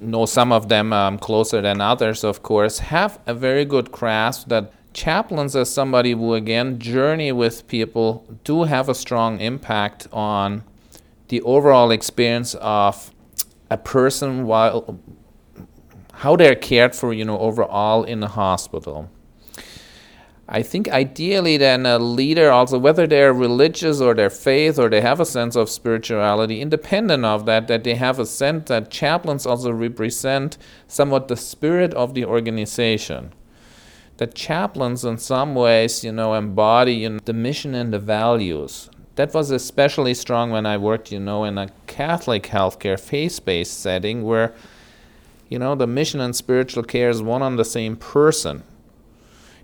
know 0.00 0.26
some 0.26 0.52
of 0.52 0.68
them 0.68 0.92
um, 0.92 1.18
closer 1.18 1.60
than 1.60 1.80
others, 1.80 2.24
of 2.24 2.42
course, 2.42 2.78
have 2.78 3.20
a 3.26 3.34
very 3.34 3.64
good 3.64 3.92
grasp 3.92 4.48
that 4.48 4.72
chaplains, 4.92 5.54
as 5.54 5.72
somebody 5.72 6.12
who 6.12 6.34
again 6.34 6.78
journey 6.78 7.30
with 7.30 7.66
people, 7.68 8.24
do 8.42 8.64
have 8.64 8.88
a 8.88 8.94
strong 8.94 9.38
impact 9.40 10.08
on 10.12 10.64
the 11.28 11.40
overall 11.42 11.90
experience 11.90 12.54
of 12.54 13.12
a 13.70 13.76
person 13.76 14.46
while 14.46 14.98
how 16.20 16.36
they're 16.36 16.54
cared 16.54 16.94
for, 16.94 17.12
you 17.12 17.24
know, 17.24 17.38
overall 17.38 18.04
in 18.04 18.20
the 18.20 18.28
hospital. 18.28 19.10
I 20.48 20.62
think 20.62 20.88
ideally 20.88 21.56
then 21.56 21.86
a 21.86 21.98
leader 21.98 22.50
also 22.50 22.76
whether 22.76 23.06
they're 23.06 23.32
religious 23.32 24.00
or 24.00 24.14
their 24.14 24.30
faith 24.30 24.80
or 24.80 24.88
they 24.88 25.00
have 25.00 25.20
a 25.20 25.24
sense 25.24 25.54
of 25.54 25.70
spirituality 25.70 26.60
independent 26.60 27.24
of 27.24 27.46
that 27.46 27.68
that 27.68 27.84
they 27.84 27.94
have 27.94 28.18
a 28.18 28.26
sense 28.26 28.68
that 28.68 28.90
chaplains 28.90 29.46
also 29.46 29.70
represent 29.70 30.58
somewhat 30.88 31.28
the 31.28 31.36
spirit 31.36 31.94
of 31.94 32.14
the 32.14 32.24
organization 32.24 33.32
that 34.16 34.34
chaplains 34.34 35.04
in 35.04 35.18
some 35.18 35.54
ways 35.54 36.02
you 36.02 36.10
know 36.10 36.34
embody 36.34 36.94
you 36.94 37.10
know, 37.10 37.20
the 37.24 37.32
mission 37.32 37.72
and 37.76 37.92
the 37.92 38.00
values 38.00 38.90
that 39.20 39.34
was 39.34 39.50
especially 39.50 40.14
strong 40.14 40.50
when 40.50 40.64
I 40.64 40.78
worked, 40.78 41.12
you 41.12 41.20
know, 41.20 41.44
in 41.44 41.58
a 41.58 41.68
Catholic 41.86 42.44
healthcare 42.44 42.98
faith-based 42.98 43.78
setting 43.78 44.22
where, 44.22 44.54
you 45.50 45.58
know, 45.58 45.74
the 45.74 45.86
mission 45.86 46.20
and 46.20 46.34
spiritual 46.34 46.84
care 46.84 47.10
is 47.10 47.20
one 47.20 47.42
on 47.42 47.56
the 47.56 47.64
same 47.64 47.96
person. 47.96 48.62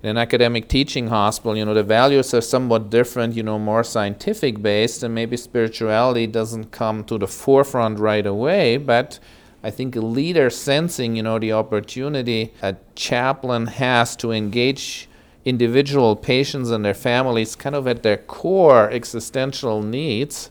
In 0.02 0.10
an 0.10 0.18
academic 0.18 0.68
teaching 0.68 1.08
hospital, 1.08 1.56
you 1.56 1.64
know, 1.64 1.72
the 1.72 1.82
values 1.82 2.34
are 2.34 2.40
somewhat 2.40 2.90
different, 2.90 3.34
you 3.34 3.42
know, 3.42 3.58
more 3.58 3.82
scientific 3.82 4.60
based, 4.60 5.02
and 5.02 5.14
maybe 5.14 5.36
spirituality 5.36 6.26
doesn't 6.26 6.72
come 6.72 7.04
to 7.04 7.16
the 7.16 7.26
forefront 7.26 7.98
right 7.98 8.26
away, 8.26 8.76
but 8.76 9.18
I 9.62 9.70
think 9.70 9.96
a 9.96 10.00
leader 10.00 10.50
sensing, 10.50 11.16
you 11.16 11.22
know, 11.22 11.38
the 11.38 11.52
opportunity 11.52 12.52
a 12.62 12.76
chaplain 12.94 13.66
has 13.66 14.16
to 14.16 14.32
engage 14.32 15.08
individual 15.44 16.16
patients 16.16 16.70
and 16.70 16.84
their 16.84 16.94
families 16.94 17.54
kind 17.54 17.76
of 17.76 17.86
at 17.86 18.02
their 18.02 18.16
core 18.16 18.90
existential 18.90 19.82
needs 19.82 20.50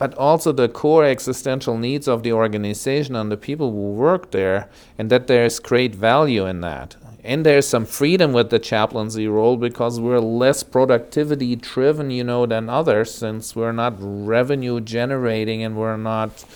but 0.00 0.14
also 0.14 0.50
the 0.50 0.66
core 0.66 1.04
existential 1.04 1.76
needs 1.76 2.08
of 2.08 2.22
the 2.22 2.32
organization 2.32 3.14
and 3.14 3.30
the 3.30 3.36
people 3.36 3.70
who 3.70 3.92
work 3.92 4.30
there, 4.30 4.66
and 4.96 5.10
that 5.10 5.26
there's 5.26 5.58
great 5.58 5.94
value 5.94 6.46
in 6.46 6.62
that. 6.62 6.96
And 7.22 7.44
there's 7.44 7.68
some 7.68 7.84
freedom 7.84 8.32
with 8.32 8.48
the 8.48 8.58
chaplaincy 8.58 9.28
role 9.28 9.58
because 9.58 10.00
we're 10.00 10.18
less 10.18 10.62
productivity 10.62 11.54
driven, 11.54 12.10
you 12.10 12.24
know, 12.24 12.46
than 12.46 12.70
others 12.70 13.12
since 13.12 13.54
we're 13.54 13.72
not 13.72 13.94
revenue 13.98 14.80
generating 14.80 15.62
and 15.62 15.76
we're 15.76 15.98
not 15.98 16.46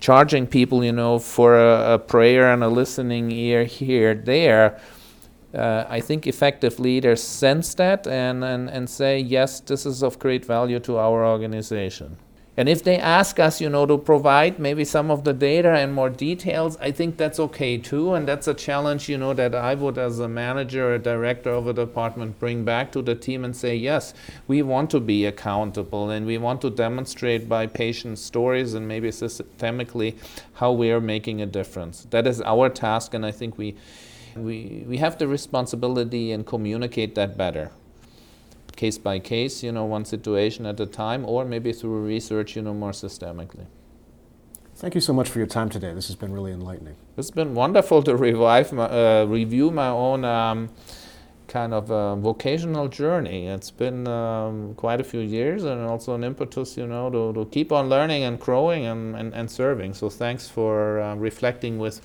charging 0.00 0.46
people, 0.46 0.82
you 0.82 0.92
know, 0.92 1.18
for 1.18 1.58
a, 1.58 1.94
a 1.94 1.98
prayer 1.98 2.50
and 2.50 2.64
a 2.64 2.68
listening 2.68 3.30
ear 3.30 3.64
here, 3.64 4.14
there. 4.14 4.80
Uh, 5.52 5.84
I 5.90 6.00
think 6.00 6.26
effective 6.26 6.80
leaders 6.80 7.22
sense 7.22 7.74
that 7.74 8.06
and, 8.06 8.42
and, 8.42 8.70
and 8.70 8.88
say, 8.88 9.18
yes, 9.18 9.60
this 9.60 9.84
is 9.84 10.02
of 10.02 10.18
great 10.18 10.46
value 10.46 10.80
to 10.80 10.96
our 10.96 11.26
organization. 11.26 12.16
And 12.58 12.68
if 12.68 12.82
they 12.82 12.98
ask 12.98 13.38
us, 13.38 13.60
you 13.60 13.70
know, 13.70 13.86
to 13.86 13.96
provide 13.96 14.58
maybe 14.58 14.84
some 14.84 15.12
of 15.12 15.22
the 15.22 15.32
data 15.32 15.70
and 15.70 15.94
more 15.94 16.10
details, 16.10 16.76
I 16.78 16.90
think 16.90 17.16
that's 17.16 17.38
okay 17.38 17.78
too. 17.78 18.14
And 18.14 18.26
that's 18.26 18.48
a 18.48 18.52
challenge, 18.52 19.08
you 19.08 19.16
know, 19.16 19.32
that 19.34 19.54
I 19.54 19.76
would, 19.76 19.96
as 19.96 20.18
a 20.18 20.26
manager 20.26 20.92
or 20.92 20.98
director 20.98 21.50
of 21.50 21.68
a 21.68 21.72
department, 21.72 22.40
bring 22.40 22.64
back 22.64 22.90
to 22.92 23.00
the 23.00 23.14
team 23.14 23.44
and 23.44 23.54
say, 23.56 23.76
yes, 23.76 24.12
we 24.48 24.62
want 24.62 24.90
to 24.90 24.98
be 24.98 25.24
accountable 25.24 26.10
and 26.10 26.26
we 26.26 26.36
want 26.36 26.60
to 26.62 26.70
demonstrate 26.70 27.48
by 27.48 27.68
patient 27.68 28.18
stories 28.18 28.74
and 28.74 28.88
maybe 28.88 29.10
systemically 29.10 30.16
how 30.54 30.72
we 30.72 30.90
are 30.90 31.00
making 31.00 31.40
a 31.40 31.46
difference. 31.46 32.08
That 32.10 32.26
is 32.26 32.42
our 32.42 32.68
task, 32.68 33.14
and 33.14 33.24
I 33.24 33.30
think 33.30 33.56
we 33.56 33.76
we 34.34 34.84
we 34.88 34.96
have 34.98 35.18
the 35.18 35.28
responsibility 35.28 36.32
and 36.32 36.44
communicate 36.44 37.14
that 37.14 37.36
better 37.36 37.70
case 38.78 38.96
by 38.96 39.18
case, 39.18 39.62
you 39.66 39.72
know, 39.72 39.84
one 39.84 40.04
situation 40.04 40.64
at 40.64 40.80
a 40.80 40.86
time, 40.86 41.24
or 41.26 41.44
maybe 41.44 41.72
through 41.72 42.00
research, 42.06 42.56
you 42.56 42.62
know, 42.62 42.72
more 42.72 42.92
systemically. 42.92 43.66
Thank 44.76 44.94
you 44.94 45.00
so 45.00 45.12
much 45.12 45.28
for 45.28 45.38
your 45.40 45.48
time 45.48 45.68
today. 45.68 45.92
This 45.92 46.06
has 46.06 46.14
been 46.14 46.32
really 46.32 46.52
enlightening. 46.52 46.94
It's 47.16 47.32
been 47.32 47.52
wonderful 47.54 48.00
to 48.04 48.14
revive 48.14 48.72
my, 48.72 48.84
uh, 48.84 49.24
review 49.24 49.72
my 49.72 49.88
own 49.88 50.24
um, 50.24 50.70
kind 51.48 51.74
of 51.74 51.90
uh, 51.90 52.14
vocational 52.14 52.86
journey. 52.86 53.48
It's 53.48 53.72
been 53.72 54.06
um, 54.06 54.74
quite 54.76 55.00
a 55.00 55.04
few 55.04 55.18
years 55.18 55.64
and 55.64 55.80
also 55.82 56.14
an 56.14 56.22
impetus, 56.22 56.76
you 56.76 56.86
know, 56.86 57.10
to, 57.10 57.32
to 57.32 57.50
keep 57.50 57.72
on 57.72 57.88
learning 57.88 58.22
and 58.22 58.38
growing 58.38 58.86
and, 58.86 59.16
and, 59.16 59.34
and 59.34 59.50
serving. 59.50 59.94
So 59.94 60.08
thanks 60.08 60.48
for 60.48 61.00
uh, 61.00 61.16
reflecting 61.16 61.78
with 61.78 62.00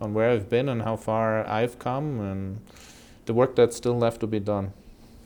on 0.00 0.14
where 0.14 0.30
I've 0.30 0.48
been 0.48 0.70
and 0.70 0.80
how 0.82 0.96
far 0.96 1.46
I've 1.46 1.78
come 1.78 2.20
and 2.20 2.58
the 3.26 3.34
work 3.34 3.54
that's 3.54 3.76
still 3.76 3.98
left 3.98 4.20
to 4.20 4.26
be 4.26 4.40
done. 4.40 4.72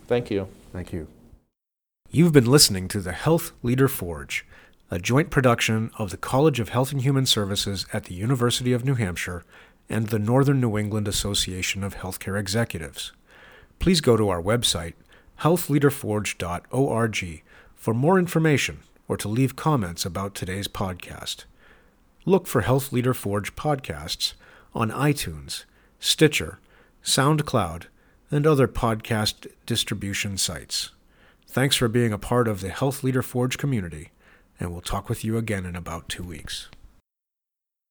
Thank 0.09 0.33
you. 0.33 0.49
Thank 0.73 0.93
you. 0.93 1.09
You've 2.11 2.33
been 2.33 2.47
listening 2.47 2.89
to 2.89 3.01
the 3.01 3.13
Health 3.13 3.53
Leader 3.63 3.89
Forge, 3.89 4.47
a 4.91 4.99
joint 4.99 5.31
production 5.31 5.91
of 5.99 6.11
the 6.11 6.17
College 6.17 6.61
of 6.61 6.71
Health 6.71 6.93
and 6.93 7.03
Human 7.03 7.27
Services 7.27 7.85
at 7.93 8.05
the 8.05 8.15
University 8.15 8.73
of 8.73 8.85
New 8.85 8.95
Hampshire 8.95 9.45
and 9.91 10.09
the 10.09 10.19
Northern 10.19 10.61
New 10.61 10.79
England 10.79 11.07
Association 11.09 11.85
of 11.85 11.97
Healthcare 11.97 12.41
Executives. 12.41 13.13
Please 13.79 14.01
go 14.01 14.17
to 14.17 14.29
our 14.29 14.43
website, 14.43 14.95
healthleaderforge.org, 15.41 17.43
for 17.75 17.95
more 17.95 18.19
information 18.19 18.81
or 19.07 19.17
to 19.17 19.29
leave 19.29 19.55
comments 19.57 20.05
about 20.05 20.35
today's 20.35 20.69
podcast. 20.69 21.45
Look 22.25 22.47
for 22.47 22.63
Health 22.63 22.93
Leader 22.93 23.15
Forge 23.15 23.57
podcasts 23.57 24.35
on 24.75 24.91
iTunes, 24.91 25.65
Stitcher, 25.99 26.59
SoundCloud, 27.03 27.85
and 28.31 28.47
other 28.47 28.69
podcast 28.69 29.47
distribution 29.67 30.37
sites. 30.37 30.91
Thanks 31.47 31.77
for 31.77 31.89
being 31.89 32.13
a 32.13 32.19
part 32.19 32.47
of 32.47 32.61
the 32.61 32.69
Health 32.69 33.03
Leader 33.03 33.23
Forge 33.23 33.59
community, 33.59 34.11
and 34.61 34.71
we'll 34.71 34.81
talk 34.81 35.09
with 35.09 35.25
you 35.25 35.37
again 35.37 35.65
in 35.65 35.75
about 35.77 36.09
two 36.09 36.23
weeks. 36.23 36.69